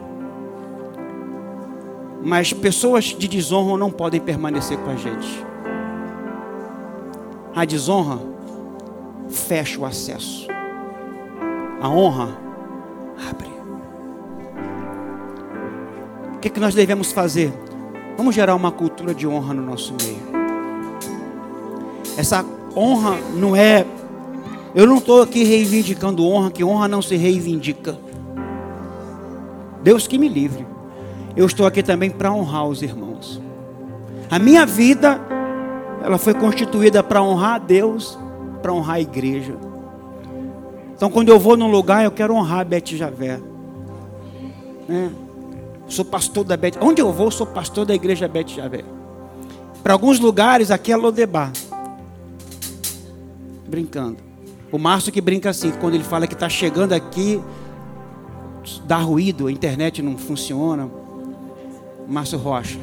Mas 2.24 2.52
pessoas 2.52 3.06
de 3.06 3.28
desonra 3.28 3.78
não 3.78 3.92
podem 3.92 4.20
permanecer 4.20 4.78
com 4.80 4.90
a 4.90 4.96
gente. 4.96 5.46
A 7.56 7.64
desonra 7.64 8.20
fecha 9.30 9.80
o 9.80 9.86
acesso. 9.86 10.48
A 11.82 11.88
honra 11.88 12.36
abre. 13.30 13.50
O 16.36 16.40
que, 16.40 16.48
é 16.48 16.52
que 16.52 16.60
nós 16.60 16.74
devemos 16.74 17.12
fazer? 17.12 17.54
Vamos 18.20 18.36
gerar 18.36 18.54
uma 18.54 18.70
cultura 18.70 19.16
de 19.16 19.26
honra 19.26 19.54
no 19.54 19.62
nosso 19.62 19.94
meio. 19.94 20.20
Essa 22.18 22.46
honra 22.76 23.16
não 23.34 23.56
é. 23.56 23.86
Eu 24.76 24.86
não 24.86 24.98
estou 24.98 25.22
aqui 25.22 25.46
reivindicando 25.46 26.28
honra, 26.28 26.52
que 26.52 26.62
honra 26.62 26.90
não 26.90 27.02
se 27.02 27.16
reivindica. 27.16 27.98
Deus 29.82 30.06
que 30.06 30.18
me 30.18 30.28
livre. 30.28 30.68
Eu 31.34 31.46
estou 31.46 31.66
aqui 31.66 31.82
também 31.82 32.10
para 32.10 32.30
honrar 32.30 32.68
os 32.68 32.82
irmãos. 32.82 33.42
A 34.30 34.38
minha 34.38 34.66
vida, 34.66 35.18
ela 36.04 36.18
foi 36.18 36.34
constituída 36.34 37.02
para 37.02 37.24
honrar 37.24 37.54
a 37.54 37.60
Deus, 37.60 38.20
para 38.62 38.74
honrar 38.74 38.98
a 38.98 39.02
igreja. 39.02 39.56
Então, 40.94 41.10
quando 41.10 41.30
eu 41.30 41.40
vou 41.40 41.56
num 41.56 41.72
lugar, 41.72 42.04
eu 42.04 42.12
quero 42.12 42.34
honrar 42.34 42.66
Bete 42.66 42.98
Javé. 42.98 43.40
Né? 44.90 45.10
Sou 45.90 46.06
pastor 46.06 46.44
da 46.44 46.56
Bete. 46.56 46.78
Onde 46.80 47.02
eu 47.02 47.12
vou, 47.12 47.32
sou 47.32 47.48
pastor 47.48 47.86
da 47.86 47.96
igreja 47.96 48.28
Bete 48.28 48.56
Javé. 48.56 48.86
Para 49.82 49.94
alguns 49.94 50.20
lugares, 50.20 50.70
aqui 50.70 50.92
é 50.92 50.96
Lodebar. 50.96 51.52
Brincando. 53.68 54.18
O 54.72 54.78
Márcio 54.78 55.12
que 55.12 55.20
brinca 55.20 55.50
assim, 55.50 55.72
quando 55.72 55.96
ele 55.96 56.04
fala 56.04 56.28
que 56.28 56.36
está 56.36 56.48
chegando 56.48 56.94
aqui, 56.94 57.42
dá 58.86 58.98
ruído, 58.98 59.48
a 59.48 59.52
internet 59.52 60.02
não 60.02 60.16
funciona. 60.16 60.90
Márcio 62.08 62.38
Rocha. 62.38 62.80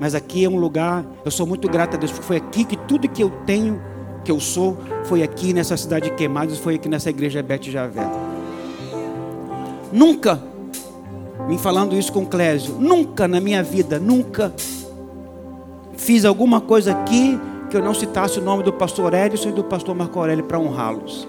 Mas 0.00 0.16
aqui 0.16 0.44
é 0.44 0.48
um 0.48 0.56
lugar, 0.56 1.04
eu 1.24 1.30
sou 1.30 1.46
muito 1.46 1.68
grato 1.68 1.94
a 1.94 1.96
Deus, 1.96 2.10
porque 2.10 2.26
foi 2.26 2.36
aqui 2.36 2.64
que 2.64 2.76
tudo 2.76 3.08
que 3.08 3.22
eu 3.22 3.30
tenho 3.46 3.80
que 4.24 4.30
eu 4.30 4.40
sou 4.40 4.76
foi 5.04 5.22
aqui 5.22 5.52
nessa 5.52 5.76
cidade 5.76 6.10
de 6.10 6.16
Queimados, 6.16 6.58
foi 6.58 6.76
aqui 6.76 6.88
nessa 6.88 7.10
igreja 7.10 7.42
Bete 7.42 7.70
Javé. 7.70 8.08
Nunca, 9.92 10.42
me 11.48 11.58
falando 11.58 11.96
isso 11.96 12.12
com 12.12 12.24
Clésio, 12.24 12.76
nunca 12.78 13.26
na 13.26 13.40
minha 13.40 13.62
vida, 13.62 13.98
nunca 13.98 14.52
fiz 15.96 16.24
alguma 16.24 16.60
coisa 16.60 16.92
aqui 16.92 17.38
que 17.70 17.76
eu 17.76 17.82
não 17.82 17.94
citasse 17.94 18.38
o 18.38 18.42
nome 18.42 18.62
do 18.62 18.72
pastor 18.72 19.14
Edson 19.14 19.48
e 19.48 19.52
do 19.52 19.64
pastor 19.64 19.94
Marco 19.94 20.18
Aurélio 20.18 20.44
para 20.44 20.58
honrá-los. 20.58 21.26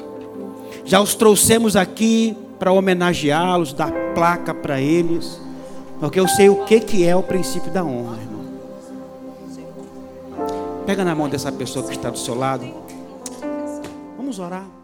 Já 0.84 1.00
os 1.00 1.16
trouxemos 1.16 1.76
aqui 1.76 2.38
para 2.60 2.72
homenageá-los, 2.72 3.74
dar 3.74 3.92
placa 4.14 4.54
para 4.54 4.82
eles, 4.82 5.40
porque 6.00 6.20
eu 6.20 6.28
sei 6.28 6.50
o 6.50 6.66
que, 6.66 6.80
que 6.80 7.06
é 7.06 7.16
o 7.16 7.24
princípio 7.24 7.72
da 7.72 7.84
honra, 7.84 8.18
irmão. 8.18 8.44
Pega 10.86 11.06
na 11.06 11.16
mão 11.16 11.30
dessa 11.30 11.52
pessoa 11.52 11.86
que 11.86 11.94
está 11.94 12.10
do 12.10 12.18
seu 12.18 12.36
lado. 12.36 12.66
Vamos 14.18 14.38
orar. 14.40 14.83